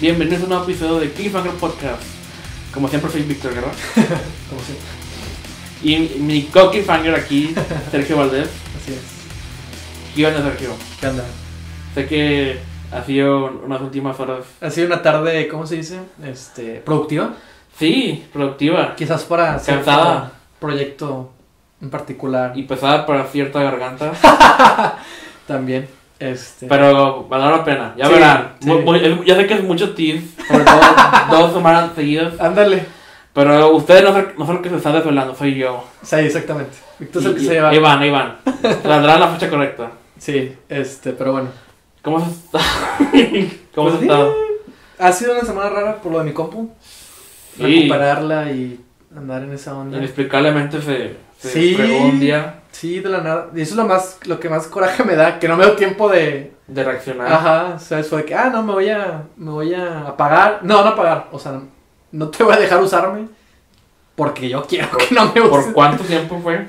[0.00, 2.00] Bienvenidos a un nuevo episodio de Cliffhanger Podcast.
[2.72, 3.72] Como siempre soy Víctor Guerra.
[4.48, 4.86] Como siempre.
[5.82, 7.52] Y mi co-Cliffhanger aquí,
[7.90, 8.48] Sergio Valdés.
[8.80, 9.00] Así es.
[10.14, 10.70] ¿Qué onda, Sergio?
[11.00, 11.24] ¿Qué onda?
[11.94, 12.60] Sé que
[12.92, 14.44] ha sido unas últimas horas.
[14.60, 15.98] Ha sido una tarde, ¿cómo se dice?
[16.24, 17.34] Este, productiva.
[17.76, 18.94] Sí, productiva.
[18.94, 20.32] Quizás para cierto Cansada.
[20.60, 21.32] proyecto
[21.80, 22.56] en particular.
[22.56, 24.12] Y pesada para cierta garganta.
[25.48, 25.88] También.
[26.18, 26.66] Este.
[26.66, 27.94] Pero vale la pena.
[27.96, 28.52] Ya Sí, verán.
[28.60, 28.68] sí.
[29.26, 30.22] Ya sé que es mucho tease.
[30.48, 30.80] Sobre todo
[31.30, 32.40] dos semanas seguidas.
[32.40, 32.84] Ándale.
[33.32, 35.84] Pero ustedes no son, no son los que se están desvelando, soy yo.
[36.02, 36.72] Sí, exactamente.
[36.98, 37.68] Víctor es el que se lleva.
[37.70, 38.36] Ahí van.
[38.82, 39.92] Saldrá la fecha correcta.
[40.18, 41.48] Sí, este, pero bueno.
[42.02, 42.64] ¿Cómo has estado?
[43.74, 44.34] ¿Cómo has Pues, estado?
[44.98, 46.70] Ha sido una semana rara por lo de mi compu.
[47.56, 47.62] Sí.
[47.62, 48.80] Recuperarla y
[49.16, 49.98] andar en esa onda.
[49.98, 51.74] Inexplicablemente se, se Sí.
[51.74, 53.48] fregó un día Sí, de la nada.
[53.54, 55.76] Y eso es lo más, lo que más coraje me da, que no me doy
[55.76, 57.32] tiempo de, de reaccionar.
[57.32, 60.60] Ajá, o sea, eso de que, ah, no, me voy a, me voy a apagar.
[60.62, 61.60] No, no apagar, o sea,
[62.12, 63.28] no te voy a dejar usarme
[64.14, 65.72] porque yo quiero que no me ¿Por uses.
[65.72, 66.66] cuánto tiempo fue?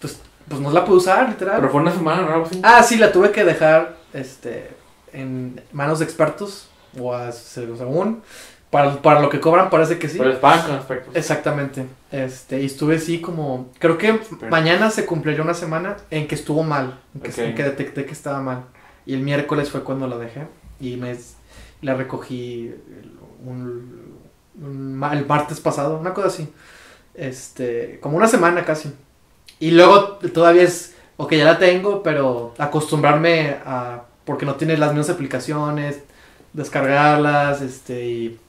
[0.00, 1.56] Pues, pues no la pude usar, literal.
[1.56, 2.32] Pero fue una semana, ¿no?
[2.34, 2.60] Algo así.
[2.62, 4.70] Ah, sí, la tuve que dejar, este,
[5.12, 8.22] en manos de expertos, o a- según,
[8.74, 10.18] para, para lo que cobran parece que sí.
[10.18, 11.14] Pero les pagan con aspectos.
[11.14, 14.18] Exactamente, este, y estuve así como, creo que
[14.50, 17.38] mañana se cumpliría una semana en que estuvo mal, en que, Ok.
[17.38, 18.64] en que detecté que estaba mal.
[19.06, 20.48] Y el miércoles fue cuando la dejé
[20.80, 21.16] y me
[21.82, 23.12] la recogí el-
[23.46, 24.18] un,
[25.12, 26.52] el martes pasado, una cosa así.
[27.14, 28.92] Este, como una semana casi.
[29.60, 34.90] Y luego todavía es, ok, ya la tengo, pero acostumbrarme a, porque no tiene las
[34.90, 36.00] mismas aplicaciones,
[36.54, 38.40] descargarlas, este, y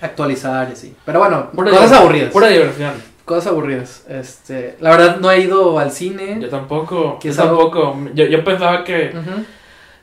[0.00, 0.94] actualizar y así.
[1.04, 2.32] Pero bueno, Pura cosas diver- aburridas.
[2.32, 2.92] Pura diversión.
[3.24, 4.04] Cosas aburridas.
[4.08, 6.38] Este, la verdad no he ido al cine.
[6.40, 7.18] Yo tampoco.
[7.22, 7.98] Yo algo- tampoco.
[8.14, 9.12] Yo, yo pensaba que,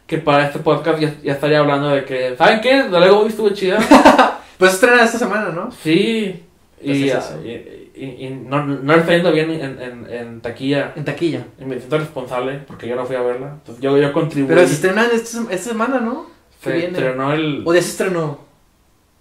[0.06, 2.84] que para este podcast ya, ya estaría hablando de que, ¿saben qué?
[2.90, 3.80] La Lego Movie estuvo chida.
[4.56, 5.72] Pues estrena esta semana, ¿no?
[5.72, 6.44] Sí.
[6.82, 10.08] Pues Y, es ah, y- y- y no, no le está yendo bien en, en,
[10.10, 10.94] en taquilla.
[10.96, 11.44] En taquilla.
[11.60, 13.56] Y me siento responsable porque yo no fui a verla.
[13.58, 14.48] Entonces yo, yo contribuí.
[14.54, 16.28] Pero se estrena esta, esta semana, ¿no?
[16.62, 17.64] se estrenó el.
[17.66, 18.40] O ya se estrenó.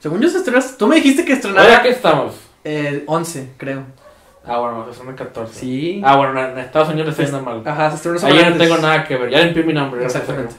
[0.03, 0.61] Según yo se estrenó.
[0.79, 2.35] Tú me dijiste que Ahora estrenaba que estamos.
[2.65, 3.85] el 11, creo.
[4.45, 5.55] Ah, bueno, se estrenó el 14.
[5.61, 6.03] Sí.
[6.05, 7.63] Ah, bueno, en Estados Unidos está yendo mal.
[7.65, 9.31] Ajá, se estrenó Ahí no tengo nada que ver.
[9.31, 10.05] Ya limpié mi nombre.
[10.05, 10.55] Exactamente.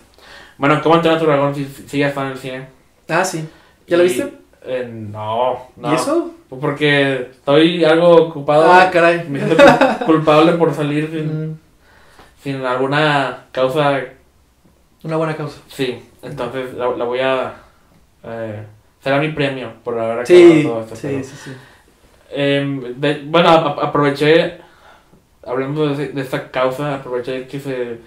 [0.58, 2.68] Bueno, ¿cómo entrenar tu dragón si, si ya está en el cine?
[3.10, 3.46] Ah, sí.
[3.86, 4.34] ¿Ya lo viste?
[4.66, 5.92] eh, no, no.
[5.92, 6.32] ¿Y eso?
[6.48, 8.72] Pues Porque estoy algo ocupado.
[8.72, 9.28] Ah, caray.
[9.28, 11.58] Me siento cul- culpable por salir sin, Mm,
[12.42, 14.00] sin alguna causa.
[15.04, 15.60] una buena causa.
[15.68, 17.56] Sí, entonces la, la voy a.
[18.24, 18.64] Eh,
[19.04, 20.96] será mi premio por haber acabado Sí, todo esto.
[20.96, 21.52] sí, pero- sí, sí.
[22.32, 24.60] Em, de- bueno, a- aproveché,
[25.46, 28.00] hablando de, de esta causa, aproveché que se,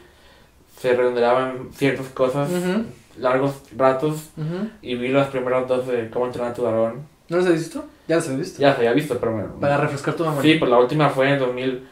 [0.80, 2.84] se redondeaban ciertas cosas, Ujú,
[3.18, 4.68] largos ratos, ujú.
[4.82, 7.06] y vi las primeras dos de cómo entrenar a tu dragón.
[7.28, 7.84] ¿No los has visto?
[8.08, 8.60] Ya los has visto.
[8.60, 10.42] Ya se había visto, pero me- Para refrescar tu memoria.
[10.42, 11.86] Sí, pues la última fue en 2000,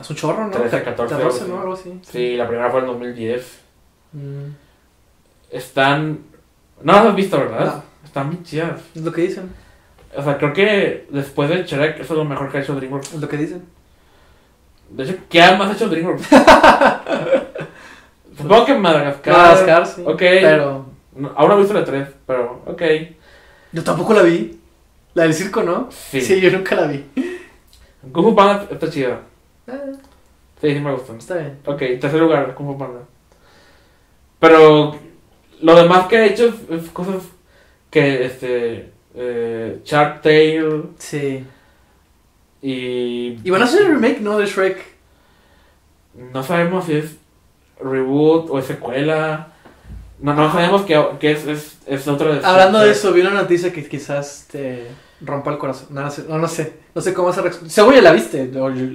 [0.00, 0.50] Es un chorro, ¿no?
[0.50, 1.60] 13, 14, 14, algo ¿no?
[1.62, 1.98] Algo así.
[2.02, 3.58] sí, la primera fue en 2010.
[4.12, 4.50] Mm,
[5.50, 6.20] Están...
[6.82, 7.74] No las has visto, ¿verdad?
[7.76, 7.87] No.
[8.24, 8.80] Bien chidas.
[8.94, 9.50] Es lo que dicen.
[10.16, 13.14] O sea, creo que después de Shrek, eso es lo mejor que ha hecho DreamWorks.
[13.14, 13.64] Es lo que dicen.
[14.90, 16.22] De hecho, ¿qué ha más hecho DreamWorks?
[18.36, 19.32] Supongo que Madagascar.
[19.36, 20.02] Madagascar, sí.
[20.06, 20.18] Ok.
[20.18, 20.86] Pero
[21.16, 22.82] No, aún no he visto la 3, pero ok.
[23.72, 24.58] yo tampoco la vi.
[25.14, 25.88] La del circo, ¿no?
[25.90, 26.40] Sí.
[26.40, 27.04] yo nunca la vi.
[28.12, 29.20] Kung Fu Panda está chida.
[29.66, 29.72] Ah,
[30.60, 31.18] Sí, sí me gustan.
[31.18, 31.58] está bien.
[31.66, 33.00] Ok, tercer lugar, Kung Fu Panda.
[34.38, 34.96] Pero
[35.60, 37.16] lo demás que he hecho es cosas
[37.90, 41.44] que, este, eh, Shark Tale Sí.
[42.62, 43.38] y...
[43.44, 44.38] Y van a hacer el remake, ¿no?
[44.38, 44.78] De Shrek.
[46.32, 47.16] No sabemos si es
[47.80, 49.48] reboot o es secuela.
[50.20, 53.30] No, no sabemos que, que es, es, es otra de Hablando de eso, vi una
[53.30, 54.88] noticia que quizás te
[55.20, 55.88] rompa el corazón.
[55.90, 56.24] No, no sé.
[56.28, 56.72] No, no sé.
[56.94, 58.50] No sé cómo se Seguro ya la viste.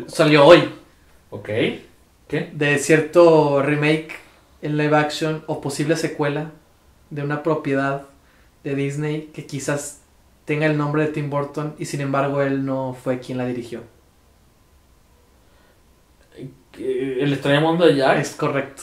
[0.07, 0.69] Salió hoy.
[1.29, 1.49] Ok.
[2.27, 2.51] ¿Qué?
[2.53, 4.15] De cierto remake
[4.61, 6.51] en live action o posible secuela
[7.09, 8.03] de una propiedad
[8.63, 10.01] de Disney que quizás
[10.45, 13.81] tenga el nombre de Tim Burton y sin embargo él no fue quien la dirigió.
[16.77, 18.19] El extraño mundo de Jack.
[18.19, 18.81] Es correcto.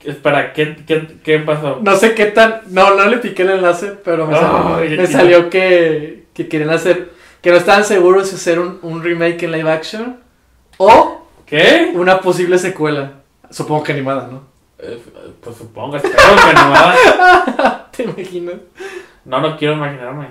[0.00, 1.78] Espera, ¿qué, qué, qué pasó?
[1.82, 2.62] No sé qué tan.
[2.68, 7.12] No, no le piqué el enlace, pero me salió, me salió que, que querían hacer.
[7.40, 10.20] Que no estaban seguros si hacer un, un remake en live action
[10.76, 11.92] o ¿Qué?
[11.94, 13.22] una posible secuela.
[13.50, 14.44] Supongo que animada, ¿no?
[14.78, 15.00] Eh,
[15.40, 17.78] pues supongo, espero que va.
[17.96, 18.54] ¿Te imaginas?
[19.24, 20.28] No, no quiero imaginarme.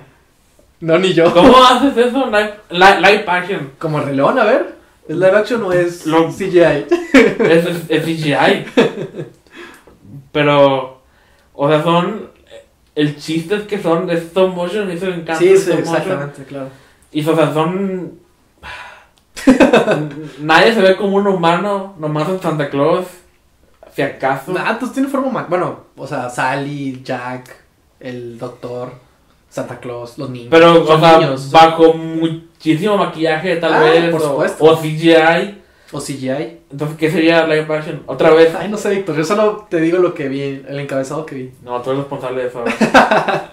[0.80, 1.32] No, ni yo.
[1.32, 2.26] ¿Cómo haces eso?
[2.26, 3.70] Live, li- live action.
[3.78, 4.74] Como el reloj, a ver.
[5.08, 6.86] ¿Es live action o es Lo- CGI?
[7.38, 8.64] Es, es, es CGI.
[10.32, 11.00] Pero,
[11.54, 12.30] o sea, son.
[12.94, 15.36] el chiste es que son de stop motion y eso me encanta.
[15.36, 15.78] Sí, sí, motion.
[15.78, 16.68] exactamente, claro.
[17.12, 18.18] Y o sea, son.
[20.40, 23.06] Nadie se ve como un humano, nomás en Santa Claus.
[23.94, 24.54] Si acaso.
[24.58, 25.46] Ah, pues tiene forma humana.
[25.50, 27.54] Bueno, o sea, Sally, Jack,
[28.00, 28.92] el doctor,
[29.48, 30.48] Santa Claus, los niños.
[30.50, 34.10] Pero, o sea, niños, bajo muchísimo maquillaje, tal Ah, vez.
[34.10, 34.64] por o- supuesto.
[34.64, 35.60] O, CGI.
[35.92, 36.60] O CGI.
[36.70, 38.02] Entonces, ¿qué sería live action?
[38.06, 38.54] Otra vez.
[38.54, 39.14] Ay, no sé, Víctor.
[39.14, 41.52] Yo solo te digo lo que vi, el encabezado que vi.
[41.62, 42.64] No, tú eres responsable de eso.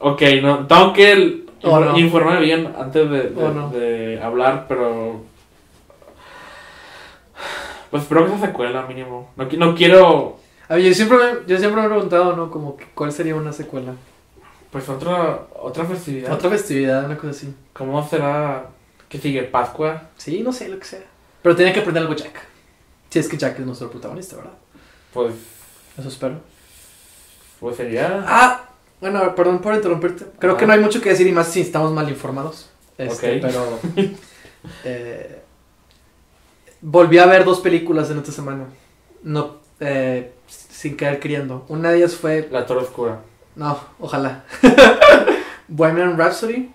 [0.00, 1.98] ok, no, tengo que el- no.
[1.98, 3.70] informarme bien antes de, de- no.
[3.70, 5.22] de hablar, pero.
[7.94, 9.30] Pues espero que sea secuela, mínimo.
[9.36, 10.36] No, qui- no quiero.
[10.68, 12.50] A ver, yo siempre, me, yo siempre me he preguntado, ¿no?
[12.50, 13.94] Como que, ¿cuál sería una secuela?
[14.72, 16.32] Pues otra, otra festividad.
[16.32, 17.54] Otra festividad, una cosa así.
[17.72, 18.66] ¿Cómo será?
[19.08, 19.44] ¿Qué sigue?
[19.44, 20.08] ¿Pascua?
[20.16, 21.04] Sí, no sé, lo que sea.
[21.40, 22.34] Pero tiene que aprender algo Jack.
[23.10, 24.54] Si es que Jack es nuestro protagonista, ¿verdad?
[25.12, 25.32] Pues.
[25.96, 26.40] Eso espero.
[27.60, 28.24] Pues sería.
[28.26, 28.70] Ah,
[29.00, 30.24] bueno, perdón por interrumpirte.
[30.40, 32.70] Creo que no hay mucho que decir y más si estamos mal informados.
[32.98, 33.40] Este, Ok.
[33.40, 33.78] Pero.
[34.84, 35.43] eh,
[36.84, 38.66] volví a ver dos películas en esta semana.
[39.22, 41.64] No, eh, sin caer queriendo.
[41.68, 42.46] Una de ellas fue.
[42.52, 43.20] La Torre Oscura.
[43.56, 44.44] No, ojalá.
[45.68, 46.70] Bohemian Rhapsody.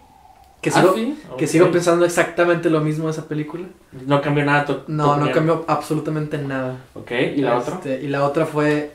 [0.61, 0.95] Que ¿Ah, sigo,
[1.37, 3.65] que sigo pensando exactamente lo mismo de esa película.
[4.05, 4.65] No cambió nada.
[4.65, 6.77] tu- tu No, no cambió absolutamente nada.
[6.95, 7.75] Ok, ¿y la otra?
[7.75, 8.91] Este, Y la otra fue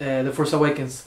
[0.00, 1.04] eh, The Force Awakens.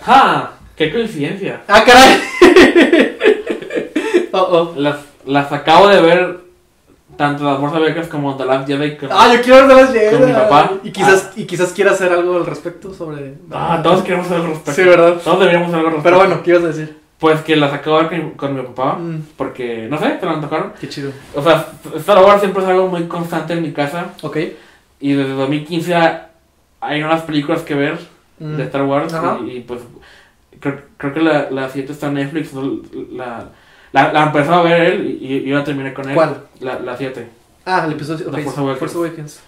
[0.00, 0.54] ¡Ja!
[0.74, 1.62] ¡Qué coincidencia!
[1.68, 2.20] ¡Ah, caray!
[4.32, 4.74] oh, oh.
[4.76, 6.40] Las, las acabo de ver
[7.16, 8.96] tanto las Force Awakens como The Last Jedi.
[8.96, 10.16] con- Ah, yo quiero ver las Jedi.
[10.16, 10.70] Con mi papá.
[10.82, 13.34] Y quizás, y quizás quiera hacer algo al respecto sobre.
[13.52, 14.82] Ah, todos queremos hacer algo al respecto.
[14.82, 15.14] Sí, ¿verdad?
[15.22, 16.28] Todos deberíamos hacer algo al Pero respecto.
[16.28, 16.98] bueno, ¿qué ibas a decir?
[17.18, 18.94] Pues que las acabo de ver con, con mi papá.
[18.96, 20.72] Mm, Porque, no sé, se las antojaron.
[20.80, 21.12] qué chido.
[21.34, 24.06] O sea, Star Wars siempre es algo muy constante en mi casa.
[24.22, 24.36] Ok.
[25.00, 25.94] Y desde 2015
[26.80, 27.98] hay unas películas que ver
[28.40, 28.56] Mm.
[28.56, 29.14] de Star Wars.
[29.46, 29.80] Y, y, pues
[30.60, 32.52] creo, creo que la, la 7 está en Netflix.
[32.52, 32.80] ¿no?
[33.12, 33.48] La,
[33.94, 36.14] la, la empezó a ver él y, y yo la terminé con él.
[36.14, 36.36] ¿Cuál?
[36.60, 37.28] La, la 7.
[37.64, 38.28] Ah, el episodio.
[38.28, 38.78] The ok, Force Awakens.
[38.80, 39.40] Force Awakens.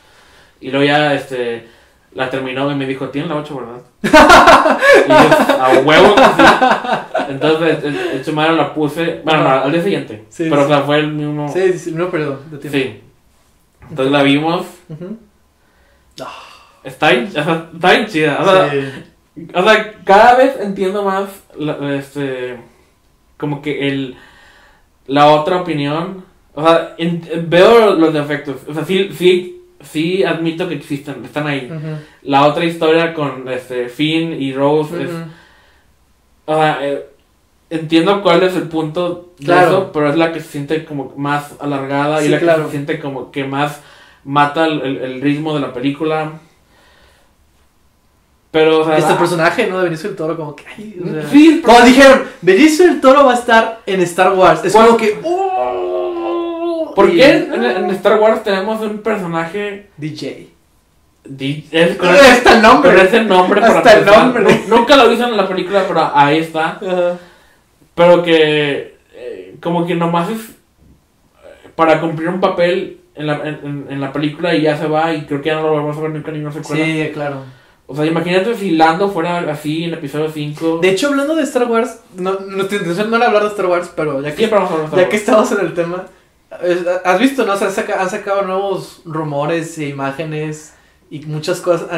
[0.60, 1.66] Y luego ya este,
[2.14, 3.82] la terminó y me dijo, ¿tienes la 8, verdad?
[5.04, 7.28] y yo, a huevo que sí.
[7.28, 10.24] Entonces, el, el la puse, bueno, no, al día siguiente.
[10.28, 10.64] Sí, pero, sí.
[10.64, 11.48] o sea, fue el mismo.
[11.48, 12.78] Sí, sí, mismo periodo de tiempo.
[12.78, 13.00] Sí.
[13.90, 14.64] Entonces la vimos.
[14.88, 15.18] Ujú.
[16.84, 18.38] Está bien, o sea, está bien chida.
[18.40, 19.48] O sea, Sí.
[19.52, 21.28] o sea, cada vez entiendo más
[21.58, 22.58] la- este,
[23.36, 24.16] como que el,
[25.06, 26.24] la otra opinión.
[26.54, 28.56] O sea, en- veo los defectos.
[28.68, 31.70] O sea, sí, sí, sí admito que existen, están ahí.
[32.22, 35.10] La otra historia con este, Finn y Rose es.
[36.46, 37.06] O sea, eh,
[37.70, 39.66] entiendo cuál es el punto de Claro.
[39.68, 42.58] eso, pero es la que se siente como más alargada Sí, y la claro.
[42.60, 43.82] que se siente como que más
[44.24, 46.40] mata el, el- el ritmo de la película.
[48.50, 49.78] Pero, o sea, Este la- personaje, ¿no?
[49.78, 50.64] De Benicio del Toro, como que.
[50.66, 54.32] ay, o sea, Sí, pero- Como dijeron, Benicio del Toro va a estar en Star
[54.32, 54.64] Wars.
[54.64, 55.18] Es como que.
[55.22, 56.92] ¡oh!
[56.94, 60.48] ¿por Y- qué en, en Star Wars tenemos un personaje DJ.
[61.28, 62.90] di- es- con, Hasta ese, el nombre.
[62.94, 64.60] con ese nombre para el nombre.
[64.68, 66.78] Nunca lo dicen en la película, pero ahí está.
[67.94, 73.86] Pero que eh, como que nomás es eh, para cumplir un papel en la, en,
[73.90, 76.00] en- la película y ya se va y creo que ya no lo volvemos a
[76.00, 76.84] ver nunca en ninguna secuela.
[76.84, 77.42] Sí, claro.
[77.88, 80.78] O sea, imagínate si Lando fuera así en episodio 5.
[80.82, 84.20] De hecho, hablando de Star Wars, no, no, no era hablar de Star Wars, pero
[84.22, 84.42] ya que,
[84.96, 86.06] ya que estamos en el tema,
[87.04, 87.54] has visto, ¿no?
[87.54, 90.74] O sea, han saca- han sacado nuevos rumores e imágenes
[91.10, 91.88] y muchas cosas.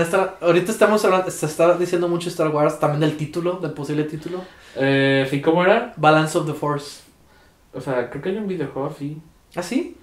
[0.42, 4.42] Ahorita estamos hablando, se está diciendo mucho Star Wars, también del título, del posible título.
[4.76, 5.95] Eh, ¿Sí cómo era?
[5.97, 7.00] Balance of the Force.
[7.73, 9.16] O sea, creo que hay un videojuego así.
[9.57, 9.97] ¿Ah, sí?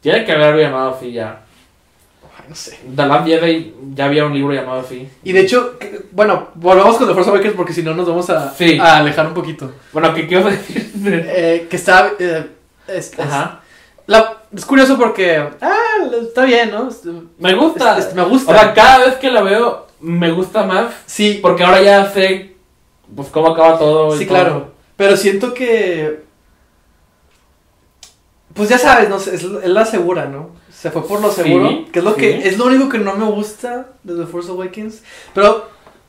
[0.00, 1.44] Tiene que haberlo llamado así ya.
[2.48, 2.78] No sé.
[2.96, 5.08] The Last Jedi ya había un libro llamado así.
[5.24, 8.28] Y de hecho, que- bueno, volvamos con The Force Awakens porque si no nos vamos
[8.30, 8.78] a, Sí.
[8.78, 9.72] a alejar un poquito.
[9.92, 10.90] Bueno, ¿qué quiero decir?
[11.04, 12.12] Eh, que está...
[12.18, 12.46] eh,
[12.88, 13.60] es, es- Ajá.
[14.06, 15.36] la- es curioso porque...
[15.60, 15.76] Ah,
[16.22, 16.88] está bien, ¿no?
[17.38, 17.98] Me gusta.
[17.98, 18.52] es- me gusta.
[18.52, 20.92] O sea, cada vez que la veo, me gusta más.
[21.06, 22.54] sí, Porque ahora ya sé
[23.14, 24.16] pues cómo acaba todo.
[24.16, 24.34] sí, todo.
[24.36, 24.70] claro.
[24.96, 26.20] Pero siento que...
[28.54, 30.50] Pues ya sabes, no sé, es, es la segura, ¿no?
[30.72, 31.84] Se fue por lo Sí, seguro.
[31.92, 32.20] que es lo sí.
[32.20, 35.02] que es lo único que no me gusta de The Force Awakens.
[35.34, 35.68] Pero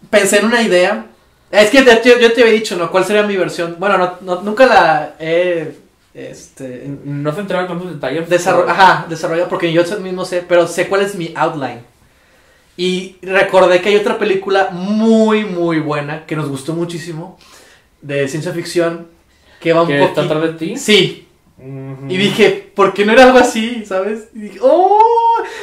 [0.09, 1.05] pensé en una idea.
[1.51, 2.89] Es que te- yo, yo te había dicho, ¿no?
[2.89, 3.75] ¿Cuál sería mi versión?
[3.77, 5.75] Bueno, no, no- nunca la he
[6.13, 8.27] este, No se entraron tantos detalles.
[8.29, 11.79] desarro- ajá, desarrollado porque yo mismo sé, pero sé cuál es mi outline.
[12.77, 17.37] Y recordé que hay otra película muy, muy buena que nos gustó muchísimo
[18.01, 19.07] de ciencia ficción
[19.59, 20.33] que va un ¿Que está poquito.
[20.37, 20.77] atrás de ti?
[20.77, 21.27] Sí,
[22.07, 23.85] Y dije, ¿por qué no era algo así?
[23.85, 24.29] ¿Sabes?
[24.33, 24.99] Y dije, ¡oh!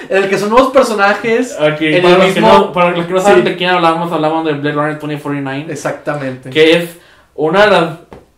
[0.08, 1.56] en el que son nuevos personajes.
[1.58, 3.50] Ok, En para, el los que mismo- no, para los que no saben Sí.
[3.50, 5.72] de quién hablamos, hablamos de Blade Runner 2049.
[5.72, 6.50] Exactamente.
[6.50, 6.90] Que es
[7.34, 7.90] una de las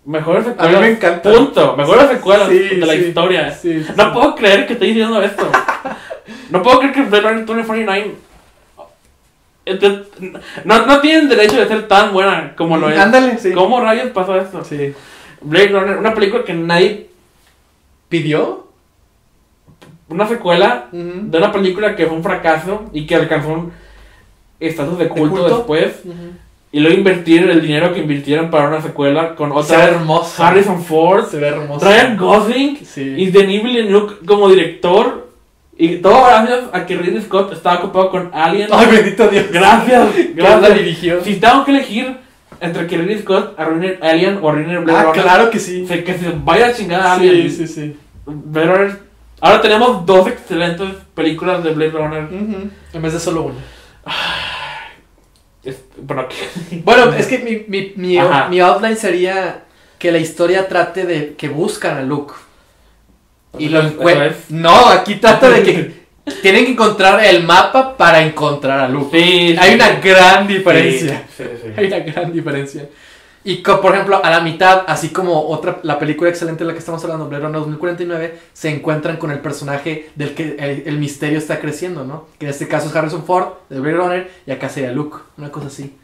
[0.07, 0.75] mejores A secuelas.
[0.75, 1.31] mí me encanta.
[1.33, 1.77] Punto.
[1.77, 2.99] Mejores secuelas Sí, de la sí.
[3.01, 3.51] historia.
[3.53, 4.11] Sí, sí, No sí.
[4.15, 5.47] puedo creer que esté diciendo esto.
[6.51, 8.15] no puedo creer que Blade Runner 2049.
[9.67, 10.05] Ente-
[10.65, 12.99] No, no tienen derecho de ser tan buena como lo es.
[12.99, 13.53] Ándale, sí.
[13.53, 14.65] ¿Cómo rayos pasó esto?
[14.65, 14.95] Sí.
[15.43, 17.10] Blade Runner, una película que nadie.
[18.11, 18.67] ¿Pidió?
[20.11, 23.73] Una secuela de una película que fue un fracaso y que alcanzó un
[24.59, 25.57] estatus de culto, culto?
[25.57, 26.03] después.
[26.73, 29.95] Y luego invertir el dinero que invirtieron para una secuela con Se ve otra.
[29.97, 30.45] hermoso.
[30.45, 31.85] Harrison Ford, Se ve hermoso.
[31.87, 33.15] Ryan Gosling Sí.
[33.17, 35.31] y Denis Villeneuve como director.
[35.77, 38.69] Y todo gracias a que Ridley Scott estaba ocupado con Alien.
[38.71, 39.47] Ay, bendito Dios.
[39.51, 40.75] Gracias, gracias.
[40.77, 41.25] dirigió.
[41.25, 42.19] Si tengo que elegir
[42.61, 45.87] entre que Ridley Scott arruine Alien o arruine Blade Ah, Runner, claro que sí.
[45.87, 47.51] se- que se vaya a chingar a Alien.
[47.51, 47.97] Sí, sí, sí.
[48.27, 48.97] Blade
[49.41, 52.29] Ahora tenemos dos excelentes películas de Blade Runner.
[52.93, 53.53] En vez de solo.
[55.65, 56.27] Es- bueno,
[57.19, 58.19] es que mi, mi, mi,
[58.51, 59.65] mi outline sería
[59.99, 62.35] que la historia trate de que buscan a Luke.
[63.59, 64.37] Y lo encuentran.
[64.49, 66.00] No, aquí trata de que
[66.43, 69.19] tienen que encontrar el mapa para encontrar a Luke.
[69.19, 71.25] Sí, Hay sí, una gran diferencia.
[71.37, 71.45] Sí.
[71.77, 72.89] Hay una gran diferencia.
[73.43, 76.81] Y por ejemplo, a la mitad, así como otra, la película excelente de la que
[76.81, 81.39] estamos hablando, Blade Runner 2049, se encuentran con el personaje del que el, el misterio
[81.39, 82.27] está creciendo, ¿no?
[82.39, 85.51] Que en este caso es Harrison Ford, de Blade Runner, y acá sería Luke, una
[85.51, 85.97] cosa así.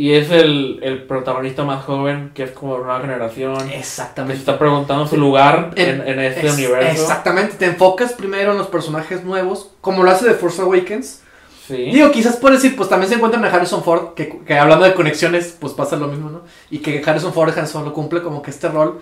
[0.00, 3.56] Y es el, el protagonista más joven, que es como una generación.
[3.66, 4.38] Que se Exactamente.
[4.38, 7.02] está preguntando su lugar en, En- en este Es- universo.
[7.02, 11.22] Exactamente, te enfocas primero en los personajes nuevos, como lo hace de Force Awakens.
[11.66, 11.90] Sí.
[11.90, 14.94] Digo, quizás por decir, pues también se encuentran a Harrison Ford, que, que hablando de
[14.94, 16.42] conexiones, pues pasa lo mismo, ¿no?
[16.70, 19.00] Y que Harrison Ford Han Solo cumple como que este rol,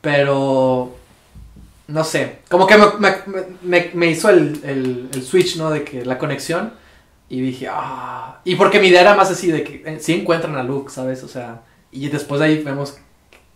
[0.00, 0.90] pero
[1.88, 5.70] no sé, como que me, me- me- me hizo el, el- el switch, ¿no?
[5.70, 6.72] De que la conexión,
[7.34, 10.54] y dije, ah, y porque mi idea era más así, de que eh, sí encuentran
[10.56, 11.22] a Luke, ¿sabes?
[11.24, 12.98] O sea, y después de ahí vemos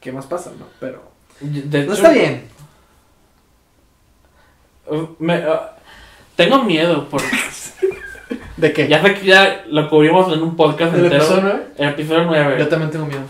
[0.00, 0.64] qué más pasa, ¿no?
[0.80, 1.02] Pero
[1.40, 2.44] De no está bien.
[4.88, 5.58] uh, me- uh,
[6.36, 7.26] tengo miedo porque
[8.56, 8.88] ¿De qué?
[8.88, 11.22] ya sé que ya lo cubrimos en un podcast ¿El entero.
[11.22, 11.66] episodio nueve?
[11.76, 12.56] El episodio 9.
[12.58, 13.20] Yo también tengo miedo.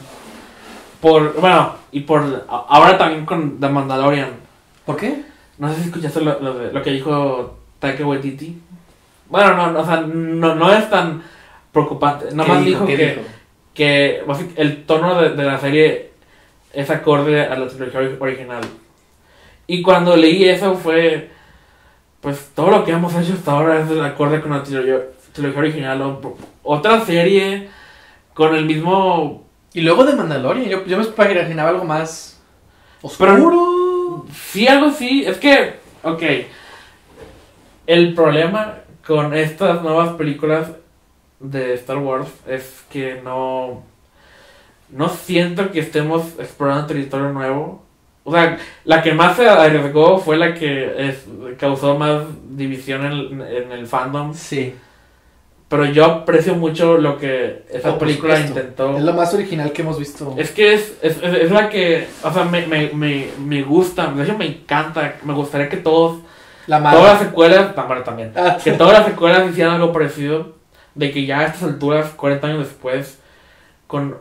[1.01, 4.31] Por, bueno, y por a- ahora también con The Mandalorian.
[4.85, 5.25] ¿Por qué?
[5.59, 8.61] No sé si escuchaste lo, lo, de- lo que dijo Taika Waititi.
[9.29, 11.23] Bueno, no, no, o sea, no, no es tan
[11.73, 12.27] preocupante.
[12.33, 13.23] Nada más ¿Qué dijo, ¿Qué que, dijo?
[13.75, 14.25] que
[14.57, 16.11] el tono de, de la serie
[16.73, 18.61] es acorde a la trilogía ori- original.
[19.67, 21.31] Y cuando leí eso fue,
[22.21, 24.99] pues todo lo que hemos hecho hasta ahora es acorde con la trilogía,
[25.33, 26.03] trilogía original.
[26.03, 27.69] O- otra serie
[28.35, 29.45] con el mismo...
[29.75, 32.41] Y luego de Mandalorian, yo, yo me imaginaba algo más
[33.19, 34.27] Pero- oscuro.
[34.33, 35.25] Sí, algo sí.
[35.27, 36.23] Es que, ok.
[37.87, 40.69] El problema con estas nuevas películas
[41.41, 43.83] de Star Wars es que no.
[44.91, 47.83] No siento que estemos explorando territorio nuevo.
[48.25, 51.27] O sea, la que más se arriesgó fue la que es-
[51.59, 54.35] causó más división en, en el fandom.
[54.35, 54.75] Sí.
[55.69, 58.97] Pero yo aprecio mucho lo que esa Oh, película intentó.
[58.97, 60.35] Es lo más original que hemos visto.
[60.39, 64.07] Es que es, es, es- es la que, o sea, me, me, me, me gusta,
[64.13, 66.21] de hecho me encanta, me gustaría que todos,
[66.67, 70.55] la todas las secuelas, Tamara también, Ah, que todas las secuelas hicieran algo parecido,
[70.95, 73.19] de que ya a estas alturas, 40 años después,
[73.87, 74.17] con...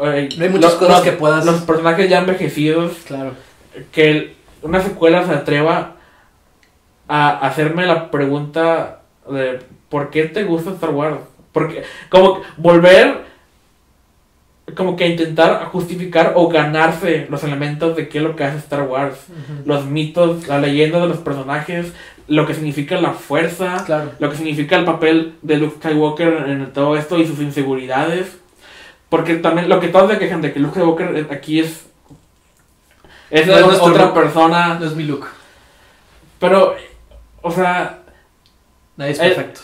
[0.00, 3.32] eh, No hay muchas los- cosas los- que puedas- Los personajes ya envejecidos, Claro.
[3.92, 5.92] que el- una secuela se atreva
[7.08, 9.00] a hacerme la pregunta
[9.30, 11.18] de ¿por qué te gusta Star Wars?
[11.52, 13.24] Porque, como volver,
[14.74, 18.82] como que intentar justificar o ganarse los elementos de qué es lo que hace Star
[18.82, 19.16] Wars.
[19.64, 21.92] Los mitos, la leyenda de los personajes,
[22.26, 24.10] lo que significa la fuerza, Claro.
[24.18, 28.38] lo que significa el papel de Luke Skywalker en todo esto y sus inseguridades.
[29.08, 31.86] Porque también lo que todos se quejan de que Luke Skywalker aquí es,
[33.30, 33.54] es No
[33.84, 34.20] otra Luke.
[34.20, 34.78] persona.
[34.80, 35.26] No es mi look.
[36.40, 36.74] Pero,
[37.42, 38.00] o sea,
[38.96, 39.60] Nadie es perfecto.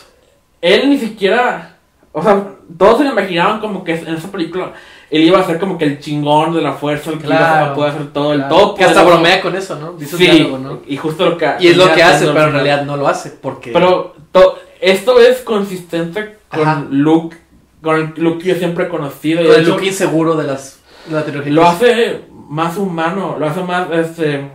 [0.61, 1.72] él ni siquiera.
[2.15, 2.45] O sea,
[2.77, 4.71] todos se lo imaginaban como que en esa película
[5.09, 7.71] él iba a ser como que el chingón de la fuerza, el que iba Claro,
[7.71, 8.75] a poder hacer todo, el todo.
[8.75, 9.93] que hasta bromea con eso, ¿no?
[9.93, 10.79] Dice Sí, diálogo, ¿no?
[10.87, 11.49] y justo lo que.
[11.59, 13.31] Y es lo que hace, pero en realidad no lo hace.
[13.31, 13.71] Porque.
[13.71, 16.85] Pero to- esto es consistente con Ajá.
[16.89, 17.35] Luke,
[17.81, 19.41] con el Luke que yo siempre he conocido.
[19.43, 20.79] con el hecho, look inseguro de las.
[21.07, 21.51] De la trilogía.
[21.51, 24.49] lo hace más humano, lo hace más, este,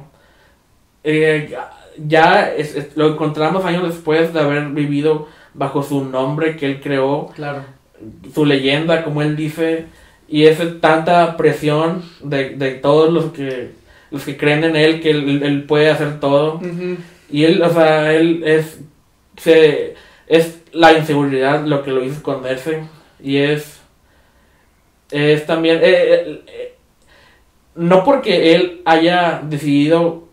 [1.05, 1.57] eh,
[2.07, 5.27] ya es- es- lo encontramos años después de haber vivido
[5.59, 7.65] bajo su nombre que él creó, Claro.
[8.33, 9.87] su leyenda, como él dice,
[10.29, 13.73] y es tanta presión de, de todos los que,
[14.11, 16.61] los que creen en él, que él, él puede hacer todo.
[17.31, 18.81] Y él, o sea, él es.
[19.37, 19.95] Se,
[20.27, 22.83] es la inseguridad lo que lo hizo esconderse.
[23.23, 23.81] Y es.
[25.11, 25.79] Es también.
[25.79, 26.75] eh, eh, eh,
[27.75, 30.28] no porque él haya decidido.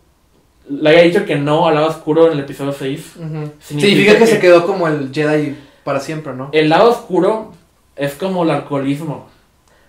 [0.68, 3.12] Le haya dicho que no al lado oscuro en el episodio 6.
[3.16, 3.26] Ujú.
[3.26, 6.48] Significa Significa que, que- se quedó como el Jedi para siempre, ¿no?
[6.52, 7.52] El lado oscuro
[7.94, 9.28] es como el alcoholismo.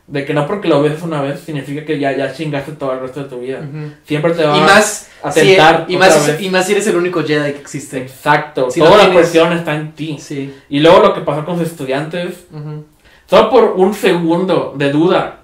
[0.06, 3.02] De que no porque lo ves una vez significa que ya, ya chingaste todo el
[3.02, 3.60] resto de tu vida.
[3.60, 3.92] Ujú.
[4.06, 5.86] Siempre te va Y más, a si- tentar.
[5.90, 6.42] y, otra más vez.
[6.42, 7.98] y más si eres el único Jedi que existe.
[7.98, 8.72] Exacto.
[8.72, 10.18] Si Toda no la tienes- presión está en ti.
[10.22, 10.54] Sí.
[10.70, 12.46] Y luego lo que pasó con sus estudiantes.
[12.54, 12.86] Ujú.
[13.26, 15.40] Solo por un segundo de duda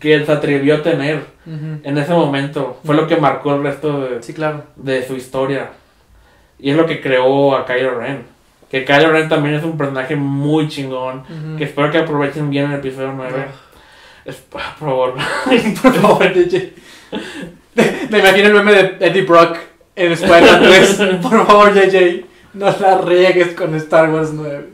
[0.00, 1.80] que se atrevió a tener Ujú.
[1.82, 2.78] en ese momento.
[2.84, 4.64] Fue lo que marcó el resto de, Sí, claro.
[4.76, 5.70] de su historia.
[6.58, 8.24] Y es lo que creó a Kylo Ren.
[8.70, 11.20] Que Kylo Ren también es un personaje muy chingón.
[11.20, 11.56] Ujú.
[11.58, 13.46] Que espero que aprovechen bien el episodio 9.
[14.24, 15.14] Es, por favor.
[15.82, 16.72] Por favor, JJ.
[18.10, 19.56] Me imagino el meme de Eddie Brock
[19.96, 21.00] en Spider-Man 3.
[21.22, 24.66] Por favor, JJ, no la riegues con Star Wars 9.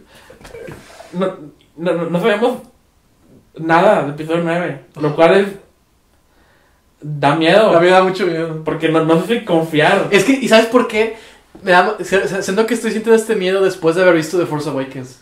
[1.14, 1.37] no,
[1.76, 2.58] no, no- no sabemos
[3.61, 4.81] nada del episodio 9.
[5.00, 5.47] Lo cual es.
[7.00, 7.77] Da miedo.
[7.77, 8.62] A mí me da mucho miedo.
[8.65, 10.09] Porque no, no sé si confiar.
[10.11, 11.17] Es que, ¿y sabes por qué?
[11.62, 15.21] Me da, siento que estoy sintiendo este miedo después de haber visto The Force Awakens.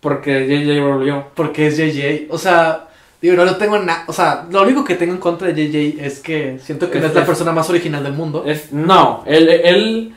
[0.00, 1.26] Porque JJ volvió.
[1.34, 2.26] Porque es JJ.
[2.32, 2.88] O sea,
[3.20, 4.04] digo, no lo tengo nada.
[4.06, 7.06] O sea, lo único que tengo en contra de JJ es que siento que no
[7.06, 8.44] Es- es la es- persona más original del mundo.
[8.46, 10.14] Es, no, él, él.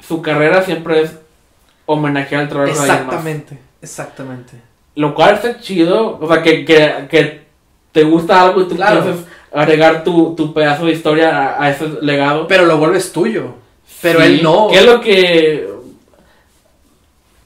[0.00, 1.12] Su carrera siempre es
[1.86, 3.14] homenajear al trabajo de alguien más.
[3.16, 4.52] Exactamente, exactamente.
[4.98, 6.18] Lo cual está chido.
[6.20, 7.42] O sea, que, que, que
[7.92, 9.02] te gusta algo y tú Claro.
[9.04, 12.48] piensas agregar tu, tu pedazo de historia a, a ese legado.
[12.48, 13.54] Pero lo vuelves tuyo.
[14.02, 14.68] Pero Sí, él no.
[14.70, 15.68] ¿Qué es lo que.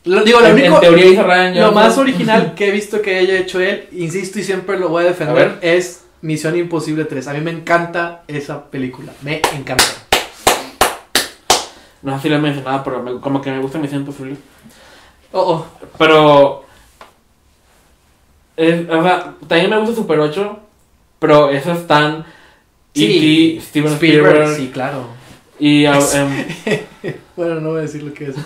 [0.04, 0.74] Lo- digo, lo en, único.
[0.76, 4.38] en teoría dice Ryan Lo más original que he visto que haya hecho él, insisto
[4.40, 7.28] y siempre lo voy a defender, es Misión Imposible 3.
[7.28, 9.12] A mí me encanta esa película.
[9.22, 9.84] Me encanta.
[12.02, 14.36] No sé si lo he mencionado, pero me- como que me gusta Misión Imposible.
[15.32, 15.66] Oh, oh.
[15.98, 16.64] Pero.
[18.56, 20.58] Es- o sea, también me gusta Super 8.
[21.18, 22.24] Pero eso es tan.
[22.94, 24.56] Sí, E.T., Steven Spielberg, Spielberg.
[24.56, 25.06] sí, claro.
[25.58, 25.86] Y.
[25.88, 28.36] uh, em, Bueno, no voy a decir lo que es.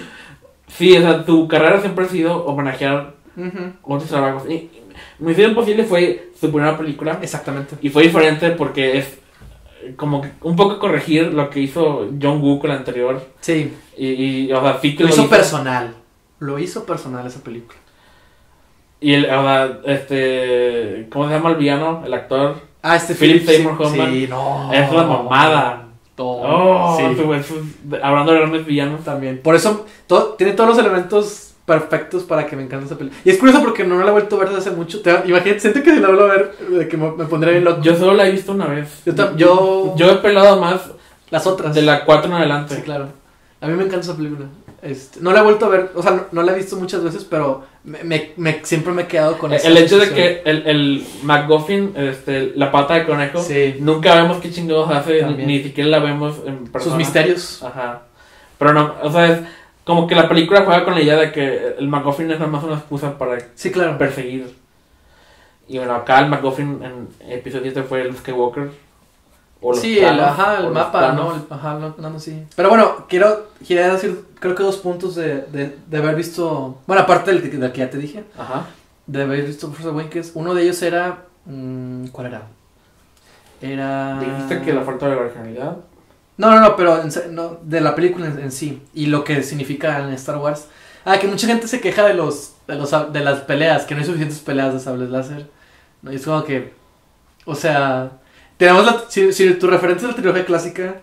[0.68, 3.72] sí, o sea, tu carrera siempre ha sido homenajear Ujú.
[3.82, 4.48] otros trabajos.
[4.48, 4.82] Y, y
[5.18, 7.18] Misión Imposible fue su primera película.
[7.22, 7.76] Exactamente.
[7.82, 9.18] Y fue diferente porque es.
[9.96, 13.20] Como que un poco corregir lo que hizo John Woo con la anterior.
[13.40, 14.06] Sí, Y,
[14.46, 15.30] y, o sea, sí que lo lo hizo hizo.
[15.30, 15.92] personal.
[16.38, 17.78] Lo hizo personal esa película.
[19.02, 21.08] Y el, o sea, este.
[21.10, 22.02] ¿Cómo se llama el villano?
[22.06, 22.54] El actor.
[22.82, 24.10] Ah, este Philip Seymour Hoffman.
[24.12, 24.72] Sí, no.
[24.72, 25.88] Es una mamada.
[26.14, 26.42] Todo.
[26.44, 27.04] Oh, sí.
[27.12, 27.54] eso, eso,
[28.02, 29.02] hablando de grandes villanos.
[29.04, 29.40] También.
[29.42, 33.20] Por eso todo, tiene todos los elementos perfectos para que me encante esa película.
[33.24, 35.00] Y es curioso porque no la he vuelto a ver desde hace mucho.
[35.00, 37.64] Te- imagínate, siento que si la vuelvo a ver, de que me, me pondré bien
[37.64, 37.80] loco.
[37.82, 39.02] Yo solo la he visto una vez.
[39.36, 40.80] Yo- Yo he pelado más
[41.30, 41.74] Las otras.
[41.74, 42.76] de la 4 en adelante.
[42.76, 43.08] Sí, claro.
[43.62, 44.46] A mí me encanta esa película.
[44.82, 47.04] Este, no la he vuelto a ver, o sea, no, no la he visto muchas
[47.04, 50.42] veces, pero me, me- me- siempre me he quedado con esa El hecho de que
[50.44, 53.76] el, el McGuffin, este, la pata de conejo, Sí.
[53.78, 55.46] nunca vemos qué chingados hace, ni, También.
[55.48, 56.90] ni siquiera la vemos en persona.
[56.94, 57.62] Sus misterios.
[57.62, 58.02] Ajá.
[58.58, 59.38] Pero no, o sea, es
[59.84, 62.64] como que la película juega con la idea de que el McGuffin es nada más
[62.64, 63.96] una excusa para Sí, claro.
[63.98, 64.52] perseguir.
[65.68, 68.70] Y bueno, acá el McGuffin en episodio 7 fue el Skywalker.
[69.62, 71.12] O los Sí, el, ajá, el mapa.
[71.12, 71.34] ¿no?
[71.34, 72.44] El- ajá, no, no, no, sí.
[72.56, 77.02] Pero bueno, quiero, quería decir, creo que dos puntos de, de, de haber visto, bueno,
[77.02, 78.66] aparte del, del que ya te dije, Ajá.
[79.06, 82.42] de haber visto Force Awakens, uno de ellos era, mm, ¿cuál era?
[83.60, 84.18] Era...
[84.20, 85.76] Dijiste que la falta de originalidad.
[86.36, 89.42] No, no, no, pero en no, de la película en, en sí y lo que
[89.42, 90.66] significa en Star Wars.
[91.04, 94.00] Ah, que mucha gente se queja de los de los de las peleas, que no
[94.00, 95.48] hay suficientes peleas de sables láser.
[96.00, 96.72] No, y es como que
[97.44, 98.10] o sea,
[98.62, 101.00] tenemos la si, si tu referencia es la trilogía clásica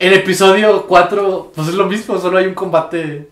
[0.00, 3.28] en episodio 4 pues es lo mismo, solo hay un combate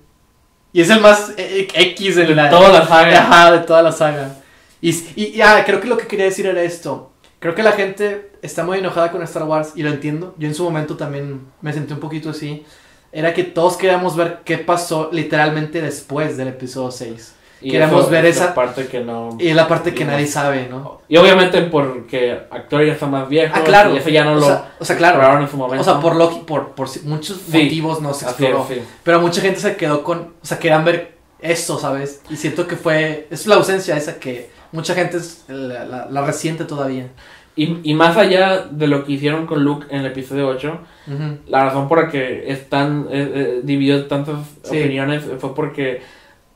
[0.72, 3.22] y es el más eh, eh, X en la Toda la saga.
[3.22, 4.37] Ajá, de toda la saga.
[4.80, 7.11] Y, y, y, ah, creo que lo que quería decir era esto.
[7.40, 10.37] Creo que la gente está muy enojada con Star Wars y lo entiendo.
[10.38, 12.64] Yo en su momento también me sentí un poquito así.
[13.11, 17.35] Era que todos queríamos ver qué pasó literalmente después del episodio 6.
[17.62, 19.37] Y Queremos eso ver es la esa- parte que no.
[19.38, 20.12] Y la parte que no.
[20.12, 21.01] nadie sabe, ¿no?
[21.09, 23.53] Y obviamente porque actor ya está más viejo.
[23.57, 23.94] Ah, claro.
[23.94, 25.40] Y eso ya no o, lo sea, o sea, claro.
[25.42, 25.83] en su momento.
[25.83, 27.62] O sea, por, logi- por, por muchos Sí.
[27.64, 28.66] motivos no se exploró.
[28.68, 28.81] sí.
[29.03, 30.18] Pero mucha gente se quedó con...
[30.42, 32.23] O sea, querían ver eso, ¿sabes?
[32.31, 33.27] Y siento que fue...
[33.31, 37.09] Es la ausencia esa que mucha gente es- la, la- la resiente todavía.
[37.57, 41.38] Y, y más allá de lo que hicieron con Luke en el episodio 8, Ujú.
[41.49, 46.01] la razón por la que están eh, eh, dividido tantas opiniones fue porque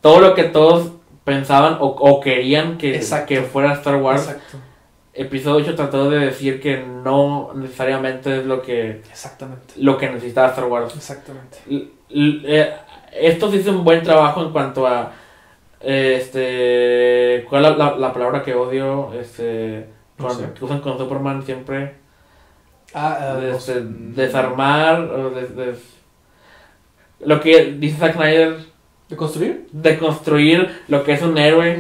[0.05, 0.91] todo lo que todos
[1.25, 4.59] pensaban o, o querían que, que fuera Star Wars Exacto.
[5.15, 9.73] episodio 8 trató de decir que no necesariamente es lo que, Exactamente.
[9.79, 10.95] lo que necesitaba Star Wars.
[10.95, 11.57] Exactamente.
[12.11, 12.75] L- eh,
[13.13, 15.13] estos hizo un buen trabajo en cuanto a
[15.81, 19.87] eh, este cuál es la, la- la palabra que odio este
[20.19, 20.53] No con- sé.
[20.53, 21.95] que usan con Superman siempre
[22.93, 25.95] Ah, eh, este, pues, desarmar o des- des-
[27.21, 28.74] lo que dice Zack Snyder
[29.09, 29.67] ¿De construir?
[29.73, 31.79] de construir lo que es un héroe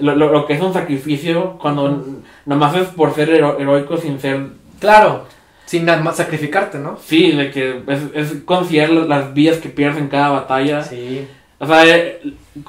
[0.00, 2.04] lo, lo- lo que es un sacrificio cuando
[2.46, 4.46] nomás es por ser hero- heroico sin ser
[4.80, 5.26] Claro.
[5.66, 6.98] Sin nada más sacrificarte, ¿no?
[6.98, 11.26] sí de que es, es considerar las- las vidas que pierdes en cada batalla Sí.
[11.62, 12.20] O sea, eh,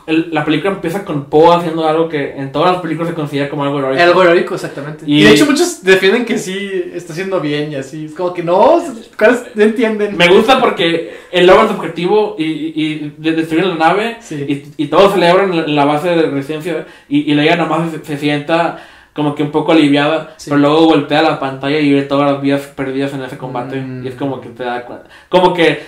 [0.06, 3.50] el- la película empieza con Poe haciendo algo que en todas las películas se considera
[3.50, 4.04] como algo heroico.
[4.04, 5.04] Algo heroico, exactamente.
[5.08, 6.56] Y, Y- de hecho muchos defienden que sí
[6.94, 8.06] está haciendo bien y así.
[8.06, 8.82] Es como que no,
[9.18, 10.16] ¿cuáles no entienden?
[10.16, 14.36] Me gusta porque él logra su objetivo y, y, y de destruir la nave Sí.
[14.78, 18.06] y, y todos celebran la, en la base de resistencia y, y Leia nomás se,
[18.06, 18.78] se sienta
[19.14, 20.50] como que un poco aliviada, Sí.
[20.50, 24.06] pero luego voltea la pantalla y ve todas las vidas perdidas en ese combate Mm.
[24.06, 25.82] y es como que te da cuenta, como que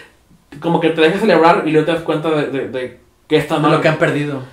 [0.60, 3.56] como que te deja celebrar y luego te das cuenta de, de, de que está
[3.56, 4.44] De mal lo que han perdido.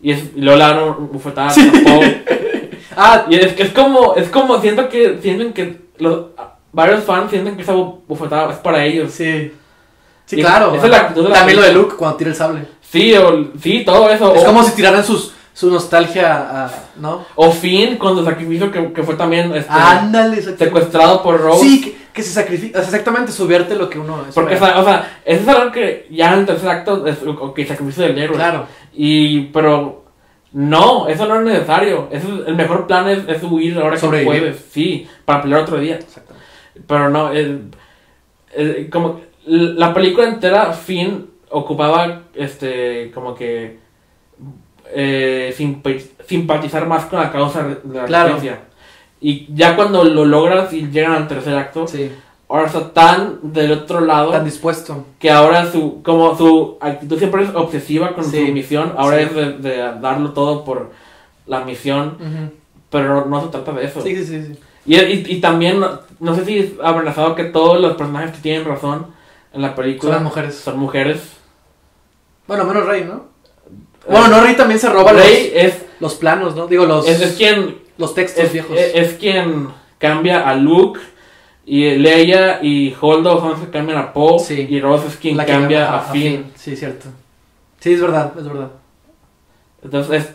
[0.00, 1.70] y, es, y luego le dan un bufetada Sí.
[1.84, 2.24] Poe
[2.96, 6.26] Ah, Y es que es como, es como siento que sienten que los
[6.72, 9.12] varios fans sienten que esa bu- bufetada es para ellos.
[9.12, 9.52] sí.
[10.24, 10.74] Sí, Y claro.
[10.74, 11.72] esa es la actitud de la También lo de.
[11.72, 12.66] Luke cuando tira el sable.
[12.80, 14.34] Sí, o, sí, todo eso.
[14.34, 16.70] Es o, como si tiraran sus, su nostalgia a.
[16.96, 17.24] ¿No?
[17.36, 21.60] o Finn con su sacrificio que, que fue también este, Ándale, secuestrado por Rose.
[21.60, 22.78] Sí, que, que se sacrifica.
[22.78, 24.24] o sea, exactamente, subirte lo que uno.
[24.34, 27.18] Porque, o sea, o sea, eso es algo que ya en el tercer acto es
[27.22, 28.36] o que sacrificio del héroe.
[28.36, 28.66] Claro.
[28.94, 30.04] Y, pero,
[30.52, 32.08] no, eso no es necesario.
[32.10, 34.56] Eso es- el mejor plan es, es huir ahora que puedes.
[34.70, 35.96] Sí, para pelear otro día.
[35.96, 36.46] Exactamente.
[36.86, 37.70] Pero no, el,
[38.54, 43.78] el- como la película entera, Finn ocupaba este como que
[44.94, 45.94] eh, simpa-
[46.26, 48.34] simpatizar más con la causa de la Claro.
[48.34, 48.64] resistencia.
[49.20, 52.10] Y ya cuando lo logras y llegan al tercer acto, Sí.
[52.48, 55.04] ahora está tan del otro lado Tan dispuesto.
[55.18, 58.46] que ahora su como su actitud siempre es obsesiva con Sí.
[58.46, 59.24] su misión, ahora Sí.
[59.24, 60.90] es de, de darlo todo por
[61.46, 62.18] la misión,
[62.90, 64.00] pero no se trata de eso.
[64.02, 64.58] Sí, sí, sí.
[64.84, 68.38] Y, y, y también, no, no sé si es amenazado que todos los personajes que
[68.42, 69.06] tienen razón
[69.52, 70.54] en la Son película las mujeres.
[70.56, 71.32] son mujeres.
[72.46, 73.24] Bueno, menos Rey, ¿no?
[74.08, 76.68] Bueno, no, Rey también se roba Rey es, los, los planos, ¿no?
[76.68, 78.76] Digo, los, es, es quien los textos es, viejos.
[78.78, 81.00] es- es quien cambia a Luke
[81.64, 84.66] y Leia y Holdo que cambian a Poe Sí.
[84.68, 86.52] y Rose es quien La cambia llama a, Finn.
[86.54, 87.06] Sí, cierto.
[87.80, 88.70] Sí, es verdad, es verdad.
[89.82, 90.34] Entonces es,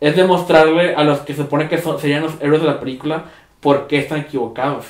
[0.00, 3.24] es demostrarle a los que se supone que son, serían los héroes de la película
[3.60, 4.84] por qué están equivocados.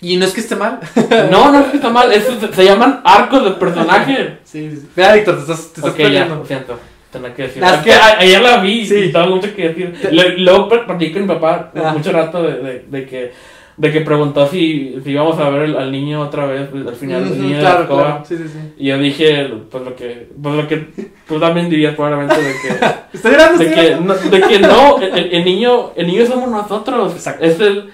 [0.00, 0.78] Y no es que esté mal.
[1.30, 4.38] No, no es que está mal, eso se, se llaman arcos de personaje.
[4.44, 4.88] sí, sí.
[4.96, 6.78] Mira, Víctor, te estás, te estás Ok, ya, lo siento.
[7.12, 7.62] Tenía que decir.
[7.62, 8.94] Las Es que a- ayer la vi Sí.
[8.96, 9.94] y estaba mucho que decir.
[10.12, 11.92] Le- Luego pl- platiqué con mi papá Ah.
[11.96, 13.32] mucho rato de, de, de que
[13.78, 17.28] de que preguntó si, si íbamos a ver el- al niño otra vez al final
[17.30, 18.24] del niño de claro, la claro.
[18.26, 18.58] Sí, sí, sí.
[18.76, 20.88] Y yo dije, pues lo que pues lo que
[21.28, 22.68] tú también dirías probablemente de que
[23.16, 23.30] Estoy
[23.66, 27.12] de que no, de que no el, el niño el niño somos nosotros.
[27.14, 27.44] Exacto.
[27.44, 27.90] Es el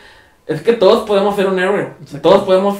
[0.46, 1.88] es que todos podemos ser un héroe.
[2.22, 2.78] Todos podemos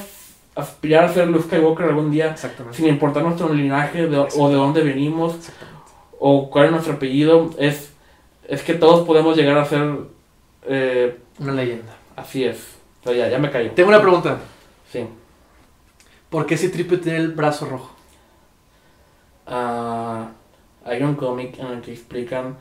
[0.55, 2.35] aspirar a ser Luke Skywalker algún día
[2.71, 5.35] sin importar nuestro linaje de- o de dónde venimos.
[6.19, 7.91] O cuál es nuestro apellido, es,
[8.47, 9.83] es que todos podemos llegar a ser
[10.67, 11.95] eh, Una leyenda.
[12.15, 12.75] así es.
[13.01, 13.71] O sea, ya, ya me callo.
[13.71, 14.37] Tengo una pregunta.
[14.91, 15.05] Sí.
[16.29, 17.91] ¿Por qué si Triple tiene el brazo rojo?
[19.47, 20.29] Ah,
[20.83, 22.57] hay un cómic en el que explican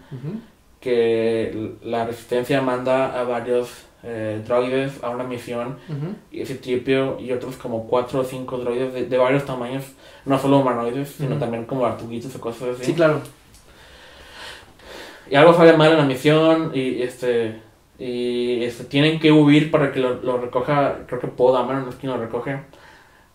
[0.81, 3.71] que la resistencia manda a varios
[4.03, 6.15] eh, droides a una misión Ujú.
[6.31, 9.85] y ese tripio y otros como cuatro o cinco droides de, de varios tamaños,
[10.27, 12.85] no solo humanoides, sino también como artuguitos o cosas así.
[12.85, 13.21] Sí, claro.
[15.35, 17.61] Y algo sale mal en la misión y este
[17.99, 21.97] y este tienen que huir para que lo, lo recoja creo que Poe Dameron es
[21.97, 22.61] quien lo recoge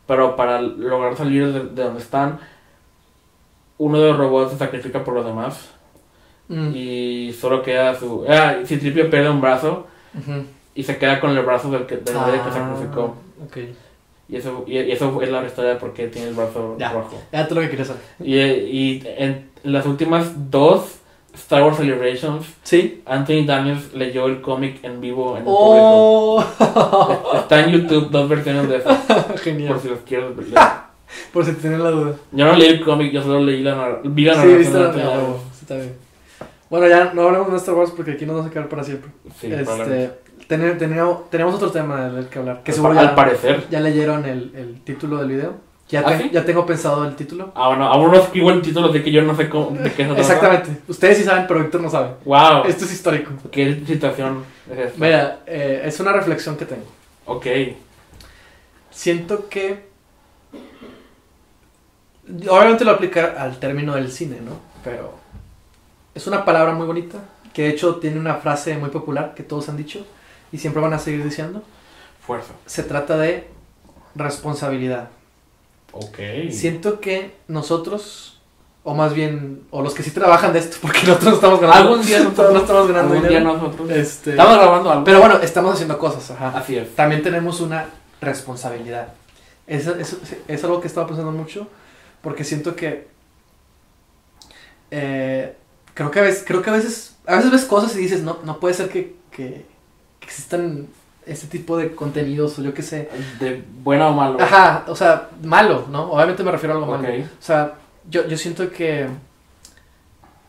[0.07, 2.39] pero para lograr salir de, de donde están
[3.77, 5.71] uno de los robots se sacrifica por los demás
[6.51, 6.71] Mm.
[6.73, 9.85] y solo queda su ah Citripio pierde un brazo
[10.17, 10.45] Ujú.
[10.73, 13.57] y se queda con el brazo del que del bebé que Ah, sacrificó Ok.
[14.29, 16.91] y eso y, y eso es la historia de por qué tiene el brazo Ya.
[16.91, 18.01] rojo Ya todo lo que quería saber.
[18.19, 20.98] y, y en las últimas dos
[21.39, 23.01] Star Wars Celebrations Sí.
[23.05, 26.45] Anthony Daniels leyó el cómic en vivo en el público.
[26.45, 27.33] Oh.
[27.39, 28.89] Está en YouTube dos versiones de eso,
[29.43, 29.73] Genial.
[29.73, 30.53] por si los quieres leer.
[31.33, 32.13] Por si tienen la duda.
[32.31, 34.87] Yo no leí el cómic, yo solo leí la, vi la Sí, narración viste la
[34.89, 35.11] Daniels.
[35.53, 35.93] sí, está bien.
[36.69, 39.09] Bueno, ya no hablemos de Star Wars porque aquí nos vamos a quedar para siempre.
[39.39, 40.11] Sí, este,
[40.47, 42.61] ten- tenemos, tenemos otro tema del que hablar.
[42.63, 43.63] Que Al seguro ya, Al parecer.
[43.71, 45.53] ya leyeron el, el título del video.
[45.89, 46.29] Ya, ¿Ah, te- sí?
[46.31, 47.51] ya tengo pensado el título.
[47.55, 50.03] Ah, bueno, aún no escribo el título de que yo no sé cómo, de qué.
[50.03, 50.81] Exactamente.
[50.87, 52.11] Ustedes sí saben, pero Víctor no sabe.
[52.25, 52.65] Wow.
[52.67, 53.31] Esto es histórico.
[53.51, 54.99] ¿Qué situación es esta?
[55.03, 56.85] Mira, eh, es una reflexión que tengo.
[57.25, 57.47] Ok.
[58.91, 59.89] Siento que.
[62.47, 64.59] Obviamente lo aplicar al término del cine, ¿no?
[64.83, 65.15] Pero.
[66.13, 67.17] Es una palabra muy bonita.
[67.51, 70.05] Que de hecho tiene una frase muy popular que todos han dicho.
[70.51, 71.63] Y siempre van a seguir diciendo.
[72.21, 72.53] Fuerza.
[72.67, 73.47] Se trata de
[74.13, 75.09] responsabilidad.
[75.91, 76.17] Ok.
[76.51, 78.39] Siento que nosotros.
[78.83, 79.63] O más bien.
[79.71, 80.77] O los que sí trabajan de esto.
[80.81, 81.81] Porque nosotros no estamos ganando.
[81.89, 83.89] Algún día nosotros no estamos ganando Algún día nosotros.
[83.91, 85.03] Este, Estamos grabando algo.
[85.03, 86.31] pero bueno, estamos haciendo cosas.
[86.31, 86.57] Ajá.
[86.57, 86.95] Así es.
[86.95, 87.87] también tenemos una
[88.21, 89.13] responsabilidad.
[89.67, 91.67] Eso, eso- es algo que estaba pensando mucho,
[92.21, 93.07] porque siento que
[94.91, 95.55] eh,
[95.93, 98.39] creo que a veces, creo que a veces, a veces ves cosas y dices, no,
[98.43, 99.65] no puede ser que, que-
[100.19, 100.87] que existan
[101.31, 103.09] este tipo de contenidos o yo qué sé.
[103.39, 104.41] De buena o malo.
[104.41, 106.11] Ajá, o sea, malo, ¿no?
[106.11, 107.01] Obviamente me refiero a algo Ok.
[107.01, 107.23] malo.
[107.23, 107.75] O sea,
[108.09, 109.07] yo, yo siento que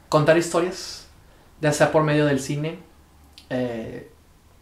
[0.09, 1.07] contar historias,
[1.61, 2.79] ya sea por medio del cine,
[3.51, 4.11] eh,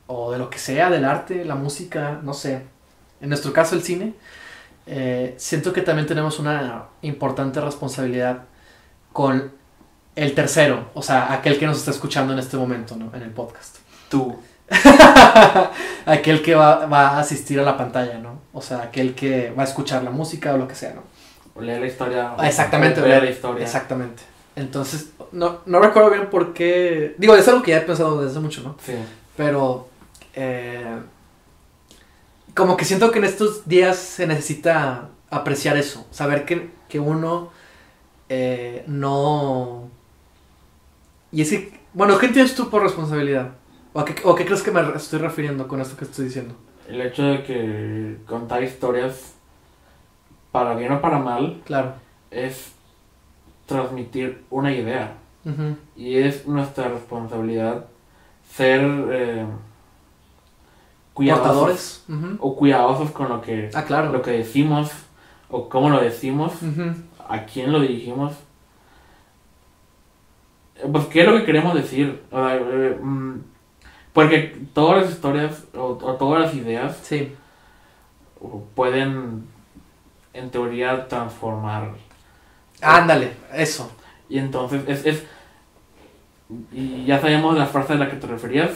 [0.06, 2.62] o de lo que sea, del arte, la música, no sé.
[3.20, 4.14] En nuestro caso, el cine,
[4.86, 8.44] eh, siento que también tenemos una importante responsabilidad
[9.12, 9.52] con
[10.16, 13.14] el tercero, o sea, aquel que nos está escuchando en este momento, ¿no?
[13.14, 13.76] En el podcast.
[14.08, 14.36] Tú.
[16.06, 18.40] aquel que va, va a asistir a la pantalla, ¿no?
[18.52, 21.02] O sea, aquel que va a escuchar la música o lo que sea, ¿no?
[21.54, 22.34] O leer la historia.
[22.44, 23.64] Exactamente, ver- la historia.
[23.64, 24.22] Exactamente.
[24.56, 27.14] Entonces, no, no recuerdo bien por qué.
[27.18, 28.76] Digo, es algo que ya he pensado desde mucho, ¿no?
[28.84, 28.94] Sí.
[29.36, 29.88] Pero.
[30.34, 30.98] eh,
[32.54, 36.04] como que siento que en estos días se necesita apreciar eso.
[36.10, 37.50] Saber que, que uno
[38.28, 39.88] eh, no.
[41.30, 41.78] Y es que.
[41.94, 43.50] Bueno, ¿qué entiendes tú por responsabilidad?
[43.98, 46.54] ¿O a qué, o qué crees que me estoy refiriendo con esto que estoy diciendo?
[46.88, 49.34] El hecho de que contar historias,
[50.52, 51.94] para bien o para mal, Claro.
[52.30, 52.72] es
[53.66, 55.14] transmitir una idea.
[55.96, 57.86] Y es nuestra responsabilidad
[58.52, 58.80] ser
[59.10, 59.46] eh,
[61.12, 62.04] cuidadosos
[62.38, 64.12] o cuidadosos con lo que, Ah, claro.
[64.12, 64.92] lo que decimos
[65.50, 66.52] o cómo lo decimos,
[67.28, 68.34] a quién lo dirigimos.
[70.76, 72.22] Eh, Pues, ¿qué es lo que queremos decir?
[72.30, 73.34] O sea, eh, mm,
[74.18, 77.36] porque todas las historias o, o todas las ideas Sí.
[78.74, 79.46] pueden,
[80.34, 81.92] en teoría, transformar.
[82.82, 83.92] Ándale, eso.
[84.28, 85.22] Y entonces es, es
[86.72, 88.70] y ya sabemos la frase a la que te referías,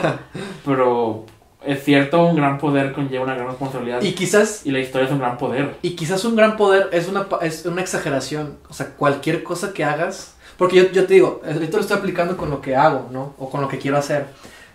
[0.64, 1.26] pero
[1.66, 5.12] es cierto, un gran poder conlleva una gran responsabilidad Y y, quizás, la historia es
[5.12, 5.76] un gran poder.
[5.82, 8.56] y quizás un gran poder es una, es una exageración.
[8.70, 10.34] O sea, cualquier cosa que hagas.
[10.56, 13.34] Porque yo, yo te digo, ahorita lo estoy aplicando con lo que hago, ¿no?
[13.38, 14.26] O con lo que quiero hacer.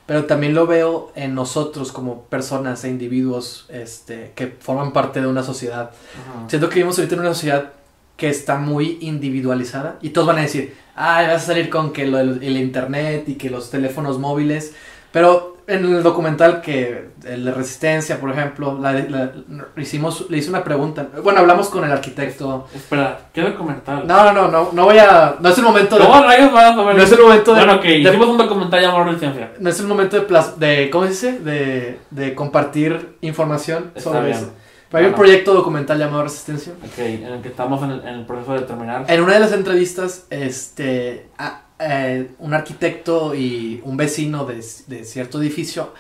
[0.06, 5.28] Pero también lo veo en nosotros como personas e individuos este, que forman parte de
[5.28, 5.92] una sociedad.
[5.92, 6.50] Ajá.
[6.50, 7.74] Siento que vivimos ahorita en una sociedad
[8.18, 12.06] que está muy individualizada y todos van a decir, ay, vas a salir con que
[12.06, 14.74] lo del el internet y que los teléfonos móviles,
[15.12, 19.32] pero en el documental que el de Resistencia, por ejemplo, la, la-
[19.78, 24.06] hicimos, le hice una pregunta, bueno, hablamos con el arquitecto, Espera, ¿qué documental?
[24.06, 26.72] no, no, no, no, no voy a, no es el momento de, ¿Cómo rayos vas
[26.72, 29.52] a no es el momento de, Bueno, ok, de- hicimos un documental llamado Resistencia.
[29.60, 31.40] no es el momento de, plas- de ¿cómo se dice?
[31.40, 34.38] De, de compartir información Está sobre bien.
[34.38, 34.52] eso.
[34.90, 36.74] Pero hay un proyecto documental llamado Resistencia.
[36.86, 39.06] Ok, en el que estamos en el, en el proceso de terminar.
[39.08, 45.06] En una de las entrevistas, este, a- eh, un arquitecto y un vecino de, de
[45.06, 45.94] cierto edificio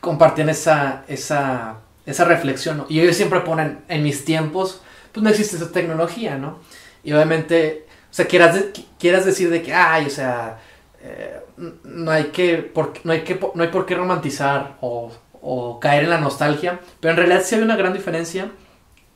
[0.00, 2.86] compartían esa, esa, esa reflexión, ¿no?
[2.88, 6.58] Y ellos siempre ponen, en mis tiempos, pues no existe esa tecnología, ¿no?
[7.04, 10.60] Y obviamente, o sea, quieras, de- quieras decir de que, ay, o sea,
[11.02, 11.40] eh,
[11.84, 16.04] no hay que, por, no hay que, no hay por qué romantizar o, o caer
[16.04, 18.50] en la nostalgia, pero en realidad sí hay una gran diferencia.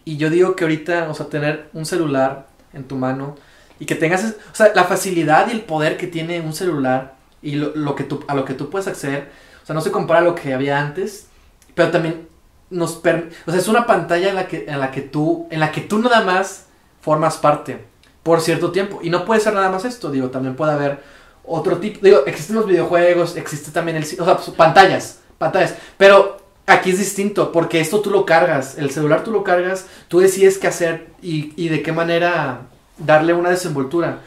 [0.05, 3.37] Y yo digo que ahorita, o sea, tener un celular en tu mano
[3.79, 7.57] y que tengas, o sea, la facilidad y el poder que tiene un celular y
[7.57, 9.31] lo, que a lo que tú puedes acceder,
[9.63, 11.27] o sea, no se compara a lo que había antes,
[11.75, 12.29] pero también
[12.71, 15.61] nos per- o sea, es una pantalla en la que en la que tú en
[15.61, 16.67] la que tú nada más
[17.01, 17.85] formas parte
[18.23, 18.99] por cierto tiempo.
[19.03, 21.01] Y no puede ser nada más esto, digo, también puede haber
[21.45, 26.39] otro tipo, digo, existen los videojuegos, existe también el, o sea, pues, pantallas, pantallas, pero
[26.67, 30.59] aquí es distinto porque esto tú lo cargas, el celular tú lo cargas, tú decides
[30.59, 32.63] qué hacer y de qué manera
[32.99, 34.21] darle una desenvoltura.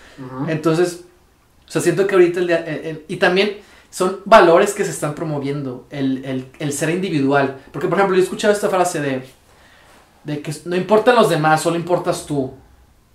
[0.48, 1.02] Entonces,
[1.68, 3.58] o sea, siento que ahorita el, día- el- el- y también
[3.92, 7.58] son valores que se están promoviendo, el, el- el ser individual.
[7.72, 9.24] Porque, por ejemplo, yo he escuchado esta frase de,
[10.24, 12.54] de que no importan los demás, solo importas tú.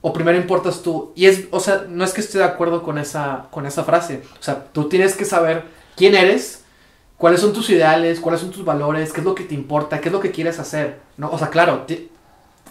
[0.00, 1.12] O primero importas tú.
[1.14, 4.22] Y es, o sea, no es que esté de acuerdo con esa, con esa frase.
[4.38, 5.64] O sea, tú tienes que saber
[5.96, 6.62] quién eres,
[7.16, 10.08] cuáles son tus ideales, cuáles son tus valores, qué es lo que te importa, qué
[10.10, 10.98] es lo que quieres hacer.
[11.16, 11.30] ¿no?
[11.30, 11.86] O sea, claro,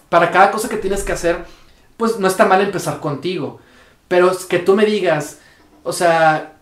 [0.09, 1.43] para cada cosa que tienes que hacer,
[2.03, 3.61] pues no está mal empezar contigo.
[4.09, 5.39] Pero es que tú me digas,
[5.83, 6.55] o sea,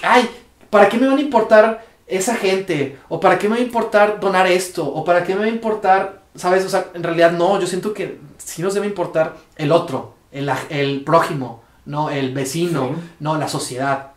[0.00, 0.30] ay,
[0.70, 2.96] ¿para qué me van a importar esa gente?
[3.08, 4.86] ¿O para qué me va a importar donar esto?
[4.86, 6.64] ¿O para qué me va a importar, sabes?
[6.64, 10.48] O sea, en realidad no, yo siento que sí nos debe importar el otro, el,
[10.70, 13.10] el prójimo, no el vecino, Sí.
[13.18, 14.12] no la sociedad.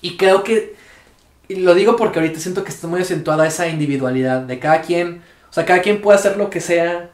[0.00, 0.76] Y creo que,
[1.46, 5.20] y lo digo porque ahorita siento que está muy acentuada esa individualidad de cada quien,
[5.50, 7.10] o sea, cada quien puede hacer lo que sea,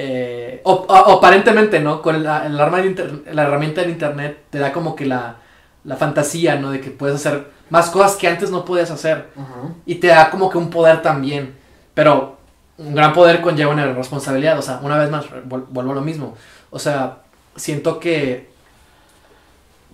[0.00, 2.00] eh, o, aparentemente, ¿no?
[2.02, 5.38] Con la, el arma inter- la herramienta del internet te da como que la,
[5.82, 6.70] la fantasía, ¿no?
[6.70, 9.26] De que puedes hacer más cosas que antes no podías hacer.
[9.86, 11.56] Y te da como que un poder también.
[11.94, 12.38] Pero
[12.76, 14.56] un gran poder conlleva una responsabilidad.
[14.56, 16.36] O sea, una vez más, vuelvo a lo mismo.
[16.70, 17.22] O sea,
[17.56, 18.48] siento que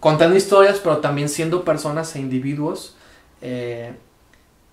[0.00, 2.94] contando historias, pero también siendo personas e individuos,
[3.40, 3.94] eh,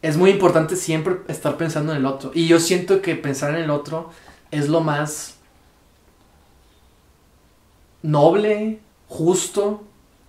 [0.02, 2.32] es muy importante siempre estar pensando en el otro.
[2.34, 4.10] Y yo siento que pensar en el otro
[4.52, 5.36] es lo más
[8.04, 9.84] noble, justo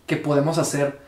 [0.07, 1.01] que podemos hacer.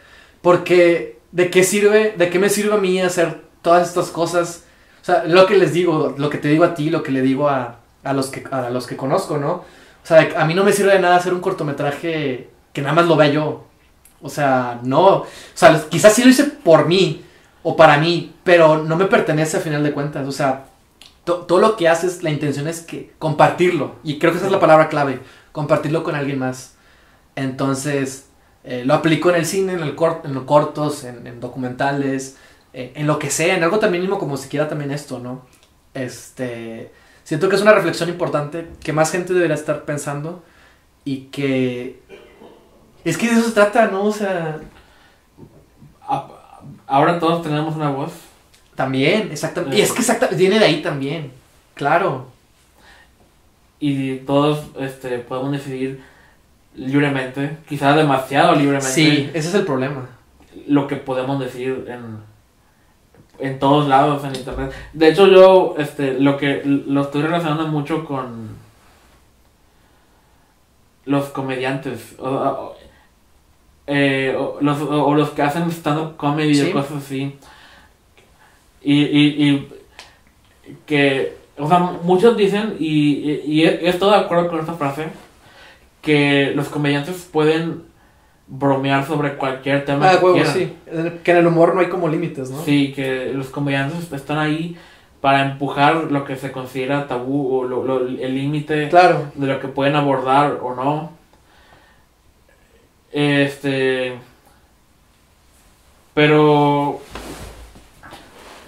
[0.42, 4.64] Porque, ¿de qué sirve, de qué me sirve a mí hacer todas estas cosas?
[5.00, 7.22] O sea, lo que les digo, lo que te digo a ti, lo que le
[7.22, 9.53] digo a, a los, que, a los que conozco, ¿no?
[9.53, 13.07] O sea, a mí no me sirve de nada hacer un cortometraje que nada más
[13.07, 13.64] lo vea yo.
[14.20, 15.07] O sea, no.
[15.07, 16.22] O sea, quizás sí
[16.62, 17.24] por mí
[17.62, 20.27] o para mí, pero no me pertenece a final de cuentas.
[20.27, 20.66] O sea,
[21.24, 23.96] todo lo que haces, la intención es que compartirlo.
[24.04, 25.20] Y creo que esa es la palabra clave,
[25.52, 26.76] compartirlo con alguien más.
[27.37, 28.28] Entonces,
[28.64, 32.37] eh, lo aplico en el cine, en, el cort en los cortos, en, en documentales,
[32.72, 35.46] eh, en lo que sea, en algo tan mínimo como siquiera también esto, ¿no?
[35.94, 40.42] Este, siento que es una reflexión importante que más gente debería estar pensando
[41.04, 42.02] y que...
[43.04, 44.04] Es que de eso se trata, ¿no?
[44.04, 44.60] O sea,
[46.87, 48.12] Ahora todos tenemos una voz.
[48.74, 49.76] También, exactamente.
[49.78, 51.32] Y es que exactamente, viene de ahí también,
[51.74, 52.26] claro.
[53.80, 56.02] y todos este, podemos decidir
[56.74, 60.08] libremente, quizás demasiado libremente, Sí, ese es el problema.
[60.66, 62.18] lo que podemos decir en,
[63.38, 64.72] en todos lados en internet.
[64.92, 68.48] De hecho, yo este, lo que lo estoy relacionando mucho con
[71.04, 72.14] los comediantes.
[72.18, 72.76] O, o-
[73.87, 76.70] eh, o los, o, los que hacen stand-up comedy Sí.
[76.70, 77.37] o cosas así.
[78.85, 79.68] Y, y, y
[80.87, 85.07] que, o sea, muchos dicen, y, y, y estoy de acuerdo con esta frase,
[86.03, 87.85] que los comediantes pueden
[88.47, 90.53] bromear sobre cualquier tema Ah, que huevo, quieran.
[90.53, 90.73] sí.
[91.25, 92.62] Que en el humor no hay como límites, ¿no?
[92.62, 94.77] Sí, que los comediantes están ahí
[95.23, 99.33] para empujar lo que se considera tabú o lo- lo- el límite Claro.
[99.35, 101.12] de lo que pueden abordar o no.
[103.12, 104.12] Este.
[106.12, 107.01] Pero.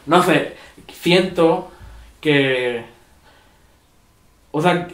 [0.06, 0.54] No sé,
[0.92, 1.70] siento
[2.20, 2.84] que.
[4.52, 4.88] O sea,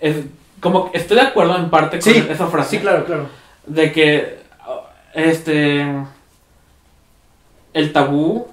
[0.00, 0.16] es,
[0.60, 3.26] como que estoy de acuerdo en parte con Sí, esa frase Sí, claro, claro.
[3.66, 4.38] de que
[5.14, 5.84] este
[7.74, 8.46] el tabú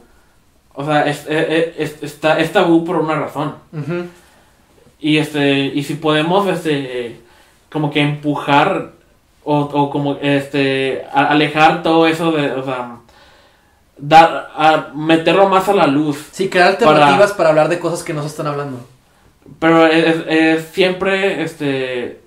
[0.73, 3.55] o sea es, es- es- está es tabú por una razón
[4.99, 7.19] y este y si podemos este
[7.69, 8.91] como que empujar
[9.43, 12.97] o, o como este alejar todo eso de o sea
[14.01, 17.49] dar a meterlo más a la luz Sí, crear alternativas para...
[17.49, 18.79] hablar de cosas que no se están hablando.
[19.59, 22.21] pero es, es siempre este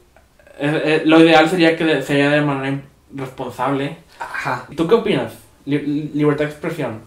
[0.59, 2.81] es- es- lo ideal sería que de- sería de manera
[3.15, 4.67] responsable Ajá.
[4.77, 5.33] ¿Tú qué opinas?
[5.65, 7.01] Li- libertad de expresión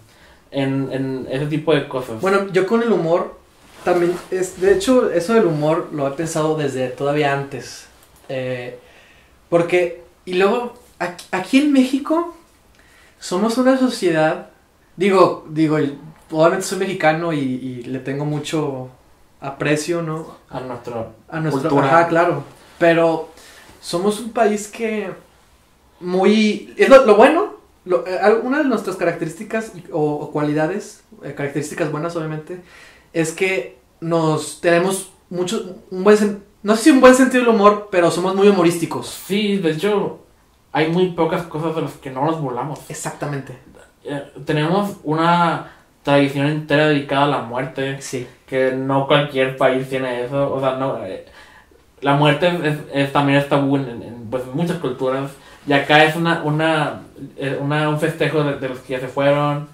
[0.51, 2.19] en, en ese tipo de cosas.
[2.21, 3.39] Bueno, yo con el humor
[3.85, 7.87] también es, de hecho, eso del humor lo he pensado desde todavía antes.
[8.29, 8.79] Eh,
[9.49, 12.35] porque, y luego, aquí, aquí en México
[13.19, 14.47] somos una sociedad,
[14.95, 15.77] digo, digo,
[16.31, 18.89] obviamente soy mexicano y, y le tengo mucho
[19.41, 20.35] aprecio, ¿no?
[20.49, 21.87] a nuestro A nuestra Cultura.
[21.87, 22.43] Ajá, claro.
[22.79, 23.29] Pero
[23.81, 25.11] somos un país que
[25.99, 26.73] muy...
[26.77, 27.55] Es lo, lo bueno,
[27.85, 32.61] lo- eh, una de nuestras características o, o cualidades, eh, características buenas obviamente,
[33.13, 37.53] es que nos tenemos mucho, un buen, sen- no sé si un buen sentido del
[37.55, 39.07] humor, pero somos muy humorísticos.
[39.07, 40.19] Sí, de hecho,
[40.71, 42.79] hay muy pocas cosas de las que no nos burlamos.
[42.89, 43.57] Exactamente.
[44.07, 45.71] Eh, tenemos una
[46.03, 48.27] tradición entera dedicada a la muerte, Sí.
[48.47, 50.53] que no cualquier país tiene eso.
[50.53, 51.03] O sea, no.
[51.05, 51.25] eh,
[52.01, 55.31] la muerte es, es- también es tabú en, pues, muchas culturas.
[55.67, 57.01] Y acá es una, una,
[57.37, 59.67] eh, una un festejo de, de los que ya se fueron.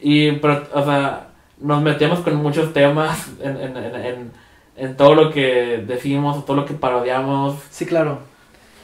[0.00, 1.26] Y, pero, o sea,
[1.58, 4.32] nos metemos con muchos temas en, en,
[4.76, 7.56] en, todo lo que decimos, todo lo que parodiamos.
[7.70, 8.20] Sí, claro.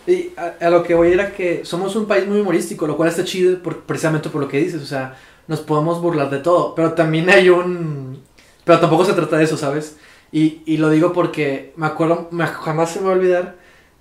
[0.07, 3.09] Y a, a lo que voy era que somos un país muy humorístico, lo cual
[3.09, 5.17] está chido por, precisamente por lo que dices, o sea,
[5.49, 8.23] nos podemos burlar de todo, pero también hay un...
[8.65, 9.97] Pero tampoco se trata de eso, ¿sabes?
[10.33, 13.57] Y, y lo digo porque me acuerdo, me- jamás se me va a olvidar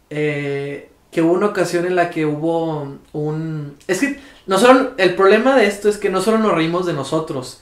[0.10, 3.76] eh, que hubo una ocasión en la que hubo un...
[3.88, 6.94] Es que no solo, el problema de esto es que no solo nos reímos de
[6.94, 7.62] nosotros,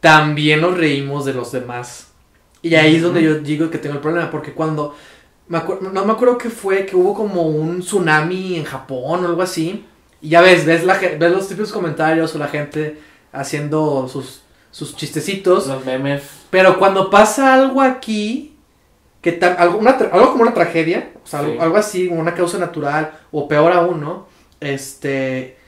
[0.00, 2.08] también nos reímos de los demás.
[2.62, 4.96] Y ahí es donde yo digo que tengo el problema, porque cuando...
[5.46, 5.60] Me
[5.92, 9.84] no me acuerdo que fue, que hubo como un tsunami en Japón o algo así.
[10.22, 12.98] Y ya ves, ves, la, ves los típicos comentarios o la gente
[13.30, 15.66] haciendo sus, sus chistecitos.
[15.66, 16.22] Los memes.
[16.50, 18.56] Pero cuando pasa algo aquí,
[19.20, 21.46] que algo, una algo como una tragedia, o sea, Sí.
[21.46, 24.26] algo, algo así, como una causa natural, o peor aún, ¿no?
[24.60, 25.58] Este.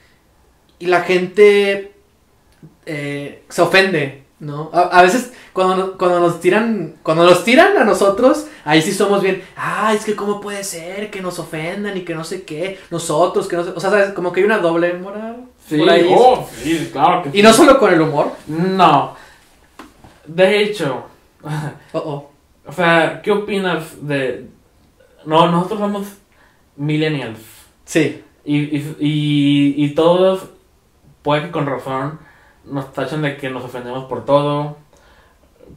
[0.79, 1.91] Y la gente
[2.85, 4.69] eh, se ofende, ¿no?
[4.73, 9.21] A, a veces cuando, cuando nos tiran, cuando nos tiran a nosotros, ahí sí somos
[9.21, 12.79] bien, ah, es que cómo puede ser que nos ofendan y que no sé qué,
[12.91, 14.13] nosotros, que no sé, o sea, ¿sabes?
[14.13, 15.45] Como que hay una doble moral.
[15.67, 18.31] Sí, oh, sí, claro que Y no solo con el humor.
[18.47, 19.15] No.
[20.25, 21.05] De hecho,
[21.93, 22.31] Oh, oh.
[22.65, 24.47] o sea, ¿qué opinas de...
[25.25, 26.07] No, nosotros somos
[26.75, 27.39] millennials.
[27.85, 28.23] Sí.
[28.45, 30.49] Y, y, y, y todos,
[31.21, 32.19] puede que con razón,
[32.69, 34.77] nos tachan de que nos ofendemos por todo.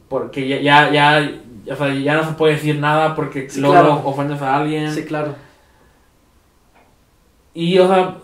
[0.07, 3.73] Porque ya, ya, ya, o sea, ya no se puede decir nada porque Sí, luego
[3.75, 4.01] claro.
[4.05, 4.93] ofendes a alguien.
[4.93, 5.35] Sí, claro.
[7.53, 8.15] Y, o sea,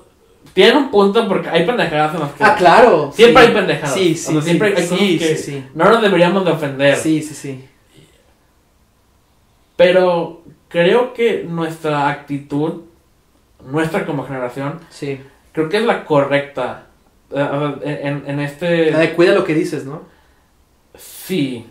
[0.53, 2.43] tiene un punto porque hay pendejadas en las que...
[2.43, 3.11] Ah, claro.
[3.13, 3.47] Siempre sí.
[3.49, 3.93] hay pendejadas.
[3.93, 5.65] Sí, O sí, sea, siempre sí, hay cosas que sí, sí.
[5.73, 6.95] no nos deberíamos de ofender.
[6.95, 7.67] Sí, sí, sí.
[9.75, 12.81] Pero creo que nuestra actitud,
[13.69, 15.21] nuestra como generación, Sí.
[15.51, 16.86] creo que es la correcta.
[17.31, 18.91] Eh, sea, En, en este...
[18.91, 20.03] La de cuida lo que dices, ¿no?
[20.95, 21.65] Sí.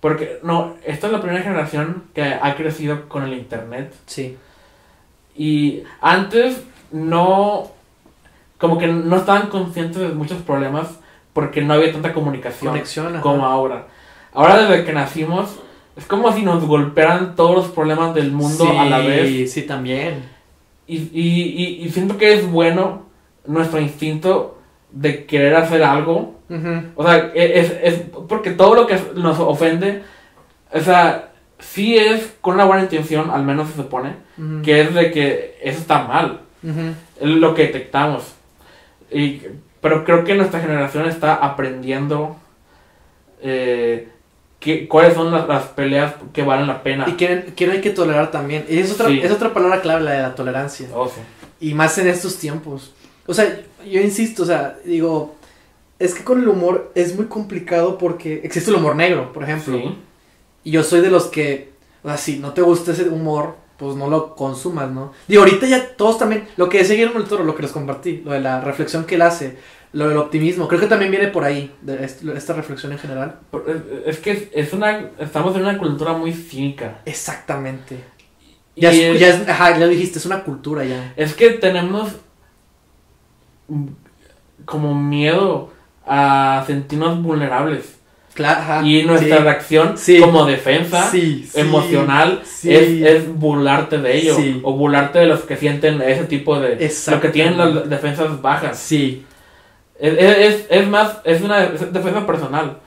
[0.00, 3.94] Porque, no, esta es la primera generación que ha crecido con el Internet.
[4.06, 4.36] Sí.
[5.36, 7.70] Y antes no...
[8.58, 10.98] Como que no estaban conscientes de muchos problemas
[11.32, 13.20] porque no había tanta comunicación Conexión.
[13.20, 13.88] como ahora.
[14.32, 15.60] Ahora desde que nacimos
[15.96, 19.52] es como si nos golpearan todos los problemas del mundo sí, a la vez.
[19.52, 20.24] Sí, también.
[20.86, 23.06] Y, y, y, y siento que es bueno
[23.46, 24.53] nuestro instinto
[24.94, 26.40] de querer hacer algo.
[26.48, 26.82] Ujú.
[26.94, 30.02] O sea, e, es, es porque todo lo que nos ofende,
[30.72, 34.62] o sea, sí es con una buena intención, al menos se supone, Ujú.
[34.62, 36.40] que es de que eso está mal.
[36.62, 36.94] Ujú.
[37.20, 38.32] Es lo que detectamos.
[39.10, 39.42] Y,
[39.80, 42.36] pero creo que nuestra generación está aprendiendo
[43.42, 44.08] eh,
[44.60, 47.04] que, cuáles son las, las peleas que valen la pena.
[47.08, 48.64] Y que, que hay que tolerar también.
[48.68, 49.20] Y es otra, Sí.
[49.22, 50.88] es otra palabra clave, la de la tolerancia.
[50.94, 51.20] Oh, sí.
[51.60, 52.94] Y más en estos tiempos.
[53.26, 53.60] O sea,
[53.90, 55.34] yo insisto, o sea, digo,
[55.98, 59.76] es que con el humor es muy complicado porque existe el humor negro, por ejemplo.
[59.76, 59.98] Sí.
[60.64, 61.70] Y yo soy de los que,
[62.02, 65.12] o sea, si no te gusta ese humor, pues no lo consumas, ¿no?
[65.28, 68.22] Digo, ahorita ya todos también, lo que decía Guillermo del Toro, lo que les compartí,
[68.24, 69.56] lo de la reflexión que él hace,
[69.92, 73.38] lo del optimismo, creo que también viene por ahí, de esta reflexión en general.
[73.50, 77.00] Por- Es, es que es- una, estamos en una cultura muy cínica.
[77.04, 77.98] Exactamente.
[78.76, 81.12] Ya, es, es, ya es- ajá, ya dijiste, es una cultura ya.
[81.16, 82.12] es que tenemos
[84.64, 85.70] como miedo
[86.06, 87.98] a sentirnos vulnerables.
[88.34, 89.42] Claro, ajá, y nuestra sí.
[89.44, 90.18] reacción Sí.
[90.18, 94.36] como defensa Sí, emocional es, es burlarte de ello.
[94.64, 96.90] O burlarte de los que sienten ese tipo de...
[97.10, 98.76] Lo que tienen las defensas bajas.
[98.78, 99.24] Sí,
[100.00, 102.78] Es, es, es más, es una defensa personal.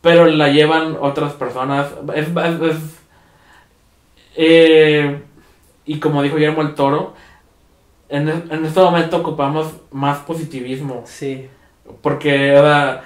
[0.00, 1.88] Pero la llevan otras personas.
[2.14, 3.00] Es, es- es-
[4.36, 5.20] eh,
[5.86, 7.14] y como dijo Guillermo el Toro,
[8.14, 11.02] en, en este momento ocupamos más positivismo.
[11.06, 11.48] sí.
[12.00, 13.02] Porque o sea,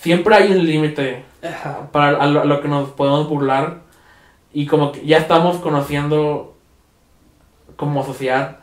[0.00, 1.24] siempre hay un límite
[1.92, 3.80] para a lo, a lo que nos podemos burlar.
[4.52, 6.54] Y como que ya estamos conociendo
[7.76, 8.58] como sociedad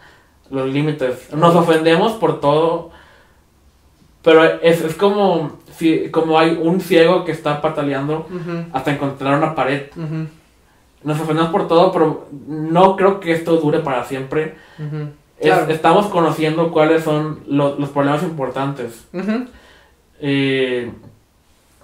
[0.49, 1.32] los límites.
[1.34, 2.89] Nos ofendemos por todo.
[4.24, 8.28] Pero es, es como, si, como hay un ciego que está pataleando
[8.74, 9.84] hasta encontrar una pared.
[11.03, 14.55] Nos ofendemos por todo, pero no creo que esto dure para siempre.
[14.80, 15.09] Es-
[15.41, 15.71] Claro.
[15.71, 19.05] estamos conociendo cuáles son lo- los problemas importantes.
[20.19, 20.91] Eh,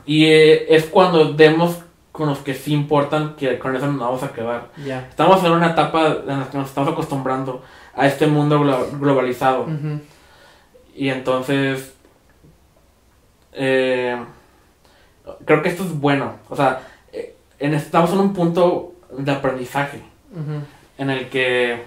[0.05, 1.77] y eh, es cuando demos
[2.11, 4.69] con los que sí importan que con eso nos vamos a quedar.
[5.09, 7.63] Estamos en una etapa en la que nos estamos acostumbrando
[7.95, 9.65] a este mundo glo- globalizado.
[10.95, 11.93] Y entonces,
[13.53, 14.17] eh,
[15.45, 16.33] creo que esto es bueno.
[16.49, 16.81] O sea,
[17.59, 20.01] en- estamos en un punto de aprendizaje
[20.97, 21.83] en el que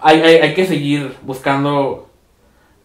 [0.00, 2.08] hay, hay, hay que seguir buscando.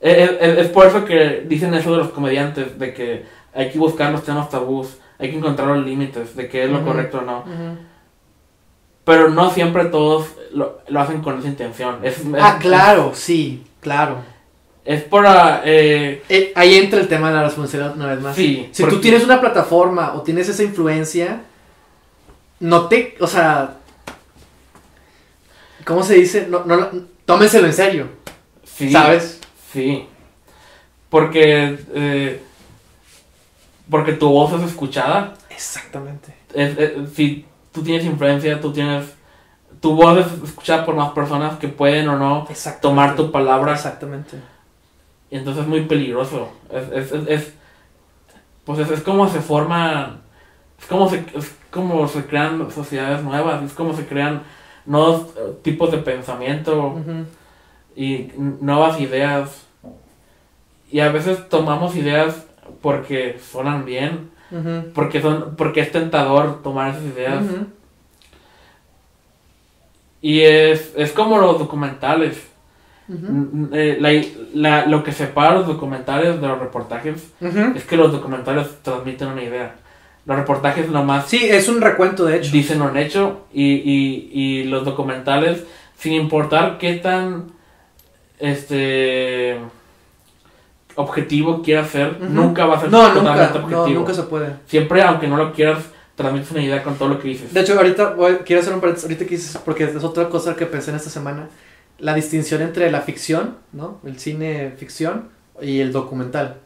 [0.01, 3.77] Es, es- es por eso que dicen eso de los comediantes, de que hay que
[3.79, 6.85] buscar los temas tabús, hay que encontrar los límites de qué es lo Ujú.
[6.87, 7.39] correcto o no.
[7.39, 7.77] Ujú.
[9.03, 11.97] Pero no siempre todos lo, lo hacen con esa intención.
[12.03, 14.17] Es, es- Ah, claro, sí, claro.
[14.85, 15.61] Es para...
[15.65, 18.35] Eh, Eh, ahí entra el tema de la responsabilidad una vez más.
[18.35, 18.69] sí.
[18.71, 21.41] Si porque- tú tienes una plataforma o tienes esa influencia,
[22.59, 23.77] no te, o sea,
[25.89, 26.47] ¿cómo se dice?
[26.49, 26.89] No, no, lo-
[27.25, 28.07] tómenselo en serio,
[28.63, 29.41] sí, ¿sabes?
[29.73, 30.07] Sí.
[31.09, 31.77] Porque...
[31.93, 32.41] eh,
[33.89, 35.33] porque tu voz es escuchada.
[35.49, 36.33] Exactamente.
[36.53, 39.05] Es- es- si tú tienes influencia, tú tienes...
[39.81, 42.47] Tu voz es escuchada por más personas que pueden o no
[42.81, 43.73] tomar tu palabra.
[43.73, 44.37] Exactamente.
[45.31, 46.49] Y entonces es muy peligroso.
[46.71, 47.53] Es, es, es, es-
[48.65, 50.19] pues es, es como se forma,
[50.79, 54.43] es como se, es como se crean sociedades nuevas, es como se crean
[54.89, 56.95] nuevos eh, tipos de pensamiento
[57.95, 59.65] y nuevas ideas.
[60.91, 62.45] Y a veces tomamos ideas
[62.81, 64.31] porque suenan bien,
[64.95, 67.43] porque son, porque es tentador tomar esas ideas.
[70.21, 72.45] Y es, es como los documentales.
[73.73, 74.23] Eh, la-
[74.53, 77.31] la- lo que separa los documentales de los reportajes.
[77.75, 79.75] Es que los documentales transmiten una idea.
[80.29, 82.51] Los reportajes nomás Sí, es un recuento de hecho.
[82.51, 85.63] dicen un hecho y, y, y los documentales,
[85.97, 87.51] sin importar qué tan
[88.39, 89.57] este
[90.95, 93.99] objetivo quieras ser, nunca va a ser No, totalmente nunca, no, objetivo.
[94.01, 94.53] nunca se puede.
[94.67, 95.79] Siempre, aunque no lo quieras,
[96.15, 97.53] transmites una idea con todo lo que dices.
[97.53, 100.55] De hecho, ahorita voy- quiero hacer un paréntesis, ahorita que dices, porque es otra cosa
[100.55, 101.47] que pensé en esta semana,
[101.97, 103.99] la distinción entre la ficción, ¿no?
[104.05, 105.29] El cine ficción
[105.61, 106.57] y el documental.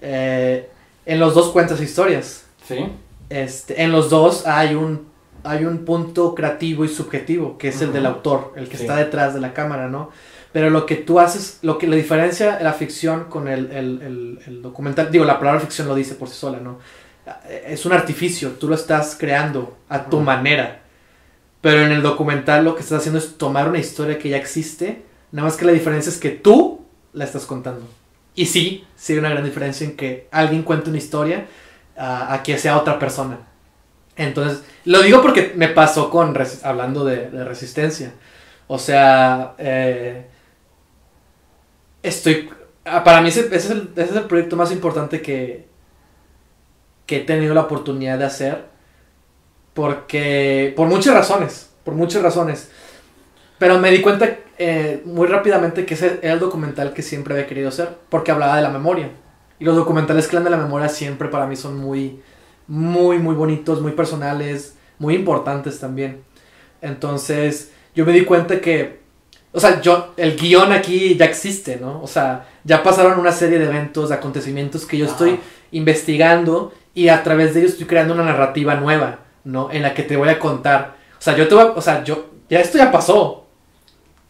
[0.00, 0.68] Eh,
[1.04, 2.45] en los dos cuentas historias.
[2.66, 2.86] ¿Sí?
[3.28, 5.06] Este, en los dos hay un,
[5.44, 7.94] hay un punto creativo y subjetivo, que es el Ujú.
[7.96, 8.82] del autor, el que Sí.
[8.84, 10.10] está detrás de la cámara, ¿no?
[10.52, 14.38] Pero lo que tú haces, lo que la diferencia la ficción con el, el- el-
[14.46, 16.78] el documental, digo, la palabra ficción lo dice por sí sola, ¿no?
[17.66, 20.24] Es un artificio, tú lo estás creando a tu Ujú.
[20.24, 20.82] manera.
[21.60, 25.02] Pero en el documental lo que estás haciendo es tomar una historia que ya existe,
[25.32, 27.86] nada más que la diferencia es que tú la estás contando.
[28.34, 31.46] Y sí, sí hay una gran diferencia en que alguien cuente una historia
[31.96, 33.38] a, que sea otra persona.
[34.16, 38.12] Entonces, lo digo porque me pasó con, hablando de, resistencia.
[38.66, 40.26] O sea, eh,
[42.02, 42.50] estoy,
[42.84, 45.66] ah, para mí ese, es el, es el proyecto más importante que,
[47.04, 48.64] que he tenido la oportunidad de hacer.
[49.74, 52.70] Porque, por muchas razones, por muchas razones.
[53.58, 57.46] Pero me di cuenta eh, muy rápidamente que ese era el documental que siempre había
[57.46, 59.10] querido hacer, porque hablaba de la memoria.
[59.58, 62.20] Y los documentales que hablan de la memoria siempre para mí son muy,
[62.66, 66.22] muy, muy bonitos, muy personales, muy importantes también.
[66.80, 69.00] Entonces, yo me di cuenta que,
[69.52, 72.02] o sea, yo, el guion aquí ya existe, ¿no?
[72.02, 75.40] O sea, ya pasaron una serie de eventos, de acontecimientos que yo estoy
[75.72, 79.70] investigando y a través de ellos estoy creando una narrativa nueva, ¿no?
[79.70, 80.96] En la que te voy a contar.
[81.18, 83.46] O sea, yo te voy a, o sea, yo, ya esto ya pasó,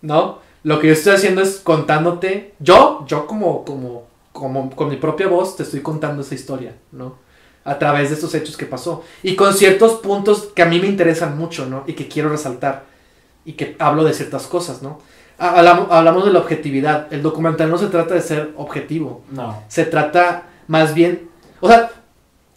[0.03, 0.39] ¿no?
[0.63, 4.07] Lo que yo estoy haciendo es contándote, yo, yo como, como,
[4.37, 7.17] como, con mi propia voz te estoy contando esa historia, ¿no?
[7.65, 9.03] A través de estos hechos que pasó.
[9.23, 11.83] Y con ciertos puntos que a mí me interesan mucho, ¿no?
[11.87, 12.85] Y que quiero resaltar.
[13.45, 15.01] Y que hablo de ciertas cosas, ¿no?
[15.39, 17.13] Ha- Hablamos, hablamos de la objetividad.
[17.13, 19.63] El documental no se trata de ser objetivo No.
[19.69, 21.29] se trata más bien,
[21.61, 21.91] o sea,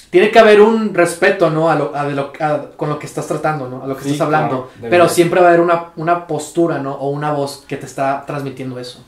[0.09, 1.69] tiene que haber un respeto, ¿no?
[1.69, 3.83] A lo, a de lo- a- con lo que estás tratando, ¿no?
[3.83, 4.69] A lo que Sí, estás hablando.
[4.79, 6.93] claro, pero siempre va a haber una, una postura, ¿no?
[6.95, 9.03] O una voz que te está transmitiendo eso.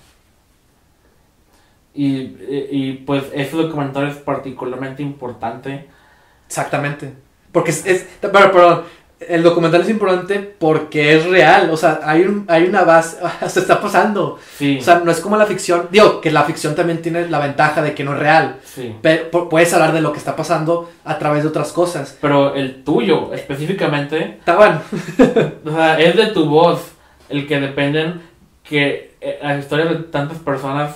[1.94, 5.88] Y, y, y, pues ese documental es particularmente importante.
[6.48, 7.14] Exactamente.
[7.52, 8.84] Porque es, es- pero, perdón,
[9.20, 13.18] el documental es importante porque es real, o sea, hay, un, hay una base,
[13.48, 14.40] se está pasando.
[14.58, 17.40] Sí, O sea, no es como la ficción, digo, que la ficción también tiene la
[17.40, 18.96] ventaja de que no es real, sí.
[19.02, 22.18] pero pu- puedes hablar de lo que está pasando a través de otras cosas.
[22.22, 24.82] Pero el tuyo específicamente, Estaban,
[25.66, 26.82] o sea, es de tu voz
[27.30, 28.22] el que dependen
[28.64, 30.96] que eh, las historias de tantas personas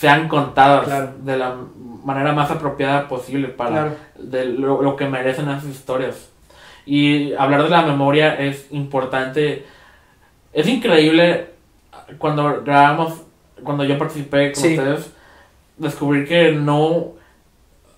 [0.00, 1.12] sean contadas Claro.
[1.20, 1.54] de la
[2.04, 3.96] manera más apropiada posible para claro.
[4.16, 6.30] de lo, lo que merecen esas historias.
[6.86, 9.66] Y hablar de la memoria es importante.
[10.54, 11.50] Es increíble
[12.16, 13.20] cuando grabamos,
[13.62, 14.78] cuando yo participé con Sí.
[14.78, 15.12] ustedes,
[15.76, 17.08] descubrir que no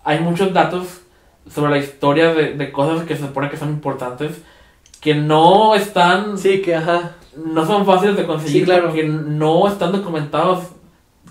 [0.02, 1.02] hay muchos datos
[1.48, 4.42] sobre la historia de, de cosas que se supone que son importantes
[5.00, 7.12] que no están Sí, que ajá.
[7.36, 8.86] no son fáciles de conseguir Sí, claro.
[8.86, 10.64] porque no están documentados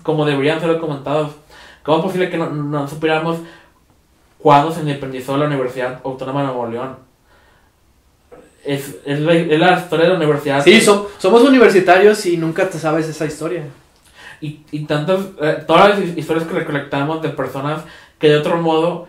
[0.02, 1.32] como deberían ser documentados.
[1.82, 3.38] ¿Cómo es posible que no, no supiéramos
[4.38, 6.96] cuándo se independizó la Universidad Autónoma de Nuevo León?
[8.64, 10.62] Es, es, la, es la historia de la universidad.
[10.62, 13.64] Sí, so- somos universitarios y nunca te sabes esa historia.
[14.40, 17.82] Y, y tantas, eh, todas las historias que recolectamos de personas
[18.18, 19.08] que de otro modo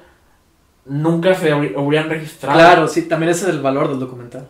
[0.85, 2.57] nunca se habrían registrado.
[2.57, 4.47] Claro, sí, también ese es el valor del documental.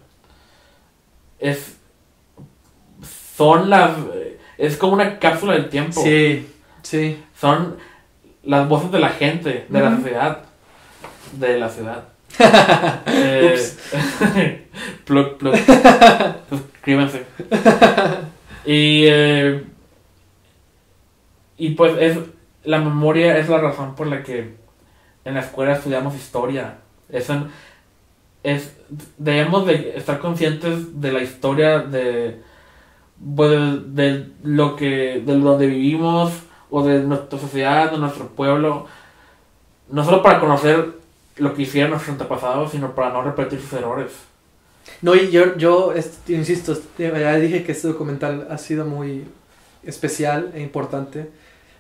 [1.40, 1.78] Es,
[3.36, 3.92] son las...
[4.58, 6.02] Es como una cápsula del tiempo.
[6.04, 6.48] Sí,
[6.82, 7.18] Sí.
[7.40, 7.78] Son
[8.44, 10.40] las voces de la gente, de la sociedad.
[11.34, 12.04] De la ciudad.
[13.08, 13.58] eh,
[15.06, 15.56] plug, plug.
[16.50, 17.24] Suscríbanse.
[18.66, 19.64] Y, eh,
[21.58, 22.18] y pues es
[22.64, 24.56] la memoria es la razón por la que
[25.26, 26.76] en la escuela estudiamos historia.
[27.10, 27.48] Es, en-
[28.44, 28.76] es
[29.18, 32.42] debemos de estar conscientes de la historia de
[33.36, 36.32] pues, de lo que de donde vivimos
[36.70, 38.88] o de nuestra sociedad, de nuestro pueblo,
[39.90, 40.94] no solo para conocer
[41.38, 44.12] lo que hicieron nuestros antepasados, sino para no repetir sus errores.
[45.02, 49.26] No, y yo, yo este, insisto, este, ya dije que este documental ha sido muy
[49.84, 51.30] especial e importante.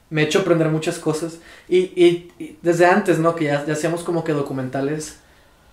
[0.10, 1.39] Me ha hecho aprender muchas cosas.
[1.68, 3.36] Y, y- y desde antes, ¿no?
[3.36, 5.18] Que ya, ya hacíamos como que documentales.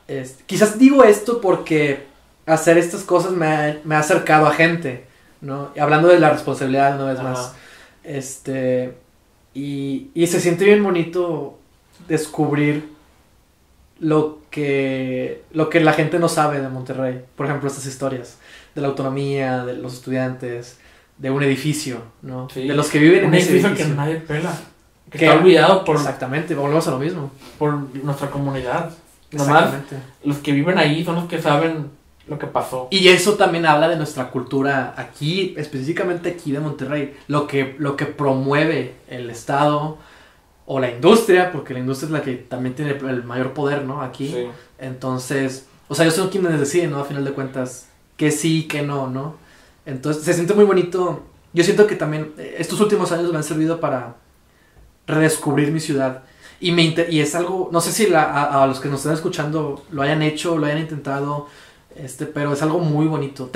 [0.08, 2.04] este, quizás digo esto porque
[2.46, 5.04] hacer estas cosas me ha, me ha acercado a gente,
[5.40, 5.70] ¿no?
[5.80, 7.28] Hablando de la responsabilidad una vez Ajá.
[7.30, 7.54] más.
[8.04, 8.94] Este,
[9.54, 11.58] y, y se siente bien bonito
[12.08, 12.88] descubrir
[13.98, 17.22] lo que, lo que la gente no sabe de Monterrey.
[17.36, 18.38] Por ejemplo, estas historias
[18.74, 20.78] de la autonomía, de los estudiantes,
[21.18, 22.48] de un edificio, ¿no?
[22.48, 22.66] Sí.
[22.66, 23.94] De los que viven Un en ese edificio que edificio.
[23.96, 24.52] nadie pela.
[25.10, 27.30] Que Que- está olvidado por, Exactamente, volvemos a lo mismo.
[27.58, 28.90] por nuestra comunidad.
[29.32, 29.72] Nomás
[30.24, 31.90] los que viven ahí son los que saben
[32.30, 32.88] lo que pasó.
[32.90, 37.96] Y eso también habla de nuestra cultura aquí, específicamente aquí de Monterrey, lo que, lo
[37.96, 39.98] que promueve el Estado
[40.64, 44.00] o la industria, porque la industria es la que también tiene el mayor poder, ¿no?
[44.00, 44.28] Aquí.
[44.28, 44.46] Sí.
[44.78, 47.00] Entonces, o sea, yo soy quienes deciden, ¿no?
[47.00, 49.34] A final de cuentas, que sí, que no, ¿no?
[49.84, 51.24] Entonces, se siente muy bonito.
[51.52, 54.14] Yo siento que también eh, estos últimos años me han servido para
[55.06, 56.22] redescubrir mi ciudad.
[56.60, 59.00] Y, me inter- y es algo, no sé si la- a, a los que nos
[59.00, 61.48] están escuchando lo hayan hecho, lo hayan intentado,
[62.02, 63.50] este, pero es algo muy bonito.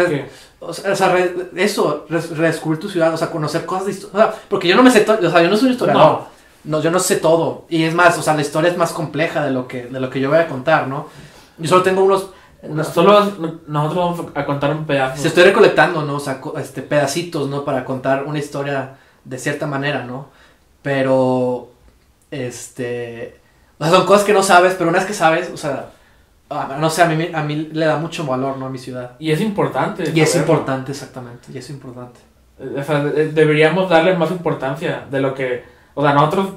[0.60, 4.14] O sea, re- eso, re- redescubrir tu ciudad, o sea, conocer cosas de historia.
[4.14, 6.22] O sea, porque yo no me sé todo, o sea, yo no soy un historiador.
[6.64, 6.80] No.
[6.80, 7.64] yo no sé todo.
[7.68, 10.08] Y es más, o sea, la historia es más compleja de lo que, de lo
[10.08, 11.08] que yo voy a contar, ¿no?
[11.58, 12.30] Yo solo tengo unos...
[12.94, 13.12] Solo
[13.66, 15.20] nosotros vamos a contar un pedazo.
[15.20, 16.14] se estoy recolectando, ¿no?
[16.16, 17.62] O sea, este, pedacitos, ¿no?
[17.62, 20.28] Para contar una historia de cierta manera, ¿no?
[20.80, 21.68] Pero,
[22.30, 23.38] este...
[23.78, 25.90] O sea, son cosas que no sabes, pero una vez que sabes, o sea...
[26.54, 28.66] ah, no sé, a mí, me- a mí le da mucho valor, ¿no?
[28.66, 29.12] A mi ciudad.
[29.18, 30.10] Y es importante.
[30.14, 31.48] Y es importante, exactamente.
[31.52, 32.20] Y es importante.
[32.78, 35.64] O sea, de- deberíamos darle más importancia de lo que.
[35.94, 36.50] O sea, nosotros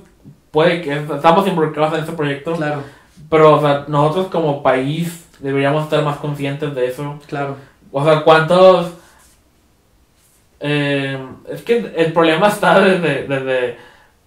[0.51, 2.81] puede que estamos involucrados en este proyecto, Claro,
[3.29, 7.19] pero o sea, nosotros como país deberíamos estar más conscientes de eso.
[7.27, 7.55] claro.
[7.91, 8.91] O sea, ¿cuántos...?
[10.59, 11.19] eh,
[11.49, 13.77] es que el problema está desde, desde,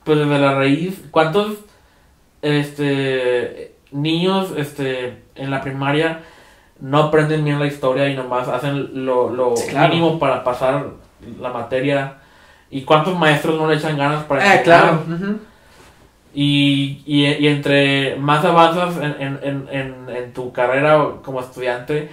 [0.04, 1.00] pues desde la raíz.
[1.10, 1.54] ¿Cuántos
[2.42, 6.20] este, niños este, en la primaria
[6.80, 9.88] no aprenden bien la historia y nomás hacen lo, lo Sí, claro.
[9.88, 10.86] mínimo para pasar
[11.38, 12.14] la materia?
[12.70, 15.02] ¿Y cuántos maestros no le echan ganas para Eh, claro.
[16.32, 22.08] Y, y, y entre más avanzas en, en, en, en, en tu carrera como estudiante,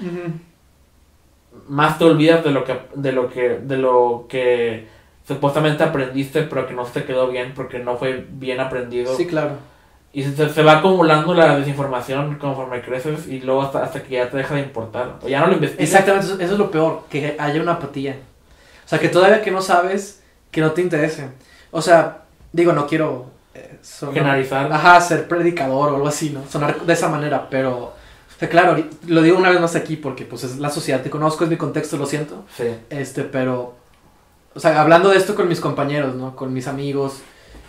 [1.67, 4.87] más te olvidas de lo que de lo que de lo que
[5.27, 9.51] supuestamente aprendiste pero que no te quedó bien porque no fue bien aprendido Sí, claro.
[10.19, 14.29] Y se, se va acumulando la desinformación conforme creces y luego hasta, hasta que ya
[14.29, 17.03] te deja de importar o ya no lo investigas Exactamente, eso, eso es lo peor,
[17.09, 18.15] que haya una apatía.
[18.85, 21.29] O sea, que todavía que no sabes, que no te interese.
[21.69, 26.41] O sea, digo, no quiero eh, sonar- generalizar Ajá, ser predicador o algo así, ¿no?
[26.49, 27.73] Sonar de esa manera, pero...
[27.77, 28.75] O sea, claro,
[29.07, 31.57] lo digo una vez más aquí porque pues es la sociedad, te conozco, es mi
[31.57, 32.43] contexto, lo siento.
[32.55, 33.75] sí Este, pero...
[34.55, 36.35] O sea, hablando de esto con mis compañeros, ¿no?
[36.35, 37.19] Con mis amigos,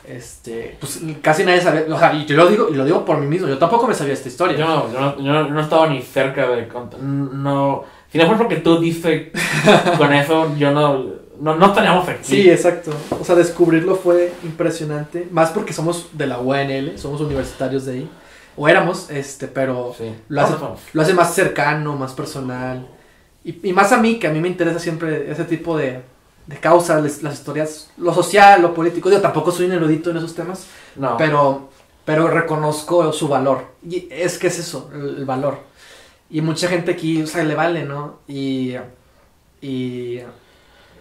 [0.09, 0.77] este...
[0.81, 1.91] Pues casi nadie sabe...
[1.93, 3.95] O sea, y yo lo digo, y lo digo por mí mismo, yo tampoco me
[3.95, 4.57] sabía esta historia.
[4.57, 8.37] yo no, yo no, yo no- estaba ni cerca de cont- no si no fue
[8.39, 9.29] porque tú dices
[9.99, 11.05] con eso yo no
[11.41, 12.91] no, no estaríamos aquí Sí, exacto.
[13.21, 15.29] O sea, descubrirlo fue impresionante.
[15.31, 18.11] Más porque somos de la UNL, somos universitarios de ahí.
[18.57, 20.13] O éramos, este, pero Sí.
[20.29, 20.55] Lo hace-
[20.95, 22.89] lo hace más cercano, más personal.
[23.45, 26.01] Y, y más a mí, que a mí me interesa siempre ese tipo de,
[26.49, 29.11] de causas, les- las historias, lo social, lo político.
[29.11, 31.69] Yo tampoco soy un erudito en esos temas, no pero,
[32.05, 33.67] pero reconozco su valor.
[33.89, 35.61] Y es que es eso, el, el valor.
[36.31, 38.19] Y mucha gente aquí, o sea, le vale, ¿no?
[38.29, 38.75] Y,
[39.61, 40.21] y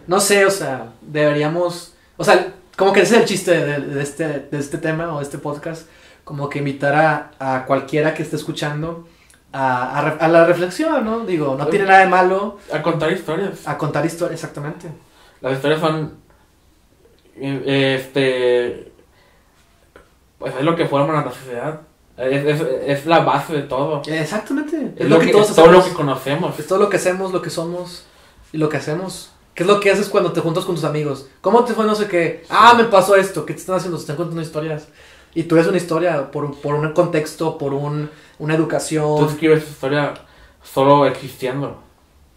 [0.06, 4.02] no sé, o sea, deberíamos, o sea, como que ese es el chiste de, de
[4.02, 5.88] este, de este tema o de este podcast,
[6.24, 9.08] como que invitar a, a cualquiera que esté escuchando
[9.52, 11.20] a, a a la reflexión, ¿no?
[11.26, 14.88] Digo, no tiene nada de malo a contar historias a contar historias, exactamente.
[15.40, 16.14] Las historias son.
[17.36, 18.92] eh, Este.
[20.38, 21.80] Pues es lo que forman a la sociedad.
[22.16, 24.02] Es, es, es la base de todo.
[24.06, 24.92] Exactamente.
[24.96, 26.58] Es, lo que, todos es todo lo que conocemos.
[26.58, 28.06] Es todo lo que hacemos, lo que somos
[28.52, 31.28] y lo que hacemos ¿Qué es lo que haces cuando te juntas con tus amigos?
[31.40, 32.44] ¿Cómo te fue no sé qué?
[32.48, 33.44] Ah, me pasó esto.
[33.44, 33.98] ¿Qué te están haciendo?
[33.98, 34.86] Se están contando historias.
[35.34, 38.08] Y tú ves una historia por, por un contexto, por un,
[38.38, 39.24] una Tú educación.
[39.28, 40.14] escribes tu historia
[40.62, 41.82] solo existiendo.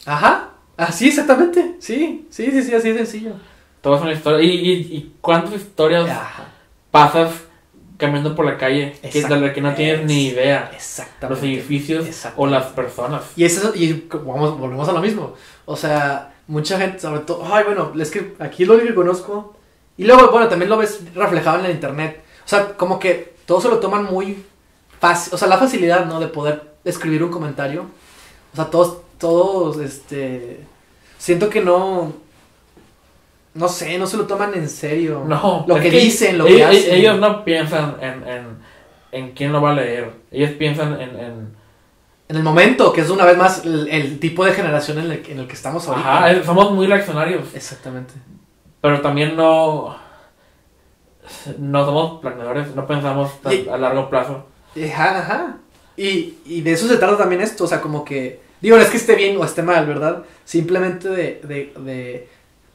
[0.07, 0.49] Ajá.
[0.77, 1.75] Así, exactamente.
[1.79, 3.33] Sí, sí, sí, sí, así de sencillo.
[3.81, 4.43] Todo es una historia.
[4.43, 6.45] ¿Y, y, y cuántas historias Ajá.
[6.91, 7.31] pasas
[7.97, 10.65] caminando por la calle que de la que no tienes ni idea?
[10.67, 11.47] Los Exactamente.
[11.47, 13.23] edificios o las personas.
[13.35, 15.33] Y eso, y vamos, volvemos a lo mismo.
[15.65, 19.55] O sea, mucha gente, sobre todo, ay, bueno, es que aquí es lo que conozco.
[19.97, 22.23] Y luego, bueno, también lo ves reflejado en la internet.
[22.43, 24.43] O sea, como que todos se lo toman muy
[24.99, 25.33] fácil.
[25.33, 26.19] O sea, la facilidad, ¿no?
[26.19, 27.85] De poder escribir un comentario.
[28.53, 30.65] O sea, todos, todos, este.
[31.17, 32.13] Siento que no.
[33.53, 35.23] No sé, no se lo toman en serio.
[35.27, 36.95] No, Lo que dicen, lo que hacen.
[36.95, 38.45] ellos no piensan en, en,
[39.11, 40.11] en quién lo va a leer.
[40.31, 41.09] Ellos piensan en.
[41.19, 41.61] en
[42.29, 45.23] En el momento, que es una vez más el, el tipo de generación en el,
[45.27, 46.25] en el que estamos ahorita.
[46.27, 47.53] ajá, somos muy reaccionarios.
[47.53, 48.13] Exactamente.
[48.79, 49.95] Pero también no.
[51.59, 54.45] No somos planeadores, no pensamos Y- a largo plazo.
[54.75, 55.57] Ajá, ajá.
[55.97, 58.39] Y, y de eso se trata también esto, o sea, como que...
[58.61, 60.23] Digo, no es que esté bien o esté mal, ¿verdad?
[60.45, 62.27] Simplemente de, de, de,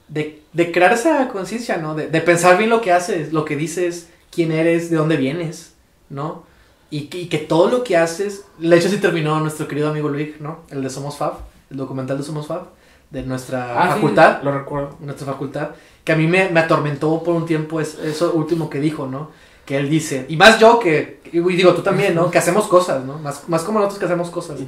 [0.09, 1.95] de, de crear esa conciencia, ¿no?
[1.95, 5.75] De, de pensar bien lo que haces, lo que dices, quién eres, de dónde vienes,
[6.11, 6.45] ¿no?
[6.91, 8.45] Y, que- y que todo lo que haces...
[8.59, 10.61] De hecho, sí terminó nuestro querido amigo Luis, ¿no?
[10.71, 11.35] El de Somos Fab,
[11.71, 12.67] el documental de Somos Fab,
[13.11, 14.97] de nuestra Ah, sí, facultad lo recuerdo.
[15.01, 15.71] nuestra facultad,
[16.05, 19.31] que a mí me, me atormentó por un tiempo es, eso último que dijo, ¿no?
[19.67, 22.31] Que él dice, y más yo que, y digo tú también, ¿no?
[22.31, 23.19] Que hacemos cosas, ¿no?
[23.19, 24.59] Más, más como nosotros que hacemos cosas.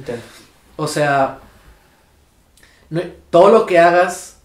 [0.75, 1.39] O sea,
[2.89, 4.39] no- todo lo que hagas,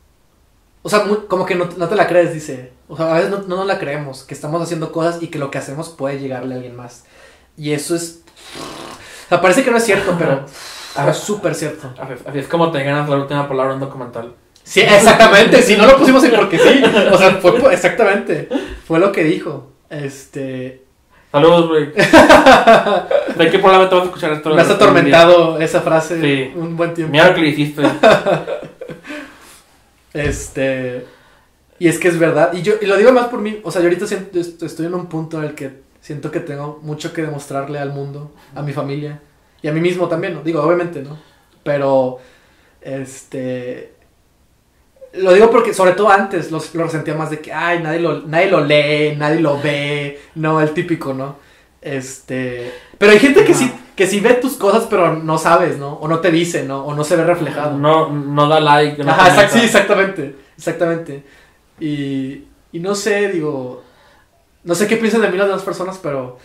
[0.83, 2.73] o sea, muy- como que no, no te la crees, dice.
[2.89, 5.39] O sea, a veces no, no nos la creemos, que estamos haciendo cosas y que
[5.39, 7.05] lo que hacemos puede llegarle a alguien más.
[7.57, 8.23] Y eso es...
[9.27, 10.45] O sea, parece que no es cierto, pero
[11.11, 11.93] es súper cierto.
[12.27, 14.35] Así es, como te ganas la última palabra en un documental.
[14.63, 15.63] Sí, exactamente.
[15.63, 16.83] Si no lo pusimos ahí porque sí.
[17.13, 18.49] O sea, fue exactamente.
[18.87, 19.73] Fue lo que dijo.
[20.03, 20.83] Este.
[21.33, 21.87] Saludos, güey.
[23.37, 24.55] ¿De qué probablemente vas a escuchar esto?
[24.55, 26.53] Me has atormentado esa frase Sí.
[26.57, 27.11] un buen tiempo.
[27.13, 27.83] Mira lo que le hiciste.
[30.13, 31.05] Este.
[31.79, 32.53] Y es que es verdad.
[32.53, 33.61] Y yo y lo digo más por mí.
[33.65, 36.41] O sea, yo ahorita siento- est- estoy en un punto en el que siento que
[36.41, 39.21] tengo mucho que demostrarle al mundo, a mi familia
[39.61, 40.43] y a mí mismo también, ¿no?
[40.43, 41.19] Digo, obviamente, ¿no?
[41.63, 42.19] Pero.
[42.81, 43.94] Este.
[45.17, 48.23] Lo digo porque, sobre todo antes, los- lo resentía más de que, ay, nadie lo,
[48.23, 51.37] nadie lo lee, nadie lo ve, no, el típico, ¿no?
[51.81, 52.73] Este.
[52.99, 55.95] Pero hay gente que sí, que sí ve tus cosas, pero no sabes, ¿no?
[55.95, 56.85] O no te dice, ¿no?
[56.85, 57.77] O no se ve reflejado.
[57.77, 59.03] No, no da like.
[59.05, 60.35] no Ajá, exact- sí, exactamente.
[60.57, 61.23] Exactamente.
[61.79, 63.83] Y, y no sé, digo.
[64.65, 66.39] No sé qué piensan de mí las demás personas, pero.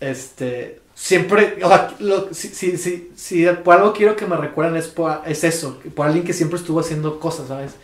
[0.00, 0.80] Este.
[0.94, 1.56] Siempre.
[1.62, 5.22] O sea, lo- si, si, si, si por algo quiero que me recuerden es, por,
[5.26, 5.80] es eso.
[5.94, 7.74] Por alguien que siempre estuvo haciendo cosas, ¿sabes?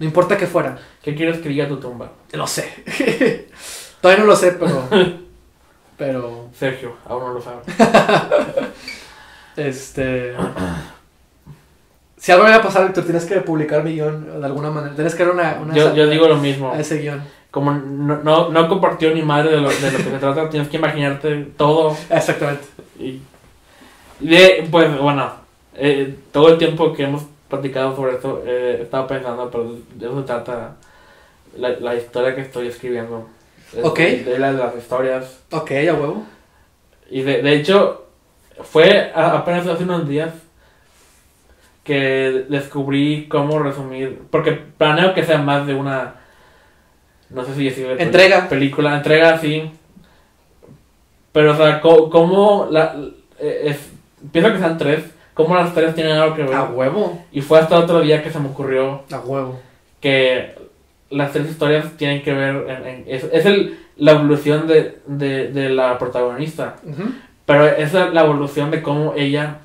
[0.00, 0.78] No importa que fuera.
[1.02, 2.10] ¿Qué quieres que diga tu tumba?
[2.32, 2.84] Lo sé.
[4.00, 4.88] Todavía no lo sé, pero.
[5.98, 6.48] Pero.
[6.58, 7.60] Sergio, aún no lo sabe.
[9.56, 10.34] Este.
[12.16, 14.94] Si algo me va a pasar, Víctor, tienes que publicar mi guion de alguna manera.
[14.94, 15.58] Tienes que dar una.
[15.60, 16.72] una Yo, yo digo lo mismo.
[16.72, 17.22] a ese guion.
[17.50, 20.70] Como no, no, no compartió ni madre de lo, de lo que se trata, tienes
[20.70, 21.94] que imaginarte todo.
[22.08, 22.64] Exactamente.
[22.98, 23.20] Y
[24.20, 25.30] de, pues bueno,
[25.74, 30.06] eh, todo el tiempo que hemos platicado sobre esto, eh, he estado pensando, pero de
[30.06, 30.76] eso se trata
[31.58, 33.28] la, la historia que estoy escribiendo.
[33.76, 33.98] Es Ok.
[33.98, 35.40] De, de las, historias.
[35.50, 36.24] Ok, a huevo.
[37.10, 38.06] Y de, de hecho,
[38.62, 40.32] fue a- apenas hace unos días
[41.84, 46.14] que descubrí cómo resumir, porque planeo que sea más de una,
[47.30, 48.48] no sé si decirle Entrega.
[48.48, 49.70] película, entrega, sí.
[51.32, 52.94] Pero, o sea, cómo la,
[53.38, 53.90] eh, es,
[54.30, 55.04] pienso que sean tres,
[55.34, 56.54] cómo las tres tienen algo que ver.
[56.54, 57.24] A huevo.
[57.32, 59.60] Y fue hasta otro día que se me ocurrió A huevo.
[60.00, 60.54] que
[61.10, 65.48] las tres historias tienen que ver, en, en- es, es el, la evolución de, de,
[65.48, 66.76] de la protagonista.
[67.46, 69.56] Pero es la evolución de cómo ella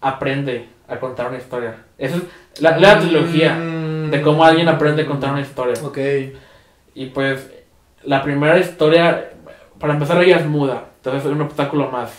[0.00, 1.76] aprende a contar una historia.
[1.98, 2.22] Esa es
[2.60, 4.10] la, la trilogía Mm.
[4.10, 5.74] de cómo alguien aprende a contar una historia.
[5.82, 5.98] Ok.
[6.94, 7.50] Y pues
[8.02, 9.30] la primera historia,
[9.80, 12.16] para empezar ella es muda, entonces es un obstáculo más.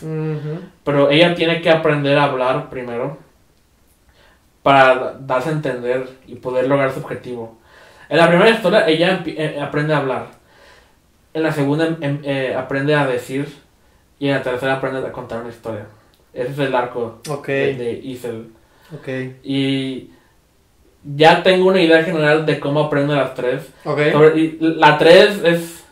[0.84, 3.18] Pero ella tiene que aprender a hablar primero
[4.62, 7.58] para darse a entender y poder lograr su objetivo.
[8.10, 10.28] En la primera historia ella eh, aprende a hablar.
[11.34, 13.48] En la segunda em- em- eh, aprende a decir.
[14.20, 15.86] Y en la tercera aprende a contar una historia.
[16.34, 18.48] Ese es el arco de, de Isel.
[18.94, 19.08] Ok.
[19.44, 20.12] Y
[21.04, 23.68] ya tengo una idea general de cómo aprende las tres.
[23.84, 24.00] Ok.
[24.12, 25.84] Sobre- y la 3 es.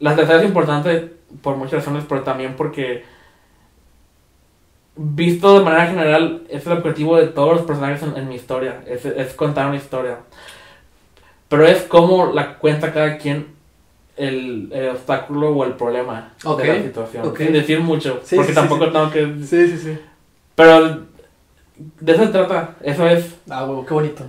[0.00, 3.04] La tercera es importante por muchas razones, pero también porque
[4.96, 8.82] visto de manera general, es el objetivo de todos los personajes en, en mi historia.
[8.86, 10.18] Es, es contar una historia.
[11.48, 13.46] Pero es como la cuenta cada quien
[14.16, 17.26] el, el obstáculo o el problema Ok, de la situación.
[17.26, 17.38] ok.
[17.38, 18.20] Sin decir mucho.
[18.24, 18.90] Sí, porque sí, tampoco sí.
[18.92, 19.26] tengo que.
[19.44, 19.98] Sí, sí, sí.
[20.54, 21.00] Pero
[21.76, 22.76] de eso se trata.
[22.82, 23.34] Eso es.
[23.48, 24.24] Ah, huevo, qué bonito.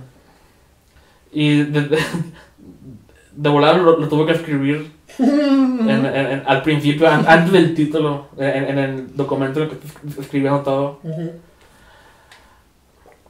[1.32, 1.98] Y de, de,
[3.32, 7.74] de volar lo, lo tuve que escribir en- en- en- al principio, an- antes del
[7.74, 11.00] título, en, el documento en el que estoy escribiendo todo.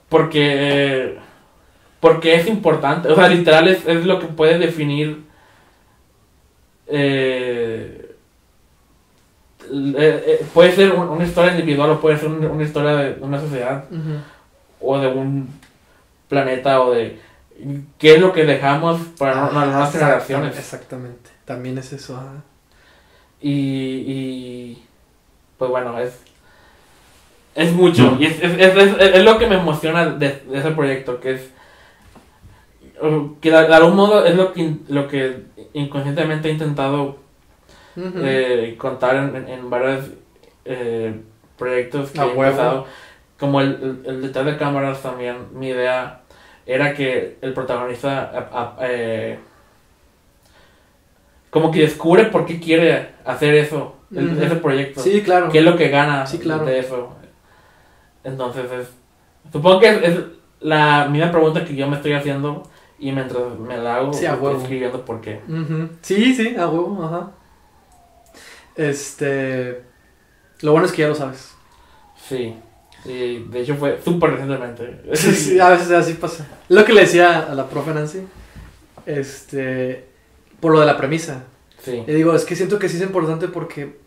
[0.09, 1.19] Porque.
[2.01, 3.09] Porque es importante.
[3.09, 5.25] O sea, literal es, es lo que puede definir.
[6.87, 8.01] eh,
[9.73, 13.17] eh, eh, puede ser un- una historia individual o puede ser un- una historia de
[13.23, 13.85] una sociedad
[14.81, 15.49] o de un
[16.29, 17.19] planeta o de
[17.99, 20.59] qué es lo que dejamos para las Ah, nuevas generaciones.
[20.59, 21.31] Exactamente.
[21.45, 22.21] También es eso.
[23.41, 24.83] Y, y
[25.59, 26.21] pues bueno, es
[27.55, 31.21] es mucho y es, es, es, es- lo que me emociona de, de ese proyecto,
[31.21, 31.51] que es
[33.01, 37.19] uh, que de, de algún modo es lo que, lo que inconscientemente he intentado
[37.97, 40.07] eh, contar en, en, en varios
[40.65, 41.21] eh,
[41.57, 42.43] proyectos que he huevo.
[42.43, 42.87] empezado.
[43.39, 46.23] Como el, el, el detrás de cámaras también, mi idea
[46.67, 49.39] era que el protagonista a- a- eh,
[51.55, 54.43] como que descubre por qué quiere hacer eso, el- Ujú.
[54.45, 55.01] ese proyecto.
[55.01, 55.49] Sí, claro.
[55.51, 56.65] ¿Qué es lo que gana Sí, claro.
[56.67, 57.15] de eso?
[58.25, 58.89] Entonces es...
[59.53, 60.19] Supongo que es, es
[60.61, 62.65] la misma pregunta que yo me estoy haciendo
[62.99, 65.41] y mientras me la hago, Sí, a estoy escribiendo por qué.
[65.49, 65.91] Ujú.
[66.03, 67.31] Sí, sí, a huevo, ajá.
[68.77, 69.83] Este.
[70.63, 71.55] Lo bueno es que ya lo sabes.
[72.29, 72.57] Sí.
[73.05, 75.03] Y de hecho fue súper recientemente.
[75.13, 76.47] Sí, sí, a veces así pasa.
[76.69, 78.27] Lo que le decía a la profe Nancy,
[79.07, 80.09] este,
[80.61, 81.45] por lo de la premisa.
[81.83, 82.03] Sí.
[82.07, 83.99] Le digo, es que siento que sí es importante porque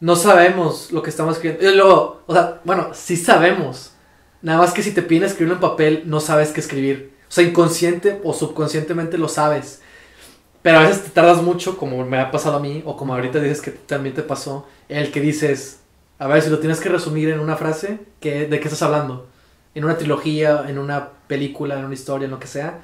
[0.00, 1.70] no sabemos lo que estamos escribiendo.
[1.70, 3.92] Y luego, o sea, bueno, sí sabemos.
[4.42, 7.14] Nada más que si te piden escribirlo en papel, no sabes qué escribir.
[7.28, 9.80] O sea, inconsciente o subconscientemente lo sabes.
[10.64, 13.38] Pero a veces te tardas mucho, como me ha pasado a mí, o como ahorita
[13.38, 15.80] dices que también te pasó, el que dices,
[16.18, 19.26] a ver, si lo tienes que resumir en una frase, ¿qué, ¿de qué estás hablando?
[19.74, 22.80] En una trilogía, en una película, en una historia, en lo que sea.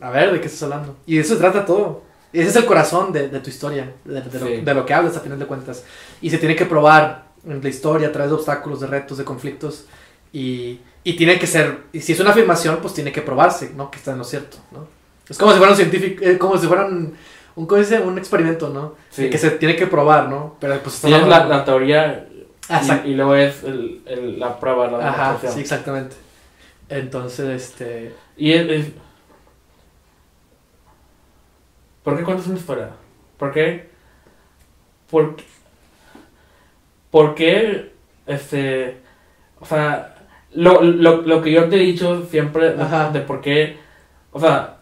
[0.00, 0.96] A ver, ¿de qué estás hablando?
[1.06, 2.03] Y de eso se trata todo.
[2.34, 4.56] Ese es el corazón de, de tu historia, de, de lo, Sí.
[4.60, 5.84] de lo que hablas a final de cuentas.
[6.20, 9.24] Y se tiene que probar en la historia a través de obstáculos, de retos, de
[9.24, 9.84] conflictos.
[10.32, 13.90] Y, y tiene que ser, y si es una afirmación, pues tiene que probarse, ¿no?
[13.90, 14.86] Que está en lo cierto, ¿no?
[15.28, 17.14] Es como si fuera un científico, eh, como si fueran
[17.56, 18.00] un, ¿cómo dice?
[18.00, 18.94] un experimento, ¿no?
[19.10, 19.30] Sí.
[19.30, 20.56] Que se tiene que probar, ¿no?
[20.60, 22.26] Pero pues está Tienes la, la teoría
[22.68, 26.16] Ah, y, y luego es el, el- la prueba, la Ajá, sí, exactamente.
[26.88, 28.14] Entonces, este...
[28.36, 28.86] Y es, es-
[32.04, 32.90] ¿Por qué cuentas una historia?
[33.38, 33.88] ¿Por qué?
[35.10, 35.36] ¿Por,
[37.10, 37.92] por qué?
[38.26, 38.98] Este...
[39.60, 40.14] O sea,
[40.52, 43.78] lo, lo, lo que yo te he dicho siempre de, de por qué...
[44.32, 44.76] O sea,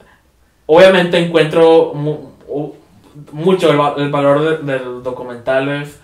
[0.67, 2.75] obviamente encuentro mu- u-
[3.33, 6.01] mucho el, va- el valor de, de los documentales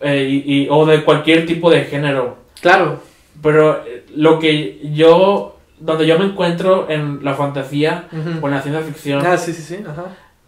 [0.00, 2.36] eh, y, y- o de cualquier tipo de género.
[2.60, 3.00] Claro.
[3.42, 8.04] Pero eh, lo que yo, donde yo me encuentro en la fantasía
[8.42, 10.04] o en la ciencia ficción, Ah, sí, sí, sí, ajá.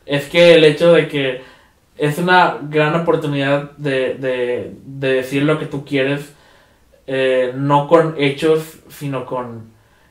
[0.07, 1.43] es que el hecho de que
[1.99, 6.33] es una gran oportunidad de, de, de decir lo que tú quieres,
[7.07, 9.71] eh, no con hechos, sino con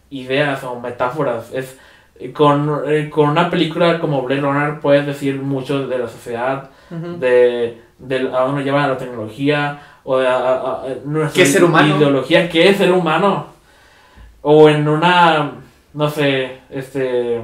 [0.09, 1.51] ideas o metáforas.
[1.53, 1.77] Es
[2.19, 6.69] eh, con, eh, con una película como Blade Runner puedes decir mucho de la sociedad,
[6.89, 11.53] de, de a dónde lleva la tecnología o de a- a- a- nuestra ¿Qué es
[11.53, 11.95] ser humano?
[11.97, 13.47] ideología, qué es ser humano.
[14.41, 15.53] O en una,
[15.93, 17.41] no sé, este,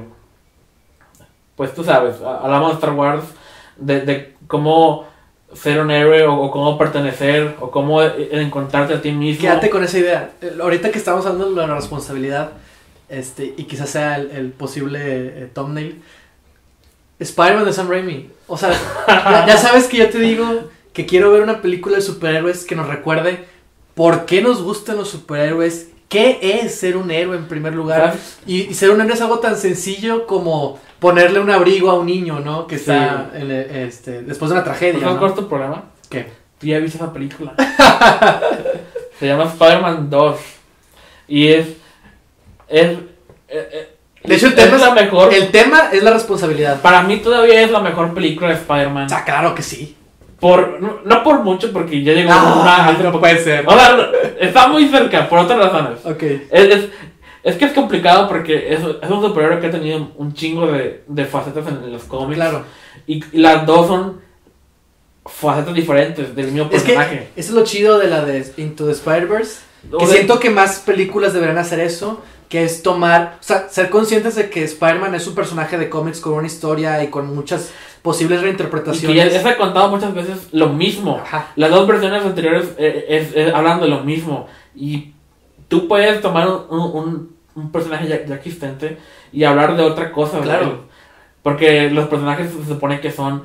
[1.56, 3.24] pues tú sabes, hablamos de Star Wars,
[3.76, 5.06] de, cómo
[5.54, 9.42] ser un héroe o, cómo pertenecer o cómo eh, encontrarte a ti mismo.
[9.42, 10.30] Quédate con esa idea.
[10.60, 12.50] Ahorita que estamos hablando de la responsabilidad,
[13.08, 16.02] este, y quizás sea el, el posible eh, thumbnail,
[17.18, 18.30] Spider-Man de Sam Raimi.
[18.46, 18.70] O sea,
[19.06, 22.76] ya, ya sabes que yo te digo que quiero ver una película de superhéroes que
[22.76, 23.44] nos recuerde
[23.94, 28.14] por qué nos gustan los superhéroes, qué es ser un héroe en primer lugar.
[28.46, 32.06] Y, y ser un héroe es algo tan sencillo como ponerle un abrigo a un
[32.06, 32.66] niño, ¿no?
[32.66, 35.00] Que está en, este, después de una tragedia.
[35.00, 35.26] ¿Sabes ¿no?
[35.26, 35.84] es tu problema?
[36.08, 36.26] ¿Qué?
[36.58, 37.54] Tú ya viste esa película.
[39.18, 40.36] Se llama Spider-Man 2.
[41.28, 41.66] Y es.
[42.68, 42.86] Es.
[42.88, 42.98] eh,
[43.48, 45.32] eh, De hecho, el tema es- la mejor.
[45.32, 46.80] El tema es la responsabilidad.
[46.80, 49.08] Para mí todavía es la mejor película de Spider-Man.
[49.12, 49.96] Ah, claro que sí.
[50.40, 53.64] Por, no, no por mucho, porque ya llegó Ah, una no puede ser.
[53.66, 54.10] O sea,
[54.40, 55.98] está muy cerca, por otras razones.
[56.04, 56.22] Ok.
[56.22, 56.88] Es, es,
[57.42, 61.02] es que es complicado porque es, es un superhéroe que ha tenido un chingo de,
[61.08, 62.36] de facetas en, los cómics.
[62.36, 62.62] Claro.
[63.06, 64.20] Y, y las dos son
[65.26, 67.28] facetas diferentes del mismo Es que personaje.
[67.36, 69.60] eso es lo chido de la de Into the Spider-Verse.
[69.98, 73.90] Que de- siento que más películas deberían hacer eso, que es tomar, o sea, ser
[73.90, 77.70] conscientes de que Spider-Man es un personaje de cómics con una historia y con muchas
[78.02, 79.16] posibles y que reinterpretaciones.
[79.16, 81.20] ya, ya se ha contado muchas veces lo mismo.
[81.22, 81.48] Ajá.
[81.56, 84.46] Las dos versiones anteriores eh, es, es- hablan de lo mismo.
[84.74, 85.12] Y
[85.68, 88.98] tú puedes tomar un, un- un personaje ya, ya existente
[89.32, 90.40] y hablar de otra cosa.
[90.40, 90.84] Claro.
[91.42, 93.44] Porque los personajes se supone que son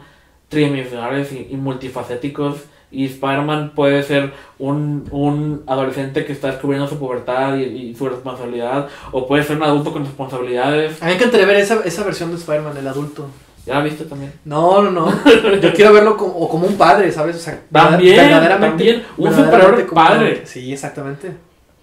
[0.50, 2.58] tridimensionales y, y multifacéticos.
[2.92, 8.08] Y Spider-Man puede ser un, un adolescente que está descubriendo su pubertad y, y su
[8.08, 8.88] responsabilidad.
[9.12, 11.02] O puede ser un adulto con responsabilidades.
[11.02, 13.26] A mí me encantaría ver esa, esa versión de Spider-Man, el adulto.
[13.66, 14.34] ¿Ya la viste también?
[14.46, 15.12] No, no, no.
[15.62, 17.38] Yo quiero verlo como, o como un padre, ¿sabes?
[17.38, 19.06] O sea, También, verdaderamente- también.
[19.18, 20.42] Un superhéroe un padre.
[20.46, 21.32] Sí, exactamente.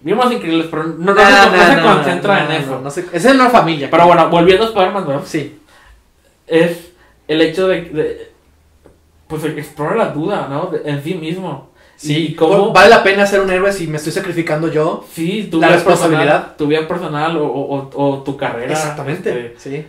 [0.01, 2.71] Vimos increíbles, pero no, no, Nah, no nah, se concentra en eso.
[2.71, 3.87] no, no se- es en una familia.
[3.89, 5.59] Pero bueno, volviendo a Spider-Man 2, Sí.
[6.47, 6.91] es
[7.27, 8.31] el hecho de, de
[9.27, 10.67] pues explora la duda, ¿no?
[10.67, 11.69] De- en sí mismo.
[11.95, 15.05] Sí, cómo vale la pena ser un héroe si me estoy sacrificando yo.
[15.13, 16.25] sí, tu la responsabilidad.
[16.25, 18.71] personal, tu vida personal o- o tu carrera.
[18.73, 19.29] Exactamente.
[19.53, 19.85] este, Sí.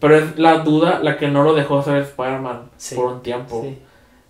[0.00, 3.62] Pero es la duda la que no lo dejó ser Spider-Man Sí, por un tiempo.
[3.62, 3.78] sí.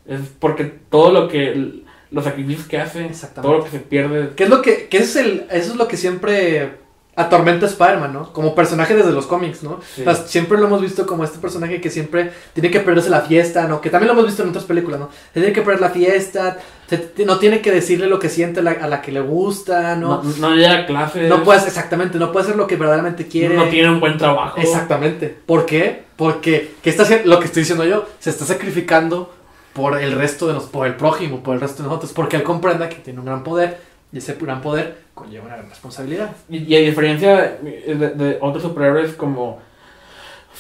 [0.07, 3.11] Es porque todo lo que los sacrificios que hace,
[3.43, 5.89] todo lo que se pierde, ¿Qué es lo que, qué es el, eso es lo
[5.89, 6.84] que siempre
[7.17, 8.33] atormenta a Spider-Man, ¿no?
[8.33, 9.81] Como personaje desde los cómics, ¿no?
[9.95, 10.03] Sí.
[10.03, 13.21] O sea, siempre lo hemos visto como este personaje que siempre tiene que perderse la
[13.21, 13.81] fiesta, ¿no?
[13.81, 15.11] Que también lo hemos visto en otras películas, ¿no?
[15.33, 16.59] Se tiene que perder la fiesta,
[16.89, 19.95] se- no tiene que decirle lo que siente a la, a la que le gusta,
[19.97, 20.33] no, ¿no?
[20.39, 23.55] no llega a clases, No, puede, exactamente, no puede hacer lo que verdaderamente quiere.
[23.57, 24.59] no tiene un buen trabajo.
[24.61, 25.29] Exactamente.
[25.47, 26.05] ¿Por qué?
[26.17, 27.29] Porque, ¿qué está haciendo?
[27.29, 29.33] Lo que estoy diciendo yo, se está sacrificando
[29.73, 32.43] por el resto de los, por el prójimo, por el resto de nosotros, porque él
[32.45, 33.81] comprenda que tiene un gran poder
[34.15, 36.31] y ese gran poder conlleva una gran responsabilidad.
[36.49, 39.59] Y, y a diferencia de, de otros superhéroes como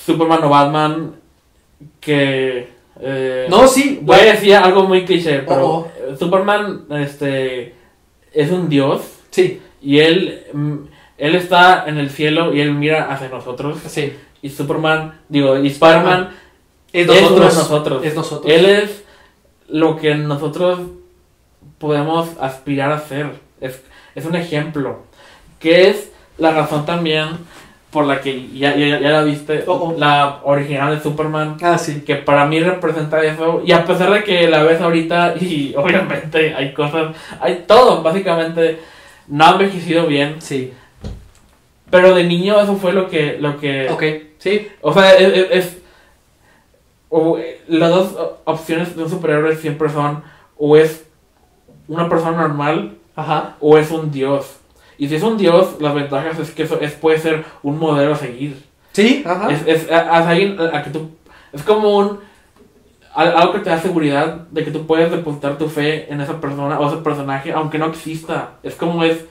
[0.05, 1.14] Superman o Batman,
[2.00, 2.68] que...
[3.00, 5.88] eh, No, sí, Voy a decir algo muy cliché, pero Oh,
[6.18, 7.74] Superman este,
[8.32, 10.74] es un dios Sí, y él, mm,
[11.18, 13.78] él está en el cielo y él mira hacia nosotros.
[13.86, 14.12] sí.
[14.42, 16.28] Y Superman, digo, y Spider-Man
[16.92, 17.57] Es nosotros.
[17.57, 18.05] nosotros.
[18.05, 18.52] Es nosotros.
[18.52, 19.05] Él es
[19.68, 20.80] lo que nosotros
[21.78, 23.43] podemos aspirar a ser.
[23.64, 23.82] Es,
[24.14, 25.02] es un ejemplo.
[25.58, 27.28] Que es la razón también
[27.90, 29.94] por la que ya, ya, ya la viste, Oh, oh.
[29.98, 31.56] la original de Superman.
[31.62, 32.00] Ah, sí.
[32.02, 33.62] Que para mí representa eso.
[33.64, 38.80] Y a pesar de que la ves ahorita, y obviamente hay cosas, hay todo, básicamente,
[39.28, 40.36] no ha envejecido bien.
[40.40, 40.72] Sí.
[41.90, 44.02] Pero de niño eso fue lo que, lo que Ok,
[44.38, 44.68] sí.
[44.80, 45.32] o sea, es...
[45.38, 45.78] es- es-
[47.16, 47.38] o,
[47.68, 50.24] las dos opciones de un superhéroe siempre son
[50.58, 51.04] o es
[51.86, 53.56] una persona normal Ajá.
[53.60, 54.56] o es un dios.
[54.98, 58.12] Y si es un dios, las ventajas es que eso es, puede ser un modelo
[58.14, 58.62] a seguir.
[58.92, 59.50] Sí, ajá.
[59.50, 61.10] Es, es, a- a alguien a que tú,
[61.52, 62.20] es como un
[63.12, 66.40] al- algo que te da seguridad de que tú puedes depositar tu fe en esa
[66.40, 68.50] persona o ese personaje, aunque no exista.
[68.62, 69.24] Es como es,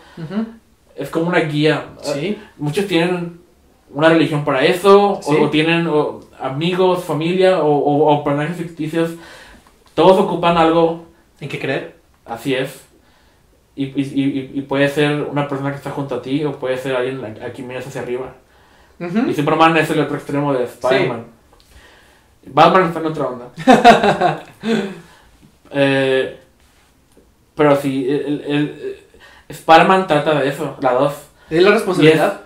[0.95, 1.85] es como una guía.
[2.01, 2.37] Sí.
[2.57, 3.39] Muchos tienen
[3.89, 5.35] una religión para eso, Sí.
[5.39, 9.11] o, o tienen o, amigos, familia, o, o- o personajes ficticios.
[9.95, 11.05] Todos ocupan algo,
[11.39, 11.95] ¿En qué creer?
[12.25, 12.82] así es.
[13.75, 16.77] Y, y, y- y puede ser una persona que está junto a ti, o puede
[16.77, 18.33] ser alguien a, a quien miras hacia arriba.
[18.99, 19.29] Ujú.
[19.29, 21.25] Y Superman es el otro extremo de Spider-Man.
[22.45, 23.49] Batman está en otra onda.
[25.75, 26.37] Eh,
[27.55, 28.95] pero sí, el,
[29.49, 31.13] Spider-Man trata de eso, la dos.
[31.49, 32.41] Es la responsabilidad.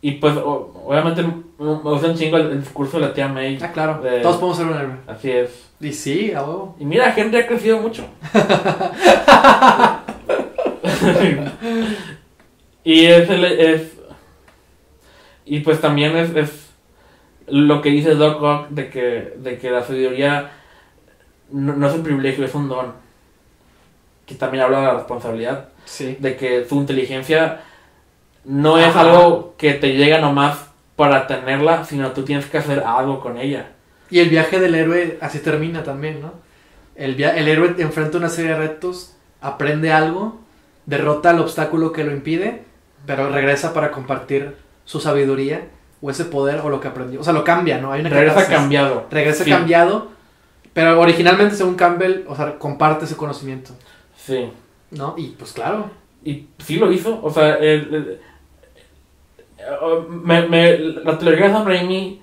[0.00, 3.58] Y pues, o- obviamente, me gusta un chingo el, el discurso de la tía May.
[3.60, 4.00] Ah, claro.
[4.02, 4.94] De- Todos podemos ser un héroe.
[5.08, 5.68] Así es.
[5.80, 6.76] Y sí, a huevo.
[6.78, 8.04] Y mira, gente ha crecido mucho.
[12.84, 13.92] y es, el- es.
[15.44, 16.70] Y pues también es, es
[17.48, 20.50] lo que dice Doc Ock de que, de que la sabiduría
[21.50, 22.92] no, no es un privilegio, es un don.
[24.26, 25.68] Que también habla de la responsabilidad.
[25.84, 26.16] Sí.
[26.20, 27.60] De que su inteligencia
[28.44, 33.20] no es algo que te llega nomás para tenerla, sino tú tienes que hacer algo
[33.20, 33.70] con ella.
[34.10, 36.34] Y el viaje del héroe así termina también, ¿no?
[36.94, 40.40] El, via- el héroe enfrenta una serie de retos, aprende algo,
[40.86, 42.62] derrota el obstáculo que lo impide,
[43.06, 45.68] pero regresa para compartir su sabiduría
[46.00, 47.20] o ese poder o lo que aprendió.
[47.20, 47.92] O sea, lo cambia, ¿no?
[47.92, 48.56] Hay una Regresa catarsis.
[48.56, 49.06] cambiado.
[49.10, 49.50] Regresa Sí.
[49.50, 50.08] cambiado,
[50.72, 53.72] pero originalmente, según Campbell, o sea, comparte ese conocimiento,
[54.16, 54.50] Sí.
[54.90, 55.14] ¿no?
[55.16, 55.90] Y pues claro.
[56.24, 57.20] Y sí lo hizo.
[57.22, 58.20] O sea, el, el-
[60.08, 62.20] me, me- la trilogía de Sam Raimi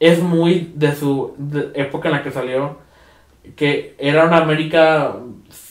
[0.00, 2.78] es muy de su de época en la que salió.
[3.56, 5.16] Que era una América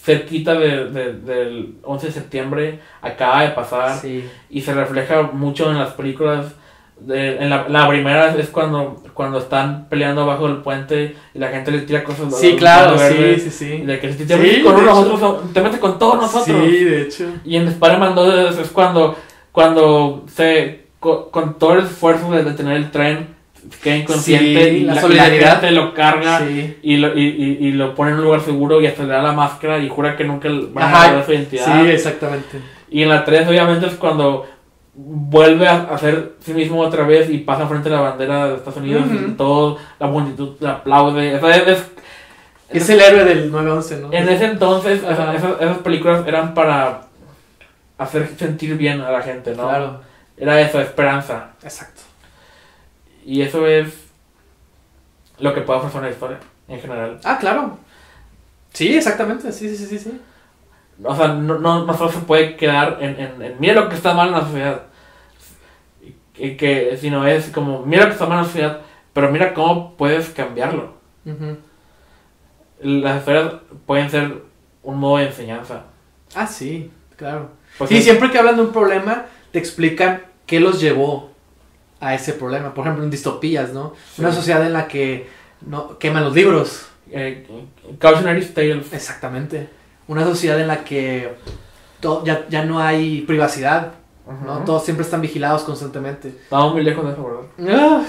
[0.03, 2.79] cerquita de, de- del 11 de septiembre.
[3.01, 3.97] Acaba de pasar.
[3.99, 4.25] Sí.
[4.49, 6.47] Y se refleja mucho en las películas
[6.99, 11.47] de- en la, la primera es cuando, cuando están peleando bajo el puente y la
[11.49, 12.37] gente les tira cosas.
[12.37, 13.77] Sí, claro, sí, sí, sí.
[13.81, 16.57] De que si te Sí, con uno, nosotros, te metes con todos nosotros.
[16.65, 17.25] Sí, de hecho.
[17.43, 19.17] Y en Spider-Man 2 es, cuando,
[19.51, 23.35] cuando se, co- con todo el esfuerzo de detener el tren,
[23.81, 25.51] queda inconsciente Sí, y la la, solidaridad.
[25.61, 26.77] gente lo carga Sí.
[26.81, 29.21] y, lo, y, y, y lo pone en un lugar seguro y hasta le da
[29.21, 31.65] la máscara y jura que nunca va a perder su identidad.
[31.83, 32.61] Sí, exactamente.
[32.89, 34.45] Y en la 3 obviamente es cuando
[34.95, 38.77] vuelve a hacer sí mismo otra vez y pasa frente a la bandera de Estados
[38.77, 41.35] Unidos y todo, la multitud le aplaude.
[41.35, 41.91] Es- es-
[42.69, 44.13] Es el héroe del 911, ¿no?
[44.13, 47.01] en ese entonces esas, esas películas eran para
[47.97, 49.67] hacer sentir bien a la gente, ¿no?
[49.67, 50.01] Claro,
[50.37, 51.51] Era eso, esperanza.
[51.63, 52.01] exacto.
[53.25, 53.93] Y eso es
[55.39, 57.19] lo que puede ofrecer una historia en general.
[57.23, 57.77] Ah, claro.
[58.73, 59.99] Sí, exactamente, sí, sí, sí, sí.
[59.99, 60.21] sí.
[61.03, 63.95] O sea, no, no, no solo se puede quedar en, en, en mira lo que
[63.95, 64.83] está mal en la sociedad.
[66.35, 68.81] Y que, sino es como, mira lo que está mal en la sociedad,
[69.13, 70.93] pero mira cómo puedes cambiarlo.
[72.81, 73.55] Las esferas
[73.85, 74.43] pueden ser
[74.81, 75.85] un modo de enseñanza.
[76.35, 77.51] Ah, sí, claro.
[77.77, 81.32] Pues sí, siempre que hablan de un problema, te explican qué los llevó
[82.05, 82.73] a ese problema.
[82.73, 83.93] Por ejemplo, en distopías, ¿no?
[84.15, 84.21] Sí.
[84.21, 85.27] Una sociedad en la que
[85.65, 86.87] no queman los libros.
[87.11, 87.47] eh,
[87.99, 88.19] Tales.
[88.93, 89.69] Exactamente.
[90.07, 91.33] Una sociedad en la que
[92.01, 93.93] to- ya, ya no hay privacidad,
[94.45, 94.59] ¿no?
[94.65, 96.29] Todos siempre están vigilados constantemente.
[96.29, 97.81] Estamos muy lejos de eso, ¿verdad?
[97.81, 98.03] Ah,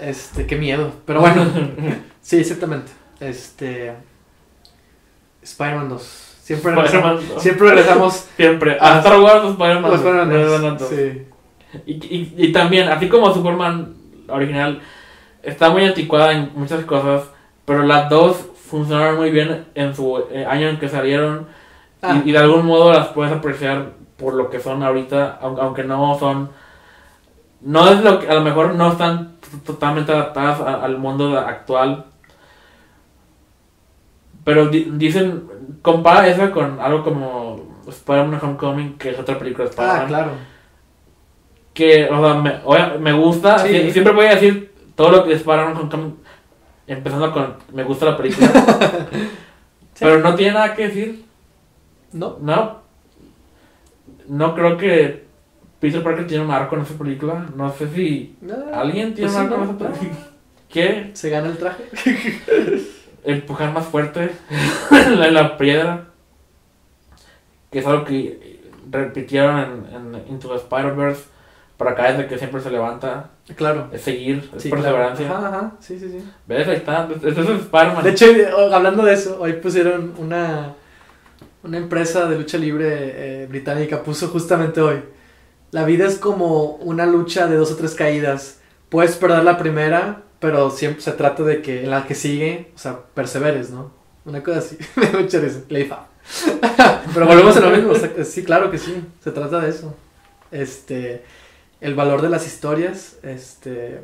[0.00, 0.92] Este, qué miedo.
[1.06, 1.44] Pero bueno,
[2.20, 2.90] sí, exactamente.
[3.20, 3.92] Este.
[5.42, 6.02] Spider-Man 2.
[6.42, 7.22] Siempre regresamos.
[7.38, 8.26] Siempre regresamos.
[8.36, 8.76] Siempre.
[8.80, 9.92] A Star Wars, Spider-Man.
[9.94, 10.40] Spider-Man dos.
[10.40, 10.88] Spider-Man dos.
[10.88, 11.26] Sí.
[11.86, 13.94] Y, y, y también, así como Superman
[14.28, 14.80] original,
[15.42, 17.24] está muy anticuada en muchas cosas,
[17.64, 18.36] pero las dos
[18.68, 21.46] funcionaron muy bien en su eh, año en que salieron
[22.02, 22.20] Ah.
[22.24, 25.84] y, y de algún modo las puedes apreciar por lo que son ahorita, aun- aunque
[25.84, 26.50] no son...
[27.62, 32.04] No es lo que, a lo mejor no están totalmente adaptadas a- al mundo actual,
[34.44, 35.48] pero di- dicen,
[35.80, 40.30] compara eso con algo como Spider-Man Homecoming, que es otra película de Spider-Man Ah, claro.
[41.74, 43.58] Que, o sea, me, obvia- me gusta.
[43.58, 43.68] Sí.
[43.68, 46.16] Sie- Siempre voy a decir todo lo que es para Homecoming,
[46.86, 48.48] empezando con me gusta la película.
[49.98, 51.24] Pero no tiene nada que decir.
[52.12, 52.38] ¿No?
[52.40, 52.78] No.
[54.28, 55.24] No creo que
[55.80, 57.46] Peter Parker tiene un arco en esa película.
[57.56, 58.36] No sé si
[58.72, 60.26] alguien tiene pues un sí, arco en esa película.
[60.68, 61.10] ¿Qué?
[61.14, 61.84] Se gana el traje.
[63.24, 64.30] Empujar más fuerte
[64.90, 66.06] la, la piedra.
[67.70, 68.60] Que es algo que
[68.90, 71.22] repitieron en, en Into the Spider-Verse.
[71.76, 73.30] Para cada vez que siempre se levanta.
[73.56, 73.88] Claro.
[73.92, 74.84] Es seguir, es Sí, claro.
[74.84, 75.30] perseverancia.
[75.30, 75.72] Ajá, ajá.
[75.80, 76.24] Sí, sí, sí.
[76.46, 76.68] ¿Ves?
[76.68, 77.08] Ahí está.
[77.12, 78.04] Este es Spider-Man.
[78.04, 80.74] De hecho, eh, hablando de eso, hoy pusieron una,
[81.64, 82.86] una empresa de lucha libre
[83.42, 85.02] eh, británica, puso justamente hoy.
[85.72, 88.60] La vida es como una lucha de dos o tres caídas.
[88.88, 92.78] Puedes perder la primera, pero siempre se trata de que en la que sigue, o
[92.78, 93.90] sea, perseveres, ¿no?
[94.24, 94.78] Una cosa así.
[94.96, 95.38] Me mucha.
[95.68, 95.90] Le
[97.12, 97.90] pero volvemos a lo mismo.
[97.90, 99.04] o sea, sí, claro que sí.
[99.22, 99.94] Se trata de eso.
[100.50, 101.24] Este.
[101.84, 103.18] El valor de las historias.
[103.22, 104.00] Este.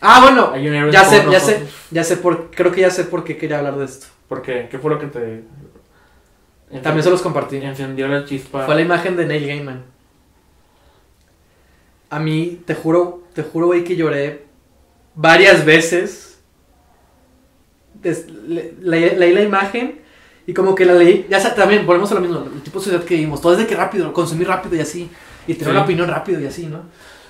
[0.00, 0.54] Ah, bueno.
[0.92, 3.76] Ya sé, ya sé, ya sé por, creo que ya sé por qué quería hablar
[3.76, 4.06] de esto.
[4.28, 4.68] ¿Por qué?
[4.70, 5.44] ¿Qué fue lo que te.
[6.82, 7.56] También se los compartí.
[7.58, 8.64] Encendió la chispa.
[8.66, 9.84] Fue la imagen de Neil Gaiman.
[12.10, 14.44] A mí, te juro, te juro, güey, que lloré
[15.14, 16.38] varias veces.
[17.94, 20.00] Des- le- le- leí la imagen
[20.46, 21.26] y como que la leí.
[21.28, 23.40] Ya sé, también, volvemos a lo mismo, el tipo de sociedad que vivimos.
[23.40, 25.10] Todo es de que rápido, consumí rápido y así.
[25.46, 25.70] Y tener Sí.
[25.70, 26.80] una opinión rápido y así, ¿no?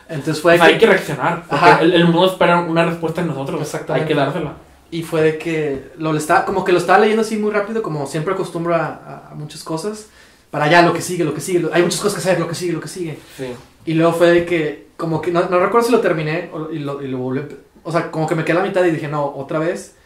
[0.09, 1.45] Entonces fue de hay que- que reaccionar.
[1.49, 1.81] Ajá.
[1.83, 3.61] el, el mundo espera una respuesta en nosotros.
[3.61, 4.05] Exactamente.
[4.05, 4.55] Hay que dársela.
[4.91, 8.07] Y fue de que lo estaba, como que lo estaba leyendo así muy rápido, como
[8.07, 10.07] siempre acostumbro a, a- muchas cosas.
[10.51, 11.59] Para allá, lo que sigue, lo que sigue.
[11.59, 13.19] lo- hay muchas cosas que hacer, lo que sigue, lo que sigue.
[13.37, 13.47] Sí.
[13.85, 16.79] Y luego fue de que, como que, no, no recuerdo si lo terminé o- y
[16.79, 17.43] lo, y lo volví.
[17.83, 19.97] O sea, como que me quedé a la mitad y dije, no, otra vez.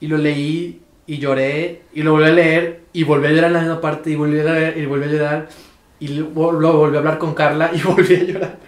[0.00, 3.52] Y lo leí y lloré y lo volví a leer y volví a llorar en
[3.54, 5.48] la misma parte y volví a leer y volví a llorar.
[6.00, 8.58] Y luego volví a hablar con Carla y volví a llorar.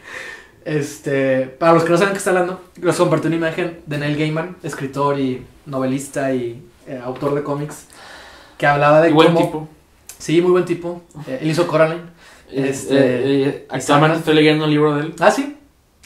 [0.64, 4.16] Este, para los que no saben qué está hablando, les compartí una imagen de Neil
[4.18, 7.86] Gaiman, escritor y novelista y eh, autor de cómics,
[8.58, 9.46] que hablaba de Y buen cómo...
[9.46, 9.68] tipo.
[10.18, 11.02] Sí, muy buen tipo.
[11.26, 12.02] Eh, él hizo Coraline.
[12.50, 15.14] Este, Este, eh, actualmente estoy leyendo un libro de él.
[15.18, 15.56] Ah, sí.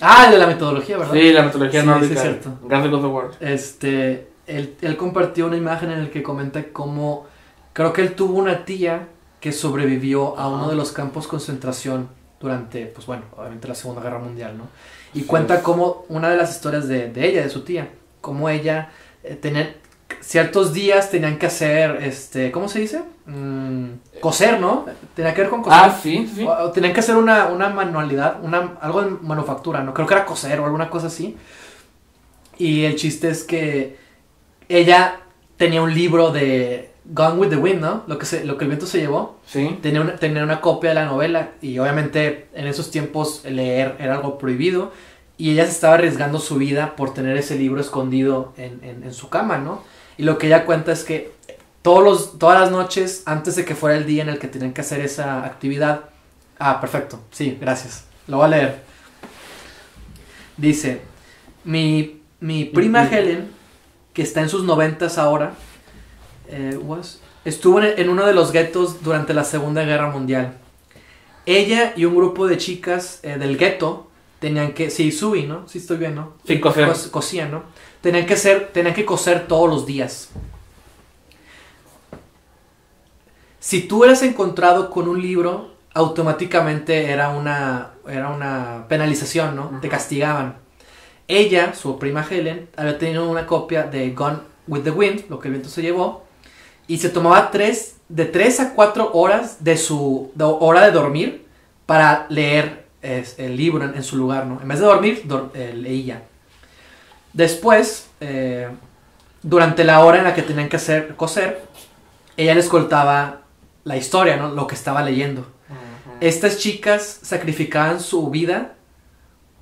[0.00, 1.14] Ah, el de la metodología, ¿verdad?
[1.14, 2.06] Sí, la metodología Sí, nórdica.
[2.08, 2.58] sí, es cierto.
[2.62, 3.30] God of War.
[3.40, 7.26] Este, él, él compartió una imagen en la que comenta cómo
[7.72, 9.08] creo que él tuvo una tía
[9.44, 12.08] que sobrevivió a uno de los campos de concentración
[12.40, 14.68] durante, pues bueno, obviamente la Segunda Guerra Mundial, ¿no?
[15.12, 15.26] Y Sí.
[15.26, 17.90] cuenta cómo una de las historias de, de ella, de su tía,
[18.22, 18.88] cómo ella
[19.22, 19.76] eh, tenía
[20.22, 23.02] ciertos días tenían que hacer, este, ¿cómo se dice?
[23.26, 24.86] mm, coser, ¿no?
[25.14, 25.78] Tenía que ver con coser.
[25.90, 26.44] Ah, sí, sí.
[26.46, 29.92] O- o tenían que hacer una, una manualidad, una, algo de manufactura, ¿no?
[29.92, 31.36] Creo que era coser o alguna cosa así.
[32.56, 33.98] Y el chiste es que
[34.70, 35.20] ella
[35.58, 38.02] tenía un libro de Gone with the Wind, ¿no?
[38.06, 39.38] Lo que, se, lo que el viento se llevó.
[39.46, 39.78] Sí.
[39.82, 44.14] Tenía una, tenía una copia de la novela y obviamente en esos tiempos leer era
[44.14, 44.90] algo prohibido.
[45.36, 49.12] Y ella se estaba arriesgando su vida por tener ese libro escondido en, en- en
[49.12, 49.82] su cama, ¿no?
[50.16, 51.32] Y lo que ella cuenta es que
[51.82, 54.72] todos los, todas las noches, antes de que fuera el día en el que tenían
[54.72, 56.02] que hacer esa actividad...
[56.58, 57.20] Ah, perfecto.
[57.32, 58.04] Sí, gracias.
[58.28, 58.82] Lo voy a leer.
[60.56, 61.00] Dice,
[61.64, 63.14] mi, mi prima Mm, mm.
[63.14, 63.50] Helen,
[64.12, 65.54] que está en sus noventas ahora,
[66.48, 70.54] eh, was- estuvo en, uno de los guetos durante la Segunda Guerra Mundial.
[71.46, 74.08] Ella y un grupo de chicas eh, del gueto
[74.40, 74.90] tenían que...
[74.90, 75.68] Sí, Sui, ¿no?
[75.68, 76.34] Sí estoy bien, ¿no?
[76.46, 76.88] Sí, coser.
[76.88, 77.62] Cos- cosían, ¿no?
[78.00, 80.30] Tenían que, hacer, tenían que coser todos los días.
[83.60, 89.78] Si tú eras encontrado con un libro, automáticamente era una, era una penalización, ¿no?
[89.80, 90.56] Te castigaban.
[91.28, 95.48] Ella, su prima Helen, había tenido una copia de Gone with the Wind, lo que
[95.48, 96.23] el viento se llevó,
[96.86, 101.46] y se tomaba tres, de 3 a 4 horas de su de hora de dormir
[101.86, 104.60] para leer es, el libro en, en su lugar, ¿no?
[104.60, 106.22] En vez de dormir, dor- eh, leía.
[107.32, 108.68] Después, eh,
[109.42, 111.62] durante la hora en la que tenían que hacer coser,
[112.36, 113.40] ella les contaba
[113.84, 114.50] la historia, ¿no?
[114.50, 115.46] Lo que estaba leyendo.
[116.20, 118.74] Estas chicas sacrificaban su vida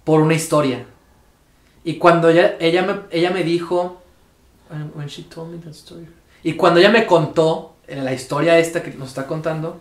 [0.04, 0.84] por una historia.
[1.84, 4.00] Y cuando ella, ella, me, ella me dijo...
[4.94, 6.06] when she told me that story.
[6.42, 9.80] Y cuando ella me contó la historia esta que nos está contando,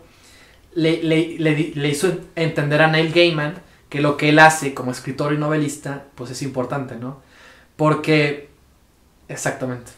[0.74, 1.38] le, le-
[1.74, 3.54] le hizo entender a Neil Gaiman
[3.88, 7.20] que lo que él hace como escritor y novelista, pues es importante, ¿no?
[7.76, 8.48] Porque...
[9.28, 9.92] Exactamente.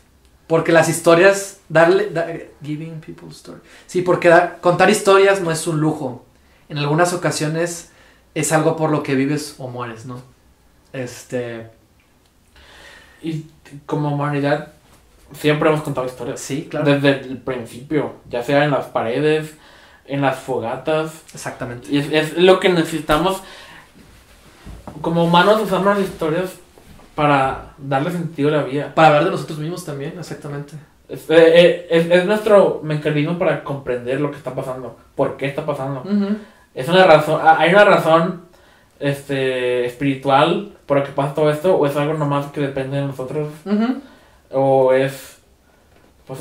[0.47, 2.11] Porque las historias, darle...
[2.11, 2.27] da-
[2.63, 3.61] giving people story.
[3.87, 6.25] Sí, porque contar historias no es un lujo.
[6.69, 7.91] En algunas ocasiones
[8.35, 10.23] es algo por lo que vives o mueres, ¿no?
[10.93, 11.69] Este...
[13.23, 13.47] Y
[13.87, 14.73] como humanidad,
[15.33, 16.41] siempre hemos contado historias.
[16.41, 16.87] Sí, claro.
[16.87, 19.55] Desde el principio, ya sea en las paredes,
[20.07, 21.23] en las fogatas.
[21.35, 21.89] Exactamente.
[21.91, 23.43] Y es, es lo que necesitamos.
[25.01, 26.55] Como humanos usamos las historias
[27.15, 28.93] para darle sentido a la vida.
[28.95, 30.75] Para hablar de nosotros mismos también, exactamente.
[31.09, 34.97] Es, eh, eh, es- es nuestro mecanismo para comprender lo que está pasando.
[35.15, 36.03] ¿Por qué está pasando?
[36.75, 38.43] Es una razón, ah, hay una razón
[39.01, 43.07] este, espiritual por la que pasa todo esto, o es algo nomás que depende de
[43.07, 43.49] nosotros.
[44.55, 45.39] O es,
[46.27, 46.41] pues,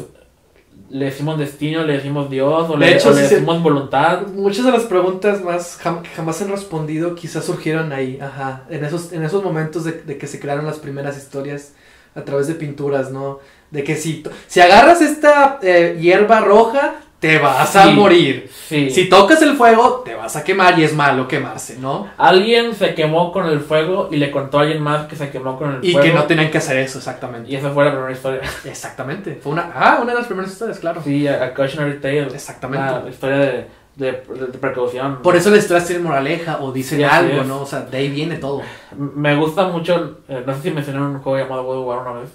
[0.90, 3.61] le decimos destino, le decimos Dios, o De le, hecho, o le sí se- decimos
[3.64, 4.27] voluntad.
[4.27, 8.84] Muchas de las preguntas más jam- que jamás han respondido quizás surgieron ahí, ajá, en
[8.85, 11.73] esos, en esos momentos de, de que se crearon las primeras historias
[12.15, 13.40] a través de pinturas, ¿no?
[13.72, 18.50] De que si, si agarras esta eh, hierba roja, te vas a morir.
[18.68, 18.90] Sí.
[18.90, 22.10] Si tocas el fuego, te vas a quemar y es malo quemarse, ¿no?
[22.18, 25.58] Alguien se quemó con el fuego y le contó a alguien más que se quemó
[25.58, 26.06] con el Y fuego.
[26.06, 27.50] que no tenían que hacer eso, exactamente.
[27.50, 28.41] Y esa fue la primera historia.
[28.66, 29.40] Exactamente.
[29.41, 31.02] Fue una, ah, una de las primeras historias, claro.
[31.02, 32.24] Sí, a, a Cautionary Tale.
[32.34, 32.94] Exactamente.
[33.06, 35.22] La historia de, de, de- de precaución.
[35.22, 37.48] Por eso historias tienen moraleja o dicen Sí, algo, es.
[37.48, 37.62] ¿no?
[37.62, 38.62] O sea, de ahí viene todo.
[38.98, 42.20] Me gusta mucho, eh, no sé si mencioné un juego llamado God of War una
[42.22, 42.30] vez,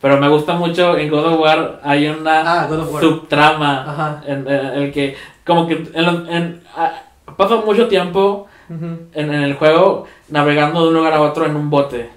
[0.00, 2.68] pero me gusta mucho en God of War hay una Ah,
[3.00, 7.02] subtrama en, en el que como que en, en- ah,
[7.36, 11.70] pasa mucho tiempo en, en el juego navegando de un lugar a otro en un
[11.70, 12.10] bote.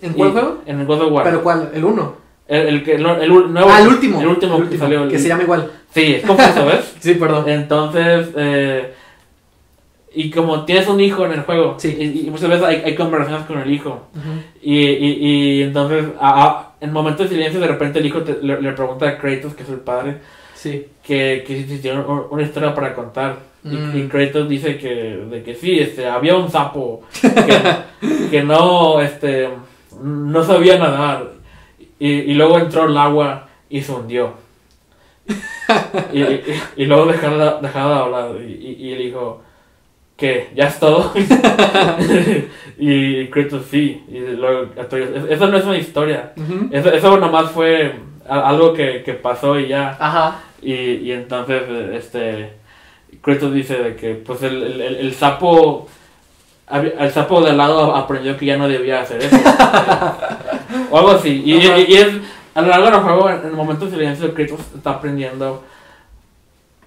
[0.00, 0.58] ¿En cuál Y- juego?
[0.66, 1.24] En el God of War.
[1.24, 1.70] ¿Pero cuál?
[1.74, 2.14] ¿El uno?
[2.48, 4.20] el, el que el, el nuevo ah, el último.
[4.20, 5.68] el último, que salió el- que se llama igual.
[5.92, 6.94] Sí, es confuso, ¿ves?
[7.00, 7.48] Sí, perdón.
[7.48, 8.92] Entonces, eh,
[10.14, 11.94] y como tienes un hijo en el juego, Sí.
[11.98, 14.06] y, y muchas veces hay, hay conversaciones con el hijo,
[14.62, 15.18] y, y,
[15.58, 18.72] y entonces, a- a- en momentos de silencio, de repente el hijo te- le, le
[18.72, 20.18] pregunta a Kratos, que es el padre,
[20.54, 20.86] Sí.
[21.02, 23.36] que, que si tiene un- una historia para contar.
[23.64, 23.96] Y, Mm.
[23.98, 24.88] y Kratos dice que,
[25.28, 27.30] de que sí, este, había un sapo que,
[28.30, 29.48] que no, este,
[30.02, 31.32] no sabía nadar,
[31.98, 34.34] y, y luego entró el agua y se hundió.
[36.12, 36.22] Y,
[36.82, 39.42] y, luego dejaron de, dejaron de hablar y, y, y él dijo
[40.16, 41.12] que ya es todo.
[42.78, 44.66] Y Kratos sí y luego
[45.30, 46.32] eso no es una historia.
[46.70, 47.94] Eso, eso nomás fue
[48.28, 49.96] algo que, que pasó y ya.
[49.98, 50.40] Ajá.
[50.60, 51.62] y, y entonces
[51.94, 52.50] este
[53.22, 55.88] Kratos dice de que pues el, el, el- el sapo
[56.70, 59.36] el sapo de al lado aprendió que ya no debía hacer eso.
[60.90, 61.42] O algo así.
[61.44, 62.08] Y- y es
[62.54, 65.64] a lo largo del juego en el momento de silencio Kratos está aprendiendo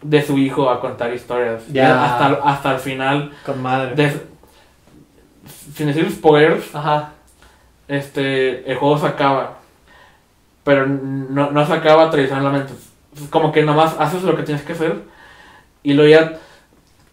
[0.01, 2.05] de su hijo a contar historias Ya.
[2.05, 3.95] Hasta, hasta el final Con madre.
[3.95, 4.21] de-
[5.75, 7.11] sin decir spoilers Ajá.
[7.87, 9.57] este el juego se acaba
[10.63, 12.73] pero no, no se acaba tradicionalmente
[13.29, 15.01] como que nomás haces lo que tienes que hacer
[15.83, 16.37] y luego ya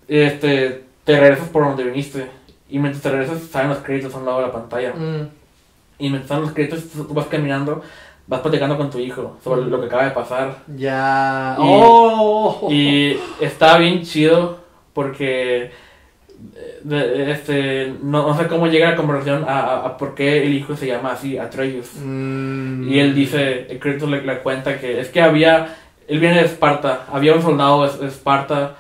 [0.09, 2.29] este, te regresas por donde viniste.
[2.69, 4.93] Y mientras te regresas salen los créditos a un lado de la pantalla.
[4.93, 5.29] Mm.
[5.99, 7.83] Y mientras salen los créditos tú vas caminando,
[8.27, 10.57] vas platicando con tu hijo sobre lo que acaba de pasar.
[10.77, 11.55] Ya.
[11.59, 12.69] Y- oh.
[12.71, 14.59] Y está bien chido
[14.93, 15.71] porque
[16.91, 20.55] eh, este no, no sé cómo llega la conversación a, a, a por qué el
[20.55, 21.93] hijo se llama así, Atreus.
[22.03, 22.89] Mm.
[22.89, 25.77] Y él dice, el crédito le, le cuenta que es que había,
[26.09, 28.75] él viene de Esparta, había un soldado de, de Esparta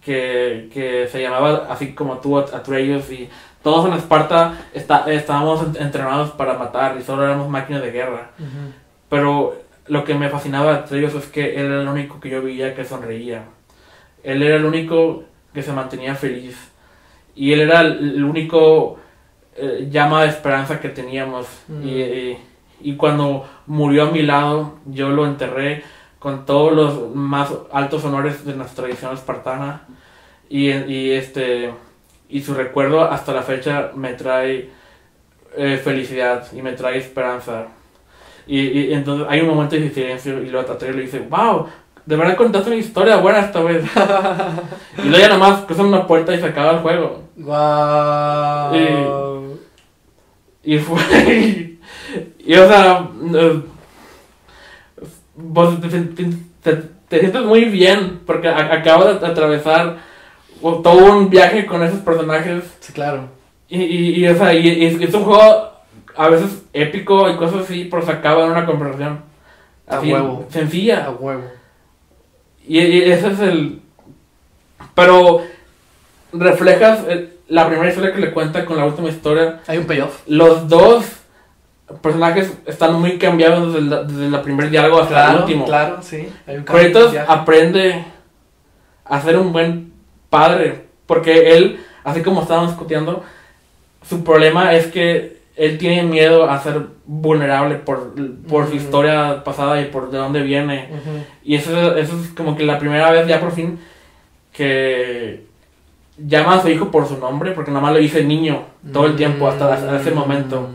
[0.00, 3.28] que, que se llamaba así como tú, At- Atreus, y
[3.62, 8.30] todos en Esparta está, estábamos en- entrenados para matar y solo éramos máquinas de guerra.
[8.38, 8.72] Ujú.
[9.08, 9.56] Pero
[9.86, 12.74] lo que me fascinaba de Atreus es que él era el único que yo veía
[12.74, 13.44] que sonreía.
[14.22, 15.24] Él era el único
[15.54, 16.56] que se mantenía feliz.
[17.34, 18.98] Y él era el, el único
[19.56, 21.46] eh, llama de esperanza que teníamos.
[21.68, 21.86] Mm.
[21.88, 22.38] Y, y-
[22.78, 25.82] y cuando murió a mi lado, yo lo enterré
[26.18, 29.82] con todos los más altos honores de nuestra tradición espartana.
[30.50, 31.72] Y, y este
[32.28, 34.68] y su recuerdo hasta la fecha me trae
[35.56, 37.68] eh, felicidad y me trae esperanza.
[38.46, 41.66] Y, y entonces hay un momento de silencio y luego Atreus le dice, wow,
[42.04, 43.84] de verdad contaste una historia buena esta vez.
[44.98, 47.22] y luego ya nomás cruzan una puerta y se acaba el juego.
[47.36, 48.74] Guau.
[50.62, 51.78] Y fue.
[52.38, 53.08] y o sea.
[55.36, 56.24] vos te, te-
[56.62, 59.98] te- te sientes muy bien porque a- acabas de atravesar
[60.60, 62.64] todo un viaje con esos personajes.
[62.80, 63.28] Sí, claro.
[63.68, 65.70] Y, y, y, o sea, y, y es un juego
[66.16, 69.20] a veces épico y cosas así, pero se acaba en una conversación.
[69.88, 70.46] A Así, huevo.
[70.50, 71.04] sencilla.
[71.06, 71.44] A huevo.
[72.66, 73.80] Y, y ese es el.
[74.94, 75.42] Pero
[76.32, 79.60] reflejas eh, la primera historia que le cuenta con la última historia.
[79.66, 80.22] Hay un payoff.
[80.26, 81.04] Los dos
[82.02, 85.64] personajes están muy cambiados desde, la- desde el primer diálogo hasta el último.
[85.66, 86.28] claro, sí.
[86.46, 88.04] Hay un cambio Kratos aprende
[89.04, 89.92] a ser un buen
[90.30, 90.86] padre.
[91.06, 93.22] Porque él, así como estábamos discutiendo,
[94.08, 98.14] su problema es que él tiene miedo a ser vulnerable por,
[98.48, 98.76] por su Ujú.
[98.76, 100.90] historia pasada y por de dónde viene.
[100.92, 101.24] Ujú.
[101.44, 103.78] Y eso, eso es como que la primera vez ya por fin
[104.52, 105.44] que
[106.18, 108.62] llama a su hijo por su nombre, porque nada más le dice niño
[108.92, 110.68] todo el tiempo hasta, hasta ese momento.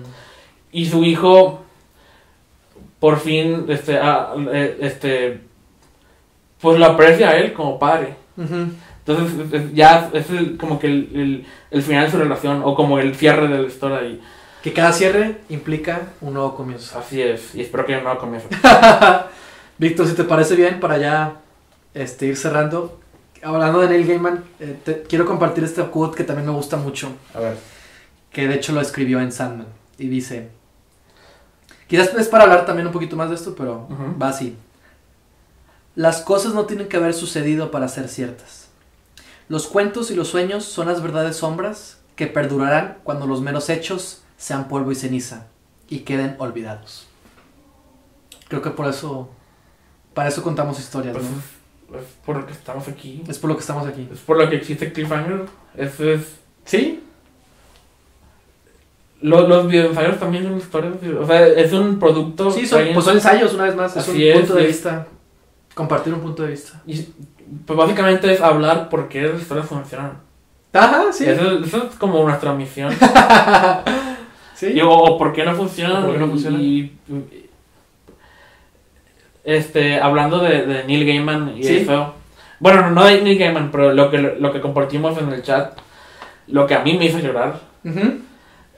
[0.72, 1.62] Y su hijo
[3.00, 5.42] por fin este, ah, eh, este
[6.60, 8.14] pues lo aprecia a él como padre.
[8.38, 8.68] Ujú.
[9.06, 12.62] Entonces es- es- ya es el- como que el, el, el final de su relación
[12.64, 14.22] o como el cierre de la historia y
[14.64, 16.98] Que cada cierre implica un nuevo comienzo.
[17.00, 17.56] así es.
[17.56, 18.48] Y espero que no comience.
[19.78, 21.42] Víctor, si te parece bien, para ya
[21.96, 23.00] este, ir cerrando,
[23.42, 27.12] hablando de Neil Gaiman, eh, te- quiero compartir este quote que también me gusta mucho,
[27.34, 27.58] A ver.
[28.32, 29.66] que de hecho lo escribió en Sandman,
[29.98, 30.50] y dice,
[31.88, 33.88] quizás es para hablar también un poquito más de esto, pero
[34.22, 34.56] va así.
[35.96, 38.68] Las cosas no tienen que haber sucedido para ser ciertas.
[39.50, 44.22] Los cuentos y los sueños son las verdades sombras que perdurarán cuando los meros hechos
[44.42, 45.46] sean polvo y ceniza
[45.88, 47.08] y queden olvidados.
[48.48, 49.30] Creo que por eso,
[50.16, 51.98] para eso contamos historias, Pues ¿no?
[52.00, 53.24] es, es por lo que estamos aquí.
[53.28, 54.10] Es por lo que estamos aquí.
[54.12, 55.46] Es por lo que existe Cliffhanger.
[55.78, 56.22] Eso es.
[56.66, 57.04] ¿Sí?
[59.22, 60.96] Los, los videoensayos también son historias.
[61.20, 62.50] O sea, es un producto.
[62.52, 63.96] Sí, son, pues son ensayos, una vez más.
[63.96, 65.08] Es un es, punto de es- vista.
[65.76, 66.82] Compartir un punto de vista.
[66.88, 67.08] y,
[67.66, 70.18] pues básicamente es hablar por qué las historias funcionan.
[70.74, 71.26] Ajá, sí.
[71.26, 72.92] Eso, eso es como nuestra misión.
[74.68, 74.74] sí.
[74.76, 76.04] Y, o, o por qué no funcionan.
[76.04, 76.62] O por qué no y- funcionan.
[76.62, 76.92] y-
[79.44, 81.78] este, hablando de, de Neil Gaiman y Sí.
[81.78, 82.14] eso.
[82.60, 85.78] Bueno, no de Neil Gaiman, pero lo que, lo que compartimos en el chat,
[86.48, 88.20] lo que a mí me hizo llorar, Ujú.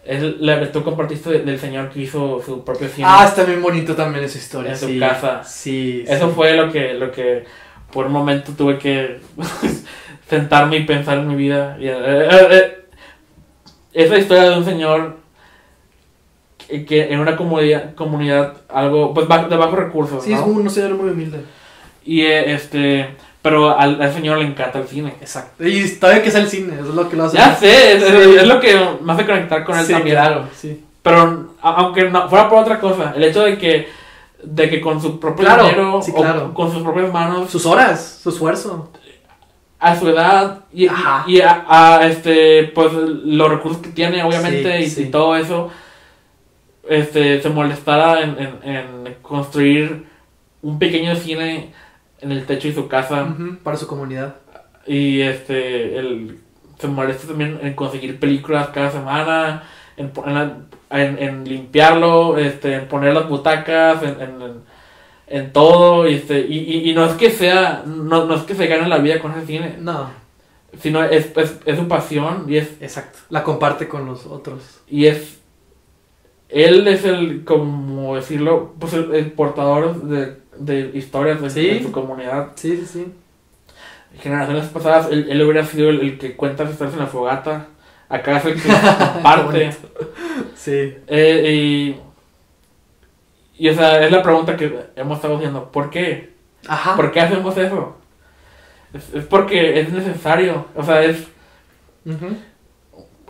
[0.05, 3.07] es la que tú compartiste de- del señor que hizo su propio cine.
[3.09, 4.71] Ah, está bien bonito también esa historia.
[4.71, 4.99] En su sí.
[4.99, 5.43] casa.
[5.43, 6.05] Sí.
[6.07, 6.33] Eso sí.
[6.35, 7.43] fue lo que, lo que
[7.91, 9.19] por un momento tuve que
[10.29, 11.75] sentarme y pensar en mi vida.
[11.79, 12.85] Y, eh, eh, eh,
[13.93, 15.17] esa historia de un señor
[16.85, 20.39] que, en una comunidad, comunidad algo pues de bajos recursos, Sí, ¿no?
[20.39, 21.39] es un, un señor muy humilde.
[22.05, 25.13] Y eh, este, pero al, al señor le encanta el cine.
[25.21, 25.65] Exacto.
[25.65, 27.37] Y bien que sea el cine, eso es lo que lo hace.
[27.37, 28.09] Ya sé, es, Sí.
[28.09, 30.15] es- es lo que me hace conectar con él sí, también.
[30.15, 30.83] claro, sí.
[31.01, 33.87] Pero a- aunque no, fuera por otra cosa, el hecho de que
[34.43, 36.53] de que con su propio Claro, dinero sí, o claro.
[36.53, 38.91] con sus propias manos Sus horas, su esfuerzo.
[39.79, 41.23] a su edad y, Ajá.
[41.27, 45.69] y a, a, este pues los recursos que tiene obviamente y todo eso
[46.89, 50.05] este se molestara en, en, en construir
[50.61, 51.73] un pequeño cine
[52.21, 54.35] en el techo de su casa Para su comunidad.
[54.87, 56.39] y este el
[56.79, 59.63] se molesta también en conseguir películas cada semana
[59.95, 60.11] en,
[60.91, 64.33] en, en- limpiarlo este en poner las butacas en, en,
[65.27, 68.53] en todo, y, este, y, y, y no es que sea, no, no es que
[68.55, 70.09] se gane la vida con ese cine, No,
[70.79, 73.19] sino es, es, es su pasión y es, exacto.
[73.29, 74.81] La comparte con los otros.
[74.87, 75.39] y es,
[76.53, 81.67] él es el, como decirlo, pues el, el portador de, de historias de, Sí.
[81.67, 82.51] de su comunidad.
[82.55, 83.13] Sí, sí, sí.
[84.19, 87.67] Generaciones pasadas, él, él hubiera sido el, el que cuenta las historias en la fogata,
[88.09, 88.69] acá es el que
[89.13, 89.71] comparte.
[90.55, 90.95] Sí.
[91.07, 91.95] Eh,
[93.57, 95.71] y, y o sea, es la pregunta que hemos estado haciendo.
[95.71, 96.33] ¿Por qué?
[96.67, 96.95] Ajá.
[96.95, 97.97] ¿Por qué hacemos eso?
[98.93, 100.65] Es, es porque es necesario.
[100.75, 101.27] O sea, es
[102.05, 102.35] Ujú.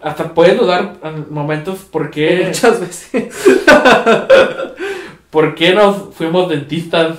[0.03, 3.33] Hasta puedes dudar en momentos por qué, Muchas veces.
[5.29, 7.17] por qué nos fuimos dentistas,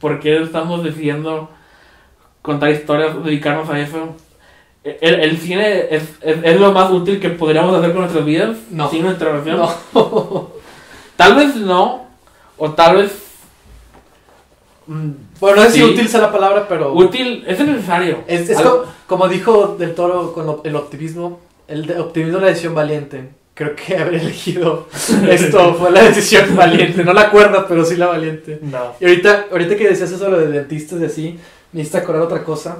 [0.00, 1.48] por qué estamos decidiendo
[2.42, 4.14] contar historias, dedicarnos a eso.
[4.84, 8.56] El, el cine es, es, es lo más útil que podríamos hacer con nuestras vidas.
[8.70, 8.88] No.
[8.88, 9.56] Sin una intervención.
[9.58, 10.50] No.
[11.16, 12.06] Tal vez no.
[12.56, 13.12] O tal vez.
[14.86, 15.10] mm,
[15.40, 15.84] Bueno, no sé si Sí.
[15.84, 16.92] útil sea la palabra, pero.
[16.94, 18.18] Útil, es necesario.
[18.28, 22.42] Es, es como, como dijo Del Toro con lo- el optimismo, el de- optimismo es
[22.42, 23.28] la decisión valiente.
[23.54, 24.88] Creo que haber elegido
[25.30, 27.04] esto fue la decisión valiente.
[27.04, 28.58] No la cuerda, pero sí la valiente.
[28.62, 28.94] No.
[29.00, 31.38] Y ahorita, ahorita que decías eso lo de dentistas y así,
[31.72, 32.78] me hiciste acordar otra cosa.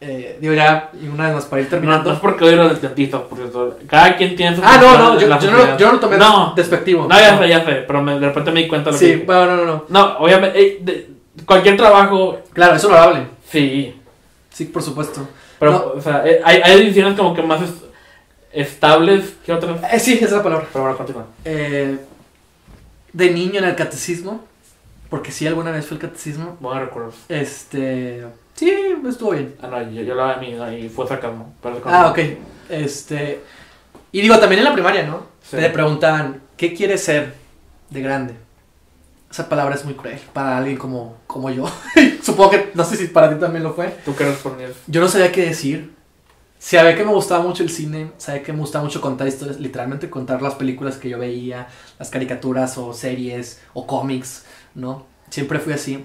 [0.00, 2.10] Eh, digo ya, y una vez más para ir terminando.
[2.10, 3.78] no es porque odio a los dentistas, por cierto.
[3.88, 4.62] Cada quien tiene su.
[4.64, 6.52] ah, no, no, yo, yo no, yo no lo tomé No.
[6.54, 7.08] despectivo.
[7.08, 7.72] No, ya sé, ya sé.
[7.84, 9.24] Pero me- de repente me di cuenta lo Sí, que.
[9.24, 9.84] bueno, no, no, no.
[9.88, 10.60] No, obviamente.
[10.60, 11.08] eh, de-
[11.44, 13.22] cualquier trabajo, Claro, es honorable.
[13.50, 13.94] sí.
[14.50, 15.26] Sí, por supuesto.
[15.58, 15.78] Pero, No.
[15.98, 17.70] o sea, eh, hay, hay decisiones como que más es-
[18.60, 19.80] estables que otras.
[19.92, 20.66] Eh, sí, esa es la palabra.
[20.72, 21.26] Pero bueno, continúa.
[21.44, 21.98] Eh,
[23.12, 24.44] de niño en el catecismo,
[25.08, 27.14] porque sí alguna vez fue el catecismo, Buenos recuerdos.
[27.28, 28.24] este...
[28.54, 28.72] Sí,
[29.08, 29.54] estuvo bien.
[29.62, 31.54] Ah, no, yo, yo la a mí y fue sarcasmo.
[31.84, 32.18] Ah, ok.
[32.68, 33.40] Este...
[34.10, 35.26] Y digo, también en la primaria, ¿no?
[35.42, 35.56] Sí.
[35.56, 37.34] Te preguntaban, ¿qué quieres ser
[37.90, 38.34] de grande?
[39.30, 41.70] Esa palabra es muy cruel para alguien como, como yo.
[42.22, 43.94] Supongo que, no sé si para ti también lo fue.
[44.04, 44.72] ¿Tú qué respondías?
[44.88, 45.92] Yo no sabía qué decir.
[46.58, 50.10] Sabía que me gustaba mucho el cine, sabía que me gustaba mucho contar historias, literalmente
[50.10, 51.68] contar las películas que yo veía,
[51.98, 54.44] las caricaturas o series o cómics,
[54.74, 55.06] ¿no?
[55.30, 56.04] Siempre fui así.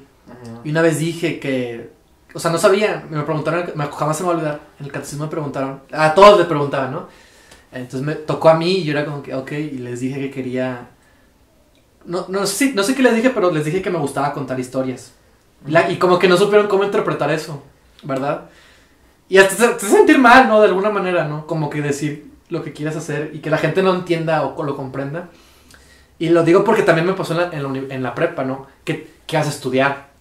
[0.63, 1.89] Y una vez dije que,
[2.35, 4.91] o sea, no sabía, me preguntaron, me, jamás se me va a olvidar, en el
[4.91, 7.07] catecismo me preguntaron, a todos les preguntaban, ¿no?
[7.71, 10.31] Entonces me tocó a mí y yo era como que, ok, y les dije que
[10.31, 10.89] quería,
[12.05, 14.59] no, no, sé, no sé qué les dije, pero les dije que me gustaba contar
[14.59, 15.13] historias.
[15.67, 17.63] La- y como que no supieron cómo interpretar eso,
[18.03, 18.49] ¿verdad?
[19.33, 20.61] Y hasta te, sentir mal, ¿no?
[20.61, 21.47] De alguna manera, ¿no?
[21.47, 24.75] Como que decir lo que quieres hacer y que la gente no entienda o, lo
[24.75, 25.29] comprenda.
[26.19, 28.43] Y lo digo porque también me pasó en la, en la, uni- en la prepa,
[28.43, 28.67] ¿no?
[28.83, 30.13] Que, que vas a estudiar.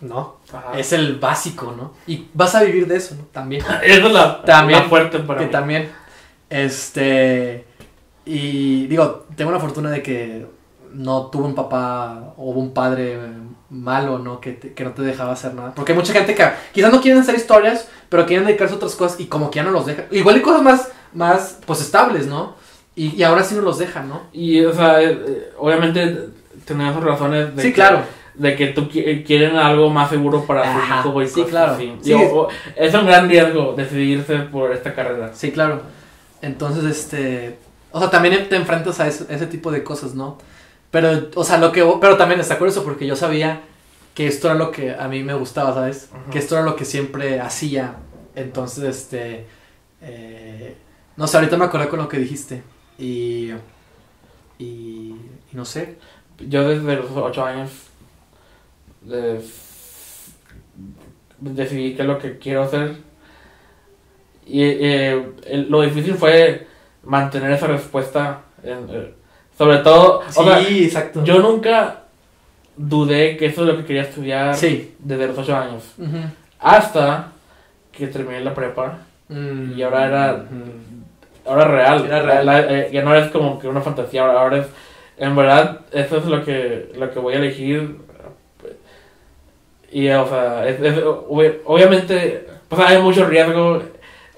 [0.00, 0.36] ¿no?
[0.50, 0.78] Ajá.
[0.78, 1.92] Es el básico, ¿no?
[2.06, 3.24] Y vas a vivir de eso, ¿no?
[3.24, 3.62] También.
[3.82, 5.50] Esa es la, También, la fuerte para que mí.
[5.52, 5.90] también.
[6.48, 7.66] Este.
[8.24, 10.46] Y digo, tengo la fortuna de que
[10.94, 13.18] no tuve un papá o un padre
[13.70, 14.40] malo, ¿no?
[14.40, 15.72] Que, te- que no te dejaba hacer nada.
[15.74, 18.94] Porque hay mucha gente que quizás no quieren hacer historias, pero quieren dedicarse a otras
[18.96, 20.06] cosas y como que ya no los dejan.
[20.10, 22.54] Igual hay cosas más, más pues estables, ¿no?
[22.96, 24.22] Y, y ahora sí no los dejan, ¿no?
[24.32, 26.28] Y, o sea, eh, eh, obviamente
[26.66, 28.02] sus razones de Sí, que, claro.
[28.34, 31.76] de que tú qui- quieren algo más seguro para Ajá, su hijo y sí, claro.
[31.78, 31.94] Sí.
[32.02, 35.30] Digo, o- es un gran riesgo decidirse por esta carrera.
[35.34, 35.82] Sí, claro.
[36.42, 37.58] Entonces, este.
[37.92, 40.38] O sea, también te enfrentas a ese, ese tipo de cosas, ¿no?
[40.90, 41.84] Pero, o sea, lo que.
[42.00, 43.60] Pero también está curioso porque yo sabía
[44.14, 46.10] que esto era lo que a mí me gustaba, ¿sabes?
[46.30, 47.94] Que esto era lo que siempre hacía.
[48.34, 49.46] Entonces, este.
[50.02, 50.76] eh,
[51.16, 52.62] no sé, ahorita me acordé con lo que dijiste.
[52.98, 53.52] Y.
[54.58, 54.64] Y.
[55.52, 55.96] y no sé.
[56.40, 57.70] Yo desde los ocho años
[59.10, 59.40] eh,
[61.38, 62.96] decidí qué es lo que quiero hacer.
[64.46, 66.66] Y eh, el- lo difícil fue
[67.04, 68.42] mantener esa respuesta.
[68.62, 69.14] en, eh,
[69.60, 71.22] sobre todo, o sea, exacto.
[71.22, 71.96] yo nunca
[72.78, 74.94] dudé que eso es lo que quería estudiar Sí.
[74.98, 75.84] desde los ocho años.
[75.98, 76.16] Ujú.
[76.60, 77.32] Hasta
[77.92, 79.00] que terminé la prepa.
[79.28, 80.44] Mm, Y ahora era-.
[81.46, 82.04] Ahora es real.
[82.06, 82.46] Era real.
[82.46, 84.22] La- eh, ya no es como que una fantasía.
[84.22, 84.66] Ahora, ahora es.
[85.18, 87.96] En verdad, eso es lo que, lo que voy a elegir.
[89.92, 93.82] Y, o sea, es- es- ob- obviamente, pues hay mucho riesgo.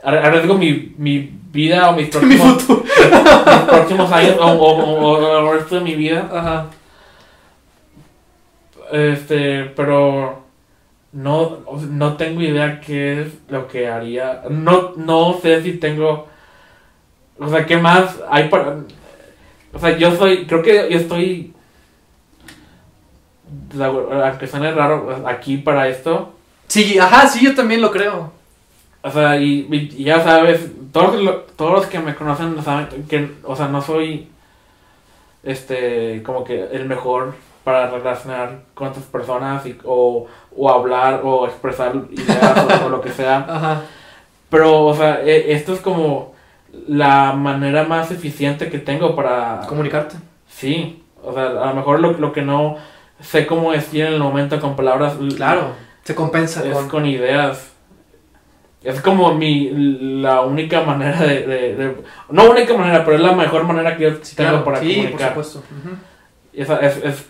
[0.03, 5.19] Ar- Arriesgo mi, mi vida o mis Mi próximos, mis próximos años o, o, o-
[5.19, 6.29] o el resto de mi vida.
[6.33, 6.67] Ajá.
[8.93, 10.43] Este, pero
[11.13, 11.59] no,
[11.89, 14.43] no tengo idea qué es lo que haría.
[14.51, 16.29] No, no sé si tengo.
[17.39, 18.79] O sea, ¿qué más hay para.?
[19.73, 20.47] O sea, yo soy.
[20.47, 21.53] Creo que yo estoy.
[23.79, 26.35] Aunque suene raro, aquí para esto.
[26.69, 28.33] Sí, ajá, sí, yo también lo creo.
[29.03, 33.69] O sea, y ya sabes, todos, todos los que me conocen saben que, o sea,
[33.69, 34.29] no soy.
[35.43, 41.47] Este, como que el mejor para relacionar con otras personas y, o, o hablar o
[41.47, 43.39] expresar ideas o, o lo que sea.
[43.49, 43.83] Ajá.
[44.51, 46.35] Pero, o sea, e- esto es como
[46.87, 49.63] la manera más eficiente que tengo para...
[49.69, 50.17] Comunicarte.
[50.49, 52.77] Sí, o sea, a lo mejor lo, lo que no
[53.21, 55.15] sé cómo decir en el momento con palabras...
[55.37, 55.73] Claro.
[56.05, 56.89] Se compensa Es con...
[56.89, 57.72] con ideas.
[58.85, 59.71] Es como mi...
[60.21, 61.47] la única manera de...
[61.47, 61.97] de- de-
[62.31, 64.65] no única manera, pero es la mejor manera que yo tengo claro.
[64.65, 65.59] para sí, por supuesto.
[65.59, 65.97] Ujú.
[66.53, 67.27] Y esa- es, es-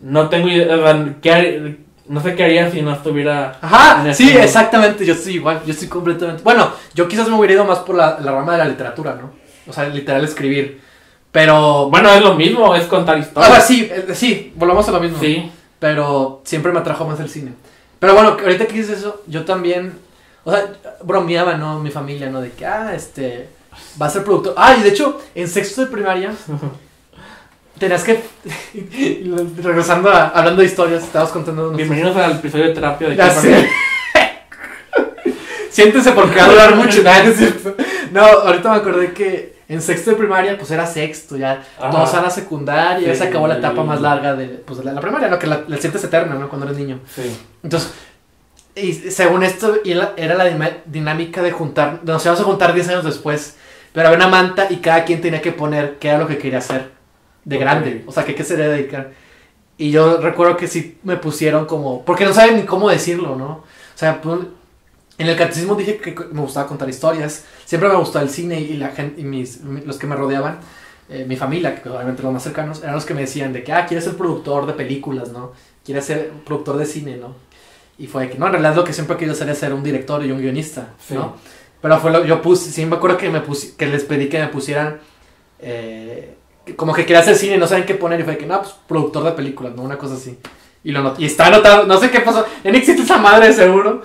[0.00, 1.76] no tengo idea, o sea, ¿qué har-
[2.06, 3.56] no sé qué haría si no estuviera...
[3.62, 4.40] Ajá, sí, este mundo.
[4.40, 6.42] exactamente, yo estoy igual, yo estoy completamente...
[6.42, 9.30] Bueno, yo quizás me hubiera ido más por la, la rama de la literatura, ¿no?
[9.66, 10.80] O sea, literal escribir.
[11.32, 11.88] Pero...
[11.88, 13.66] Bueno, es lo mismo, es contar O sea, historias.
[13.66, 15.18] sí, eh, sí, volvamos a lo mismo.
[15.20, 17.52] Sí, Pero siempre me atrajo más el cine.
[18.04, 19.94] Pero bueno, ahorita que dices eso, yo también...
[20.44, 21.80] O sea, bromeaba, ¿no?
[21.80, 22.42] Mi familia, ¿no?
[22.42, 23.48] De que, ah, este...
[23.98, 24.52] Va a ser productor.
[24.58, 26.34] Ah, y de hecho, en sexto de primaria...
[27.78, 28.22] Tenías que...
[29.62, 30.28] regresando a...
[30.28, 31.70] Hablando de historias, estabas contando...
[31.70, 33.70] bienvenidos al episodio de terapia de sé.
[35.70, 37.02] Siéntese porque va a durar mucho.
[37.02, 37.24] Nada,
[38.12, 41.90] no, ahorita me acordé que en sexto de primaria, pues era sexto, ya Ajá.
[41.90, 43.26] todos a secundaria, ya se Sí.
[43.28, 45.38] acabó la etapa más larga de, pues, de la, la primaria, ¿no?
[45.38, 46.48] Que la, la sientes eterna, ¿no?
[46.48, 47.00] Cuando eres niño.
[47.14, 47.34] Sí.
[47.62, 47.92] Entonces,
[48.76, 50.44] y según esto, la- era la
[50.86, 53.56] dinámica de juntar, nos íbamos a juntar 10 años después,
[53.92, 56.58] pero había una manta y cada quien tenía que poner qué era lo que quería
[56.58, 56.90] hacer
[57.44, 57.60] de Ok.
[57.62, 59.12] grande, o sea, que qué se debe dedicar.
[59.78, 63.46] Y yo recuerdo que sí me pusieron como, porque no saben ni cómo decirlo, ¿no?
[63.46, 63.64] O
[63.96, 64.40] sea, pues,
[65.18, 68.74] en el catecismo dije que me gustaba contar historias, siempre me gustó el cine y
[68.76, 70.58] la gente, y mis, los que me rodeaban,
[71.08, 73.72] eh, mi familia, que obviamente los más cercanos, eran los que me decían de que,
[73.72, 75.52] ah, quieres ser productor de películas, ¿no?
[75.84, 77.34] Quieres ser productor de cine, ¿no?
[77.98, 80.24] Y fue que, no, en realidad lo que siempre querido hacer es ser un director
[80.24, 81.14] y un guionista, Sí.
[81.14, 81.36] ¿no?
[81.80, 84.38] Pero fue lo yo puse, sí me acuerdo que, me pusi- que les pedí que
[84.40, 84.98] me pusieran,
[85.60, 86.34] eh,
[86.76, 89.24] como que quería hacer cine no saben qué poner, y fue que, no, pues productor
[89.24, 89.82] de películas, ¿no?
[89.82, 90.38] Una cosa así.
[90.82, 93.52] Y, lo not- y está anotado, no sé qué pasó, ya no existe esa madre
[93.52, 94.02] seguro,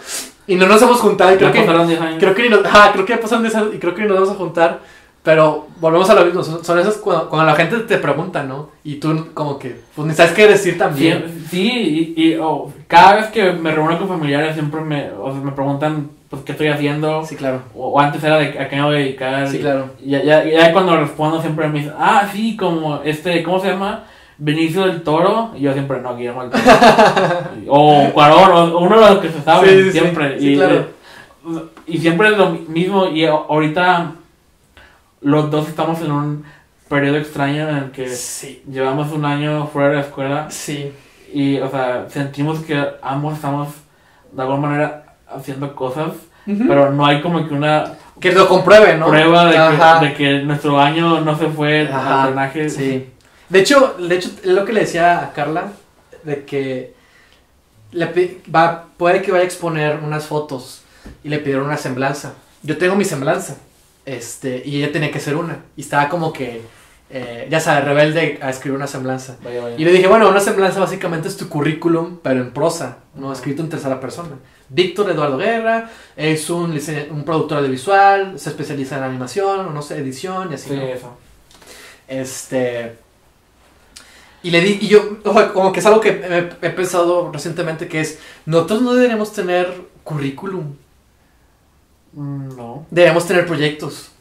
[0.49, 2.17] y no nos hemos juntado, y creo que, pasaron 10 años.
[2.19, 4.17] creo que, nos, ajá, creo que ya pasaron 10 años y creo que ni nos
[4.17, 4.79] vamos a juntar,
[5.23, 8.69] pero volvemos a lo mismo, son, son esas cuando, cuando la gente te pregunta, ¿no?
[8.83, 11.25] Y tú como que, pues ni sabes qué decir también.
[11.49, 15.31] Sí, sí, y, y, oh, cada vez que me reúno con familiares siempre me, o
[15.31, 17.25] sea, me preguntan pues, qué estoy haciendo.
[17.25, 17.61] Sí, claro.
[17.75, 19.47] O, o antes era de a qué me voy a dedicar.
[19.47, 19.89] Sí, y- claro.
[19.99, 23.67] Y ya, ya, ya cuando respondo siempre me dicen, ah, sí, como este, ¿cómo se
[23.71, 24.05] llama?
[24.39, 25.51] Benicio del Toro.
[25.55, 26.63] Y yo siempre, no, Guillermo del Toro.
[27.67, 29.99] o Cuarón, o uno de los que se saben Sí, sí, sí.
[29.99, 30.39] siempre.
[30.39, 30.87] Sí, y, claro.
[31.85, 33.07] y siempre es lo mismo.
[33.07, 34.13] Y ahorita
[35.21, 36.45] los dos estamos en un
[36.87, 38.09] periodo extraño en el que
[38.71, 40.47] llevamos un año fuera de la escuela.
[40.49, 40.91] Sí.
[41.33, 43.67] Y, o sea, sentimos que ambos estamos
[44.31, 46.13] de alguna manera haciendo cosas,
[46.45, 49.07] pero no hay como que una Que lo compruebe, ¿no?
[49.07, 52.69] prueba de que, de que nuestro año no se fue al drenaje.
[52.69, 53.09] Sí.
[53.49, 55.73] De hecho, de hecho, es lo que le decía a Carla,
[56.23, 56.93] de que
[57.91, 60.83] le va, puede que vaya a exponer unas fotos
[61.23, 62.33] y le pidieron una semblanza.
[62.61, 63.57] Yo tengo mi semblanza,
[64.05, 65.63] este, y ella tenía que hacer una.
[65.75, 66.61] Y estaba como que,
[67.09, 69.37] eh, ya sabes, rebelde a escribir una semblanza.
[69.43, 69.75] Vaya, vaya.
[69.77, 73.63] Y le dije, bueno, una semblanza básicamente es tu currículum, pero en prosa, no escrito
[73.63, 74.35] en tercera persona.
[74.69, 79.97] Víctor Eduardo Guerra es un, un productor audiovisual, se especializa en animación, o no sé,
[79.97, 80.69] edición y así.
[80.69, 80.83] Sí, ¿no?
[80.83, 81.17] eso.
[82.07, 83.08] Este.
[84.43, 87.31] Y le di, y yo, o sea, como que es algo que he, he pensado
[87.31, 90.75] recientemente, que es, nosotros no deberíamos tener currículum,
[92.13, 92.85] Mm, No.
[92.89, 94.11] deberíamos tener proyectos.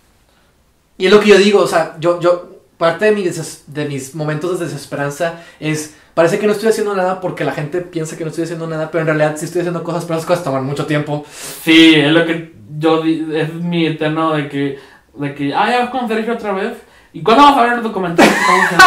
[0.97, 4.15] Y es lo que yo digo, o sea, yo, yo, parte de, mi de mis
[4.15, 8.24] momentos de desesperanza es, parece que no estoy haciendo nada porque la gente piensa que
[8.24, 10.65] no estoy haciendo nada, pero en realidad sí estoy haciendo cosas, pero esas cosas toman
[10.65, 11.24] mucho tiempo.
[11.62, 14.78] Sí, es lo que yo es mi eterno de que,
[15.15, 16.74] de que, ah, ya vas con Sergio otra vez.
[17.19, 18.85] ¿Y cuándo vas a ver el documental que estamos haciendo?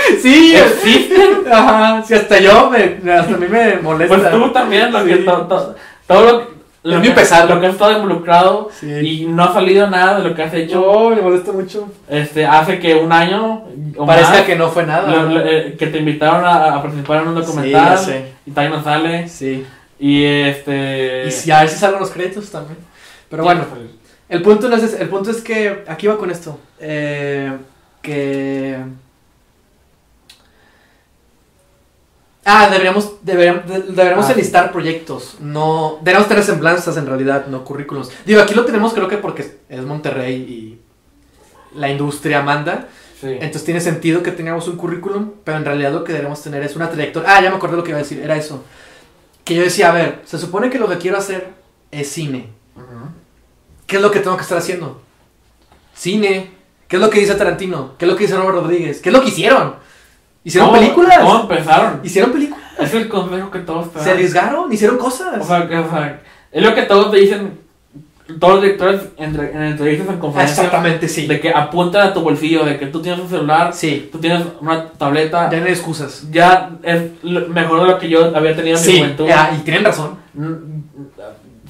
[0.22, 1.52] Sí, ¿Existen?
[1.52, 4.16] Ajá, sí, hasta yo, me, hasta a mí me molesta.
[4.18, 5.24] Pues tú también, lo que Sí.
[5.24, 5.74] to- to-
[6.06, 7.48] todo lo, que- lo Es mi que, pesar.
[7.48, 8.90] lo que has estado involucrado Sí.
[8.90, 11.88] y no ha salido nada de lo que has hecho, No, me molesta mucho.
[12.08, 13.64] este, hace que un año
[13.96, 15.10] o Parezca más, que no fue nada.
[15.10, 15.34] lo- ¿no?
[15.38, 17.98] lo- eh, que te invitaron a, a participar en un documental
[18.46, 19.64] y todavía no sale Sí.
[19.98, 22.78] y este Y si a si salen los créditos también.
[23.28, 23.62] Pero bueno,
[24.28, 26.58] el punto, no es el punto es que aquí va con esto.
[26.80, 27.52] Eh,
[28.02, 28.78] que.
[32.44, 35.36] Ah, deberíamos, deberíamos, de- deberíamos Ah, enlistar proyectos.
[35.40, 38.10] No, deberíamos tener semblanzas en realidad, no currículums.
[38.24, 42.88] Digo, aquí lo tenemos creo que porque es Monterrey y la industria manda.
[43.20, 43.28] sí.
[43.28, 46.74] Entonces tiene sentido que tengamos un currículum, pero en realidad lo que deberíamos tener es
[46.76, 47.36] una trayectoria.
[47.36, 48.64] Ah, ya me acordé lo que iba a decir, era eso.
[49.44, 51.48] Que yo decía, a ver, se supone que lo que quiero hacer
[51.90, 52.48] es cine.
[53.86, 55.02] ¿Qué es lo que tengo que estar haciendo?
[55.94, 56.50] Cine.
[56.90, 57.92] ¿Qué es lo que dice Tarantino?
[57.96, 59.00] ¿Qué es lo que dice Robert Rodríguez?
[59.00, 59.76] ¿Qué es lo que hicieron?
[60.44, 61.18] Hicieron ¿Cómo- películas.
[61.20, 62.00] ¿Cómo empezaron?
[62.02, 62.64] Hicieron películas.
[62.80, 64.04] Es el consejo que todos te dan.
[64.04, 65.38] Se arriesgaron, hicieron cosas.
[65.40, 67.60] O sea, que, o sea, es lo que todos te dicen,
[68.40, 71.26] todos los directores en, en entrevistas, en conferencias, Exactamente, sí.
[71.26, 74.08] de que apuntan a tu bolsillo, de que tú tienes un celular, Sí.
[74.10, 76.26] tú tienes una tableta, Ya no hay excusas.
[76.30, 79.26] ya es mejor de lo que yo había tenido en mi Sí, juventud.
[79.28, 80.16] ya, y tienen razón.
[80.34, 80.54] Mm,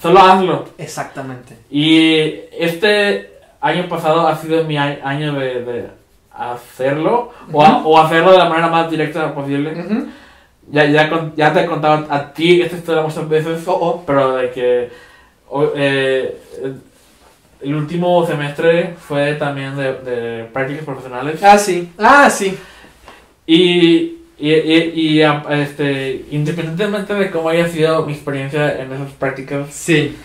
[0.00, 0.64] Solo hazlo.
[0.78, 1.58] Exactamente.
[1.70, 2.14] Y
[2.58, 5.86] este año pasado ha sido mi año de, de
[6.32, 9.72] hacerlo, o, a- o hacerlo de la manera más directa posible.
[9.80, 10.06] Ujú.
[10.70, 14.04] Ya, ya, con- ya te he contado a ti esta historia muchas veces, Oh, oh.
[14.06, 14.90] pero de que
[15.76, 16.80] eh, el-
[17.62, 21.42] el último semestre fue también de, de prácticas profesionales.
[21.42, 21.90] Ah, sí.
[21.98, 22.56] Ah, sí.
[23.46, 29.10] Y, y, y, y, a- este, independientemente de cómo haya sido mi experiencia en esas
[29.12, 30.16] prácticas, Sí.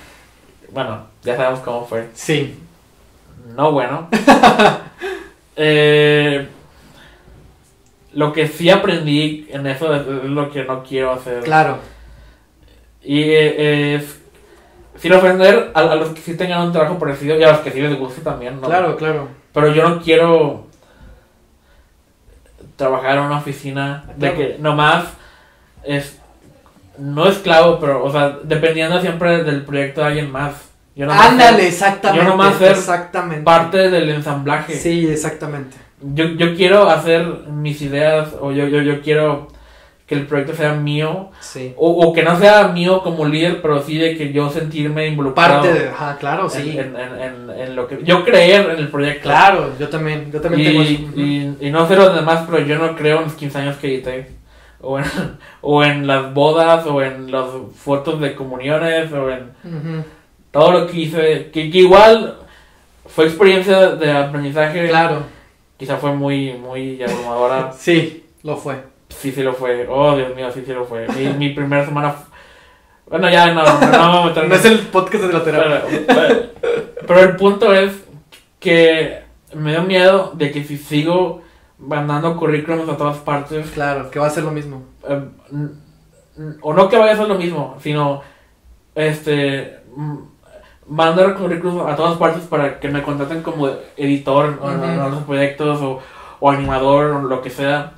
[0.71, 2.05] bueno, ya sabemos cómo fue.
[2.13, 2.55] Sí.
[3.45, 4.09] No bueno.
[5.57, 6.49] Eh,
[8.11, 11.43] lo que sí aprendí en eso es, lo que no quiero hacer.
[11.43, 11.77] Claro.
[13.01, 14.19] Y eh, es
[14.97, 17.71] sin ofender a, a los que sí tengan un trabajo parecido y a los que
[17.71, 18.67] sí les guste también, ¿no?
[18.67, 19.29] Claro, claro.
[19.53, 20.67] Pero yo no quiero
[22.75, 25.05] trabajar en una oficina de que nomás
[25.83, 26.19] es
[26.97, 30.64] no esclavo, pero o sea, dependiendo siempre del proyecto de alguien más.
[30.95, 32.23] Yo Ándale, ser exactamente.
[32.25, 33.43] yo nomás ser exactamente.
[33.43, 34.73] parte del ensamblaje.
[34.75, 35.75] Sí, exactamente.
[36.01, 39.47] Yo, yo quiero hacer mis ideas o yo, yo, yo quiero
[40.07, 41.73] que el proyecto sea mío Sí.
[41.77, 45.61] o, o que no sea mío como líder, pero sí de que yo sentirme involucrado
[45.63, 45.89] Parte de.
[45.89, 46.77] Ajá, claro, sí.
[46.77, 49.23] en, en, en- en lo que yo creer en el proyecto.
[49.23, 50.31] Claro, yo también.
[50.31, 50.91] Yo también tengo eso.
[51.15, 53.77] Y, y, y no sé los demás, pero yo no creo en los 15 años
[53.77, 54.31] que edité.
[54.79, 55.05] O en,
[55.61, 57.45] o en las bodas, o en las
[57.75, 60.03] fotos de comuniones, o en Ujú.
[60.59, 61.49] Todo lo que hice.
[61.51, 62.39] Que, que igual
[63.05, 64.87] fue experiencia de aprendizaje.
[64.87, 65.23] Claro.
[65.77, 67.71] Quizá fue muy, muy abrumadora.
[67.77, 68.75] Sí, lo fue.
[69.09, 69.87] Sí, sí lo fue.
[69.89, 71.07] Oh, Dios mío, sí, sí lo fue.
[71.09, 72.15] Mi, mi primera semana.
[73.07, 75.83] Bueno, ya no, no, no en No es el podcast de la terapia.
[77.07, 78.03] pero, el punto es
[78.59, 79.19] que
[79.53, 81.43] me da miedo de que si sigo
[81.77, 84.83] mandando currículums a todas partes, Claro, que va a ser lo mismo.
[85.07, 85.21] eh,
[85.51, 85.69] n-
[86.61, 88.21] o no que vaya a ser lo mismo, sino
[88.95, 89.79] este
[90.87, 93.67] mandar currículums a todas partes para que me contraten como
[93.97, 95.99] editor o en- en otros proyectos o,
[96.39, 97.93] o animador o lo que sea.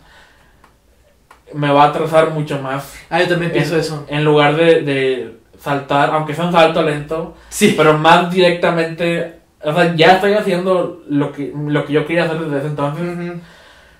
[1.53, 4.05] Me va a atrasar mucho más Ah, yo también pienso eso.
[4.09, 7.73] en lugar de, de saltar, aunque sea un salto lento, Sí.
[7.77, 12.39] pero más directamente, o sea, ya estoy haciendo lo que, lo que yo quería hacer
[12.39, 13.17] desde ese entonces.
[13.17, 13.39] Ujú.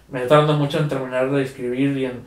[0.10, 2.24] Me está dando mucho en terminar de escribir y en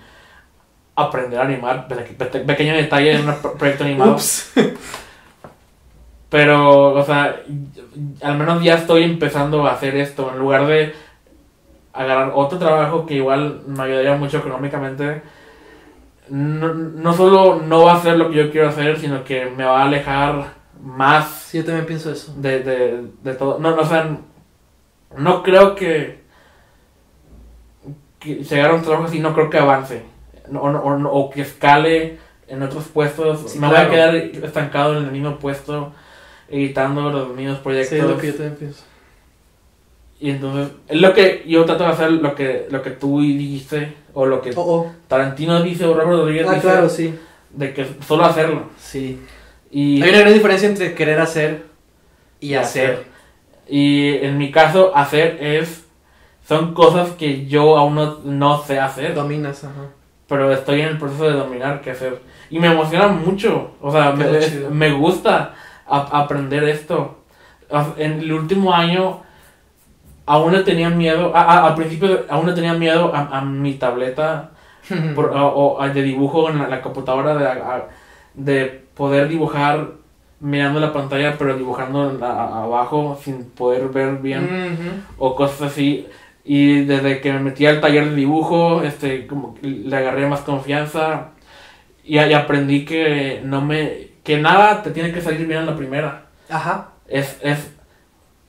[0.96, 1.86] aprender a animar.
[1.88, 4.12] Pe- pe- pequeño detalle en un pro- proyecto animado.
[4.12, 4.52] Ups.
[6.30, 7.42] Pero, o sea,
[8.22, 10.30] al menos ya estoy empezando a hacer esto.
[10.32, 10.94] En lugar de
[11.92, 15.22] agarrar otro trabajo que igual me ayudaría mucho económicamente.
[16.28, 19.64] No, no solo no va a ser lo que yo quiero hacer, sino que me
[19.64, 22.32] va a alejar más Sí, yo también pienso eso.
[22.36, 23.58] de, de, de todo.
[23.58, 24.08] No, no, o sea,
[25.16, 26.20] no creo que,
[28.20, 30.04] que llegar a un trabajo así, no creo que avance.
[30.48, 33.50] No, o, o, que escale en otros puestos.
[33.50, 33.88] Sí, me claro.
[33.88, 35.92] voy a quedar estancado en el mismo puesto,
[36.50, 37.98] editando los mismos proyectos.
[37.98, 38.82] Sí, lo que yo también pienso.
[40.20, 43.94] Y entonces, es lo que yo trato de hacer, lo que, lo que tú dijiste,
[44.12, 44.92] o lo que Oh, oh.
[45.08, 47.14] Tarantino dice, o Robert Rodríguez Ah, dice, claro, sí.
[47.50, 48.64] de que solo hacerlo.
[48.78, 49.18] Sí.
[49.70, 51.64] Y, Hay una gran diferencia entre querer hacer
[52.38, 53.04] y hacer.
[53.66, 55.84] Y en mi caso, hacer es.
[56.46, 59.86] Son cosas que yo aún no, no sé hacer, Dominas, ajá.
[60.26, 62.20] pero estoy en el proceso de dominar qué hacer.
[62.50, 64.26] Y me emociona mucho, o sea, me,
[64.70, 65.54] me gusta
[65.90, 67.18] a- aprender esto.
[67.98, 69.20] En el último año,
[70.26, 73.74] aún le tenía miedo, a- a- al principio aún le tenía miedo a, a mi
[73.74, 74.50] tableta
[75.14, 77.48] por- o, de dibujo en la, la computadora de,
[78.34, 79.88] de poder dibujar
[80.40, 84.48] mirando la pantalla pero dibujando la- abajo sin poder ver bien
[85.18, 86.06] o cosas así
[86.44, 91.28] y desde que me metí al taller de dibujo este como le agarré más confianza
[92.04, 95.76] y, y aprendí que no me que nada te tiene que salir bien en la
[95.76, 96.88] primera Ajá.
[97.08, 97.70] es, es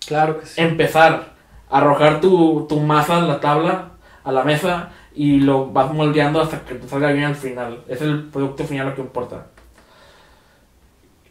[0.05, 0.59] Claro que sí.
[0.61, 1.31] empezar
[1.69, 3.91] arrojar tu, tu masa a la tabla,
[4.23, 7.83] a la mesa, y lo vas moldeando hasta que te salga bien al final.
[7.87, 9.45] Es el producto final lo que importa.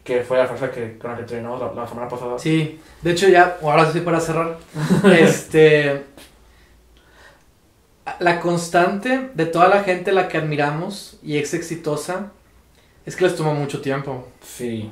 [0.03, 2.39] Que fue la frase que, con la que terminamos la, la semana pasada.
[2.39, 4.57] Sí, de hecho ya, ahora sí para cerrar,
[5.11, 6.05] este,
[8.19, 12.31] la constante de toda la gente a la que admiramos y es exitosa
[13.05, 14.91] es que les toma mucho tiempo, Sí.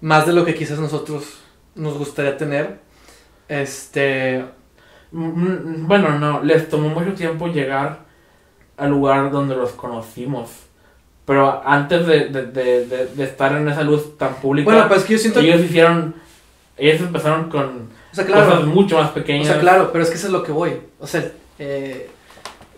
[0.00, 1.38] más de lo que quizás nosotros
[1.74, 2.80] nos gustaría tener,
[3.48, 4.44] este,
[5.12, 8.00] Mm, mm, Bueno, no, les tomó mucho tiempo llegar
[8.78, 10.50] al lugar donde los conocimos.
[11.26, 15.12] Pero antes de, de, de, estar en esa luz tan pública, Bueno, pues es que
[15.12, 16.14] yo siento ellos hicieron,
[16.76, 18.46] ellos empezaron con O sea, claro.
[18.50, 19.46] cosas mucho más O pequeñas.
[19.48, 20.80] sea, claro, pero es que eso es lo que voy.
[20.98, 22.10] O sea, eh,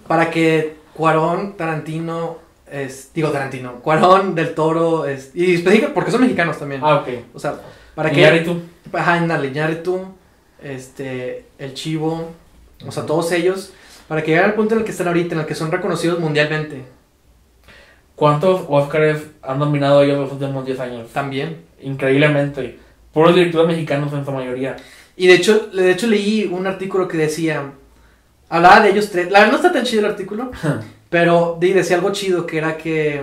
[0.06, 2.38] para que Cuarón, Tarantino,
[2.74, 5.58] es, digo Tarantino, Cuarón, Del Toro, es, y
[5.94, 6.80] porque son mexicanos también.
[6.82, 7.08] Ah, ok.
[7.32, 7.54] O sea,
[7.94, 8.20] para ¿Y que...
[8.20, 8.60] Iñárritu?
[8.92, 10.06] Ajá, Iñárritu,
[10.62, 12.30] este, El Chivo,
[12.86, 13.72] o sea, todos ellos,
[14.08, 16.18] para que lleguen al punto en el que están ahorita, en el que son reconocidos
[16.18, 16.84] mundialmente,
[18.16, 21.10] ¿Cuántos Oscars han dominado ellos los últimos 10 años?
[21.10, 21.64] también.
[21.80, 22.78] Increíblemente.
[23.12, 24.76] Puros directores mexicanos en su mayoría.
[25.16, 27.72] Y de hecho, de hecho leí un artículo que decía,
[28.48, 30.50] hablaba de ellos tres, la verdad no está tan chido el artículo,
[31.14, 33.22] pero de- decía algo chido que era que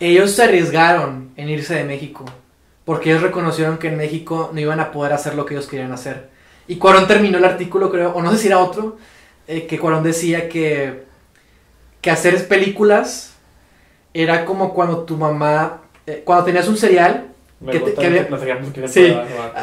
[0.00, 2.24] ellos se arriesgaron en irse de México,
[2.86, 5.92] porque ellos reconocieron que en México no iban a poder hacer lo que ellos querían
[5.92, 6.30] hacer.
[6.68, 8.96] Y Cuarón terminó el artículo, creo, o no sé si era otro,
[9.46, 11.02] eh, que Cuarón decía que,
[12.00, 13.34] que hacer películas
[14.14, 17.26] era como cuando tu mamá, eh, cuando tenías un cereal,
[17.62, 18.26] Me Que te- que
[18.74, 19.14] que Sí.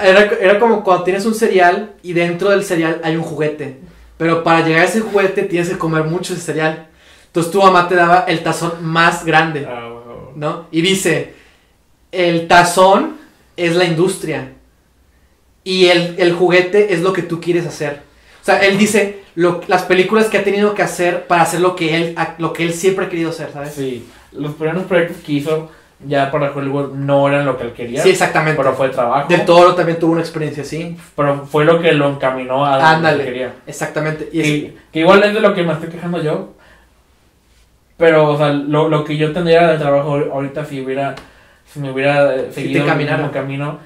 [0.04, 3.80] era, era como cuando tienes un cereal y dentro del cereal hay un juguete.
[4.20, 6.87] Pero para llegar a ese juguete tienes que comer mucho ese cereal.
[7.38, 9.90] Entonces tu mamá te daba el tazón más grande, Ah.
[10.36, 10.66] ¿no?
[10.72, 11.36] Y dice,
[12.12, 13.18] el tazón
[13.56, 14.54] es la industria
[15.64, 18.02] y el, el juguete es lo que tú quieres hacer.
[18.42, 21.76] O sea, él dice lo, las películas que ha tenido que hacer para hacer lo
[21.76, 23.74] que él, lo que él siempre ha querido hacer, ¿sabes?
[23.76, 25.70] Sí, los primeros proyectos que hizo
[26.08, 28.02] ya para Hollywood no eran lo que él quería.
[28.02, 28.58] Sí, exactamente.
[28.58, 29.28] Pero fue trabajo.
[29.30, 30.96] Del Toro también tuvo una experiencia así.
[31.16, 33.54] Pero fue lo que lo encaminó a lo que quería.
[33.68, 34.28] Exactamente.
[34.32, 36.54] Y es- Que, que igual es de lo que me estoy quejando yo.
[37.98, 41.16] Pero, o sea, lo, lo que yo tendría de trabajo ahorita si hubiera
[41.66, 43.80] si me hubiera eh, Si seguido te el mismo camino,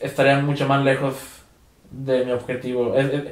[0.00, 1.14] estaría mucho más lejos
[1.90, 2.94] de mi objetivo.
[2.96, 3.22] Es- es-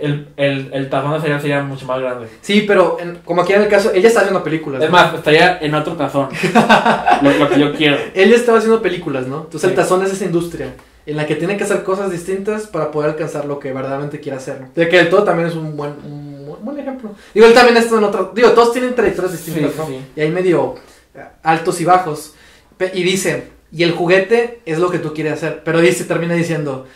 [0.00, 2.26] el, el, el tazón de cereal sería mucho más grande.
[2.40, 4.82] Sí, pero en- como aquí en el caso, ella está haciendo películas.
[4.82, 4.96] Es ¿no?
[4.96, 6.28] más, estaría en otro tazón.
[7.22, 7.96] lo, lo que yo quiero.
[8.14, 9.42] Él estaba haciendo películas, ¿no?
[9.44, 9.76] Entonces el Sí.
[9.76, 10.74] tazón es esa industria
[11.06, 14.38] en la que tiene que hacer cosas distintas para poder alcanzar lo que verdaderamente quiere
[14.38, 14.58] hacer.
[14.74, 17.10] De que el todo también es un buen, un buen- buen ejemplo.
[17.34, 18.32] Digo, él también está en otro.
[18.34, 19.86] Digo, todos tienen trayectorias distintas, sí, ¿no?
[19.86, 20.00] sí.
[20.16, 20.74] Y hay medio
[21.14, 22.34] eh, altos y bajos.
[22.94, 25.62] Y dice, y el juguete es lo que tú quieres hacer.
[25.64, 26.86] Pero dice, termina diciendo,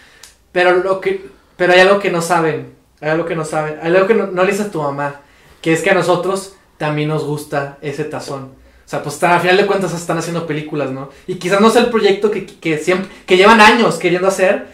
[0.53, 1.27] pero lo que,
[1.57, 2.75] pero hay algo que no saben.
[3.01, 3.79] Hay algo que no saben.
[3.83, 5.21] Hay algo que no, no le dices a tu mamá.
[5.61, 8.53] Que es que a nosotros también nos gusta ese tazón.
[8.87, 11.09] O sea, pues a final de cuentas están haciendo películas, ¿no?
[11.27, 14.67] Y quizás no sea el proyecto que, que siempre, que llevan años queriendo hacer,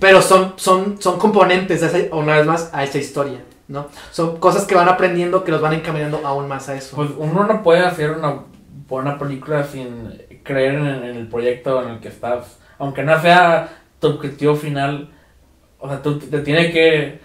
[0.00, 3.38] pero son, son, son componentes, de esa- una vez más, a esa historia,
[3.68, 3.86] ¿no?
[4.10, 6.96] Son cosas que van aprendiendo que los van encaminando aún más a eso.
[6.96, 8.40] Pues uno no puede hacer una
[8.88, 12.58] buena película sin creer en, en el proyecto en el que estás.
[12.78, 13.68] Aunque no sea
[14.00, 15.10] tu objetivo final,
[15.78, 17.20] o sea, tú te tiene que.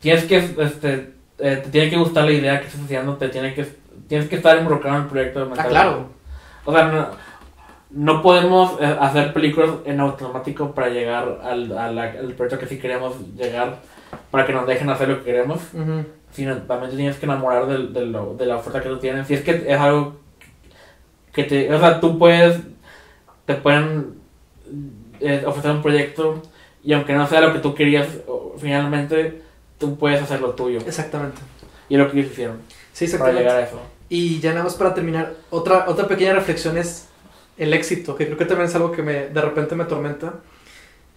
[0.00, 0.36] Tienes que.
[0.36, 3.66] Este, eh, te tiene que gustar la idea que estás haciendo, te tiene que.
[4.08, 5.50] Tienes que estar involucrado en el proyecto.
[5.58, 6.10] ah, claro.
[6.66, 7.08] O sea, no,
[7.90, 12.66] no podemos eh, hacer películas en automático para llegar al, a la- al proyecto que
[12.66, 13.78] sí queremos llegar,
[14.34, 16.04] para que nos dejen hacer lo que queremos Ujú.
[16.32, 19.28] sino también te tienes que enamorar de, lo- de la oferta que tú tienes.
[19.28, 20.16] Si es que es algo
[21.32, 21.72] que te.
[21.72, 22.58] O sea, tú puedes.
[23.46, 24.14] Te pueden
[25.20, 26.42] eh, ofrecer un proyecto
[26.82, 28.08] y aunque no sea lo que tú querías,
[28.58, 29.42] finalmente
[29.78, 30.80] tú puedes hacer lo tuyo.
[30.86, 31.40] Exactamente.
[31.88, 32.56] Y es lo que ellos hicieron
[32.92, 33.40] Sí, para exactamente.
[33.42, 33.80] llegar a eso.
[34.08, 37.08] Y ya nada más para terminar, otra, otra pequeña reflexión es
[37.58, 40.34] el éxito, que creo que también es algo que me, de repente me atormenta.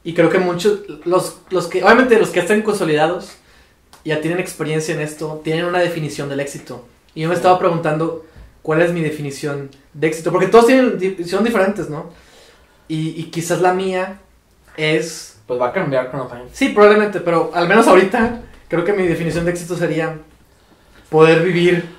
[0.04, 3.32] Y creo que muchos, los, los que, obviamente los que están consolidados,
[4.06, 6.88] ya tienen experiencia en esto, tienen una definición del éxito.
[7.14, 8.26] Y yo me estaba preguntando
[8.62, 12.12] cuál es mi definición de éxito, porque todos tienen, son diferentes, ¿no?
[12.88, 14.20] Y, y quizás la mía
[14.78, 16.50] es Pues va a cambiar con los años.
[16.54, 20.20] Sí, probablemente, pero al menos ahorita creo que mi definición de éxito sería
[21.10, 21.97] poder vivir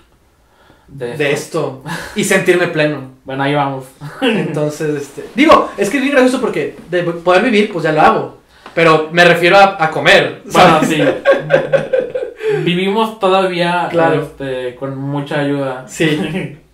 [0.89, 1.82] De, de esto.
[2.16, 3.12] y sentirme pleno.
[3.24, 3.85] Bueno, ahí vamos.
[4.23, 8.01] Entonces, este, digo, es que es bien gracioso porque de poder vivir, pues ya lo
[8.01, 8.39] hago.
[8.74, 10.43] Pero me refiero a, a comer.
[10.52, 11.02] Bueno, sí.
[12.65, 14.23] Vivimos todavía Claro.
[14.23, 15.85] este, con mucha ayuda.
[15.89, 16.56] Sí.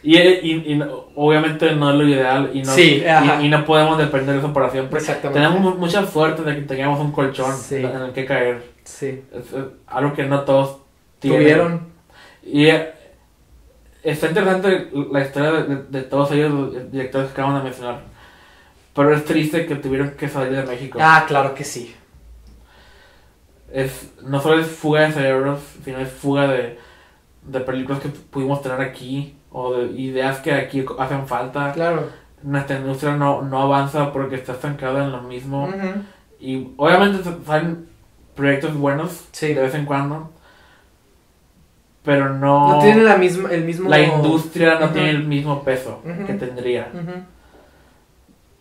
[0.00, 0.80] Y, y,
[1.16, 3.02] obviamente no es lo ideal y no, Sí,
[3.40, 5.00] y, y no podemos depender de eso para siempre.
[5.00, 5.40] Exactamente.
[5.40, 7.74] Tenemos mu- mucha suerte de que tengamos un colchón Sí.
[7.78, 8.62] en el que caer.
[8.84, 9.22] Sí.
[9.32, 10.76] Es, es algo que no todos
[11.18, 11.40] tienen.
[11.40, 11.80] Tuvieron.
[12.44, 12.68] Y
[14.02, 18.00] está interesante la historia de, de- de todos ellos, los directores que acabamos de mencionar.
[18.94, 20.98] Pero es triste que tuvieron que salir de México.
[21.00, 21.94] Ah, claro que sí.
[23.72, 26.78] Es, no solo es fuga de cerebros, sino es fuga de,
[27.42, 31.72] de películas que pudimos tener aquí o de ideas que aquí hacen falta.
[31.72, 32.08] Claro.
[32.42, 35.64] Nuestra industria no, no avanza porque está estancada en lo mismo.
[35.66, 36.02] Ujú.
[36.40, 37.88] Y obviamente salen
[38.34, 39.52] proyectos buenos Sí.
[39.52, 40.30] de vez en cuando.
[42.08, 42.72] Pero no...
[42.76, 43.86] No tiene la misma, el mismo...
[43.90, 44.94] La industria no Ujú.
[44.94, 46.24] tiene el mismo peso Ujú.
[46.26, 46.88] que tendría.
[46.94, 47.12] Ujú.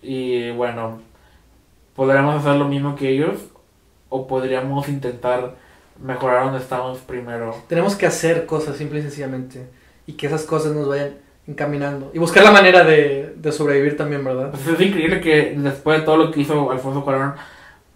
[0.02, 1.00] Y bueno,
[1.96, 3.38] podríamos hacer lo mismo que ellos
[4.10, 5.56] o podríamos intentar
[6.04, 7.56] mejorar donde estamos primero.
[7.70, 9.66] Tenemos que hacer cosas simple y sencillamente.
[10.06, 11.14] Y que esas cosas nos vayan
[11.48, 12.12] encaminando.
[12.14, 14.52] Y buscar la manera de, de sobrevivir también, ¿verdad?
[14.52, 17.36] Pues es increíble que después de todo lo que hizo Alfonso Cuarón,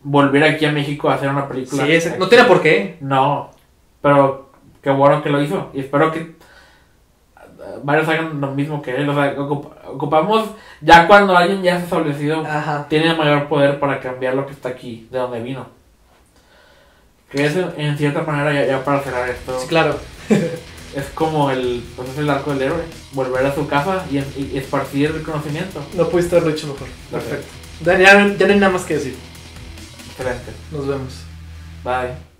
[0.02, 1.86] volviera aquí a México a hacer una película.
[1.86, 2.95] Sí, ese- no tiene por qué.
[3.02, 3.52] No,
[4.02, 4.51] pero
[4.82, 5.70] qué bueno que lo hizo.
[5.74, 6.36] Y espero que
[7.84, 9.08] varios hagan lo mismo que él.
[9.10, 10.49] O sea, ocup- ocupamos,
[10.82, 12.86] ya cuando alguien ya se ha establecido, Ajá.
[12.90, 15.68] tiene mayor poder para cambiar lo que está aquí, de donde vino.
[17.30, 19.98] Que es en, cierta manera, ya, ya para cerrar esto, Sí, claro.
[20.95, 22.84] es como el, pues es el arco del héroe.
[23.14, 25.82] Volver a su casa y, y esparcir el conocimiento.
[25.95, 26.88] No pudiste haberlo hecho mejor.
[27.10, 27.48] Perfecto.
[27.86, 29.16] Ya, ya, ya no hay nada más que decir.
[30.10, 30.52] Excelente.
[30.72, 31.24] Nos vemos.
[31.84, 32.31] Bye.